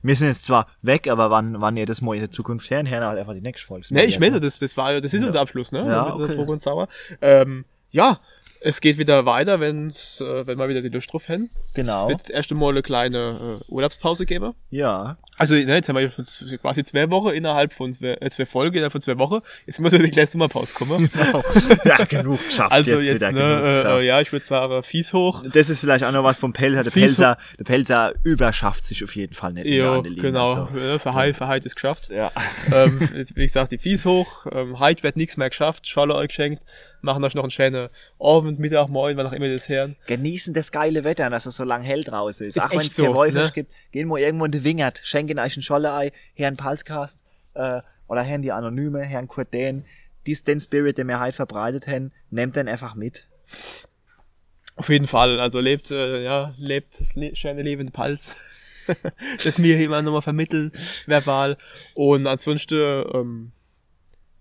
Wir 0.02 0.16
sind 0.16 0.28
jetzt 0.28 0.46
zwar 0.46 0.68
weg, 0.82 1.08
aber 1.08 1.30
wann, 1.30 1.60
wann 1.62 1.78
ihr 1.78 1.86
das 1.86 2.02
mal 2.02 2.14
in 2.16 2.22
der 2.22 2.32
Zukunft 2.32 2.70
hören, 2.70 2.90
hören 2.90 3.04
halt 3.04 3.20
einfach 3.20 3.34
die 3.34 3.42
nächste 3.42 3.68
Folge. 3.68 3.88
Ne, 3.92 4.06
ich 4.06 4.20
meine, 4.20 4.40
das, 4.40 4.60
das 4.60 4.76
war, 4.78 5.00
das 5.00 5.14
ist 5.14 5.24
unser 5.24 5.42
Abschluss, 5.42 5.72
ne? 5.72 5.86
Ja, 5.88 6.14
okay. 6.14 6.38
Und 6.38 6.60
Sauer. 6.60 6.88
Ähm, 7.22 7.66
ja, 7.92 8.20
es 8.62 8.82
geht 8.82 8.98
wieder 8.98 9.26
weiter, 9.26 9.60
wenn's, 9.60 10.22
äh, 10.22 10.46
wenn 10.46 10.58
wir 10.58 10.68
wieder 10.68 10.82
die 10.82 10.90
Lust 10.90 11.12
drauf 11.12 11.30
haben. 11.30 11.50
Genau. 11.74 12.10
Es 12.10 12.18
wird 12.18 12.30
erst 12.30 12.52
einmal 12.52 12.72
eine 12.72 12.82
kleine 12.82 13.60
äh, 13.62 13.72
Urlaubspause 13.72 14.26
geben. 14.26 14.54
Ja. 14.70 15.18
Also, 15.38 15.56
ne, 15.56 15.76
jetzt 15.76 15.88
haben 15.88 15.96
wir 15.96 16.12
quasi 16.58 16.84
zwei 16.84 17.10
Wochen 17.12 17.30
innerhalb 17.30 17.72
von 17.74 17.94
zwei, 17.94 18.18
äh, 18.20 18.30
zwei 18.30 18.46
Folgen 18.46 18.76
innerhalb 18.76 18.92
von 18.92 19.02
zwei 19.02 19.18
Wochen. 19.18 19.40
Jetzt 19.66 19.80
muss 19.80 19.94
wieder 19.94 20.04
die 20.04 20.10
kleine 20.10 20.28
Sommerpause 20.28 20.74
kommen. 20.74 21.10
ja, 21.86 22.04
genug 22.06 22.44
geschafft. 22.46 22.72
Also 22.74 22.92
jetzt, 22.92 23.04
jetzt, 23.04 23.16
wieder 23.16 23.32
ne, 23.32 23.40
genug 23.40 23.86
äh, 23.86 24.00
äh, 24.02 24.06
ja, 24.06 24.22
ich 24.22 24.32
würde 24.34 24.46
sagen, 24.46 24.84
fies 24.84 25.14
hoch. 25.14 25.44
Das 25.52 25.70
ist 25.70 25.80
vielleicht 25.80 26.04
auch 26.04 26.12
noch 26.12 26.24
was 26.24 26.38
vom 26.38 26.52
Pelzer. 26.52 26.84
Der 26.84 26.92
Fies- 26.92 27.16
Pelzer, 27.16 27.38
der 27.58 27.64
Pelzer 27.64 28.14
überschafft 28.24 28.84
sich 28.84 29.04
auf 29.04 29.16
jeden 29.16 29.34
Fall 29.34 29.54
nicht. 29.54 29.68
Jo, 29.68 30.02
genau. 30.02 30.68
so. 30.74 30.78
Äh, 30.78 31.00
für 31.00 31.14
Hai, 31.14 31.34
für 31.34 31.48
Hai 31.48 31.60
ist 31.60 31.76
geschafft. 31.76 32.10
Ja. 32.10 32.32
ähm, 32.74 33.00
jetzt, 33.16 33.36
wie 33.36 33.44
gesagt, 33.44 33.72
die 33.72 33.78
Fies 33.78 34.06
hoch. 34.06 34.46
Ähm, 34.52 34.80
heute 34.80 35.04
wird 35.04 35.16
nichts 35.16 35.38
mehr 35.38 35.50
geschafft. 35.50 35.88
Scholle 35.88 36.16
euch 36.16 36.30
geschenkt. 36.30 36.64
Machen 37.02 37.24
euch 37.24 37.34
noch 37.34 37.44
einen 37.44 37.52
schönen 37.52 37.90
Abend, 38.20 38.60
Mittag, 38.60 38.90
Morgen, 38.90 39.18
wann 39.18 39.26
auch 39.26 39.34
immer 39.34 39.48
das 39.48 39.70
hören. 39.70 39.96
Genießen 40.08 40.54
das 40.54 40.72
geile 40.72 41.04
Wetter, 41.04 41.30
dass 41.30 41.46
es 41.46 41.56
so 41.56 41.64
lang 41.64 41.84
hell 41.84 42.04
draußen 42.04 42.46
ist. 42.46 42.58
Ist 42.58 42.64
Auch 42.64 42.72
wenn 42.72 42.80
es 42.80 42.96
kein 42.96 43.06
so, 43.06 43.16
Wolfisch 43.16 43.48
ne? 43.48 43.52
gibt, 43.52 43.72
gehen 43.92 44.08
wir 44.10 44.18
irgendwo 44.18 44.46
in 44.46 44.52
den 44.52 44.64
Wingert, 44.64 45.00
schenken 45.04 45.40
euch 45.40 45.56
ein 45.56 45.62
Scholleei, 45.62 46.12
Herrn 46.34 46.58
Palscast, 46.58 47.24
äh, 47.54 47.82
oder 48.08 48.22
Herrn 48.22 48.42
die 48.42 48.52
Anonyme, 48.52 49.02
Herrn 49.02 49.28
Kurt 49.28 49.54
Dehn. 49.54 49.86
Dies 50.26 50.44
den 50.44 50.60
Spirit, 50.60 50.98
den 50.98 51.08
wir 51.08 51.20
heute 51.20 51.34
verbreitet 51.34 51.88
haben, 51.88 52.12
nehmt 52.30 52.56
den 52.56 52.68
einfach 52.68 52.96
mit. 52.96 53.28
Auf 54.76 54.90
jeden 54.90 55.08
Fall. 55.08 55.40
Also 55.40 55.60
lebt, 55.60 55.92
äh, 55.92 56.24
ja, 56.24 56.54
lebt 56.58 57.00
das 57.00 57.16
le 57.16 57.36
schöne 57.36 57.62
Leben 57.62 57.82
in 57.84 57.92
Pals. 57.92 58.36
das 59.44 59.58
mir 59.58 59.80
immer 59.80 60.02
nochmal 60.02 60.22
vermitteln, 60.22 60.72
verbal. 61.06 61.58
Und 61.94 62.28
ansonsten, 62.28 63.04
ähm, 63.14 63.52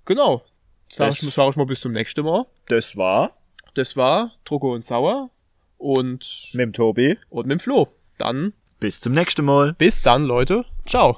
genau. 0.04 0.44
Sag 0.90 1.08
Das- 1.08 1.22
ich, 1.22 1.34
sag 1.34 1.50
ich 1.50 1.56
mal 1.56 1.66
bis 1.66 1.80
zum 1.80 1.92
nächsten 1.92 2.24
Mal. 2.24 2.46
Das 2.66 2.96
war 2.96 3.32
Das 3.74 3.96
war 3.96 4.32
Drucko 4.44 4.74
und 4.74 4.82
Sauer 4.82 5.30
und, 5.76 6.48
mit 6.54 6.60
dem 6.62 6.72
Tobi. 6.72 7.16
und 7.30 7.46
mit 7.46 7.58
dem 7.58 7.60
Flo. 7.60 7.88
Dann, 8.16 8.52
Bis 8.80 9.00
zum 9.00 9.12
nächsten 9.12 9.44
Mal. 9.44 9.74
bis 9.74 10.02
dann, 10.02 10.24
Leute. 10.24 10.64
Ciao. 10.86 11.16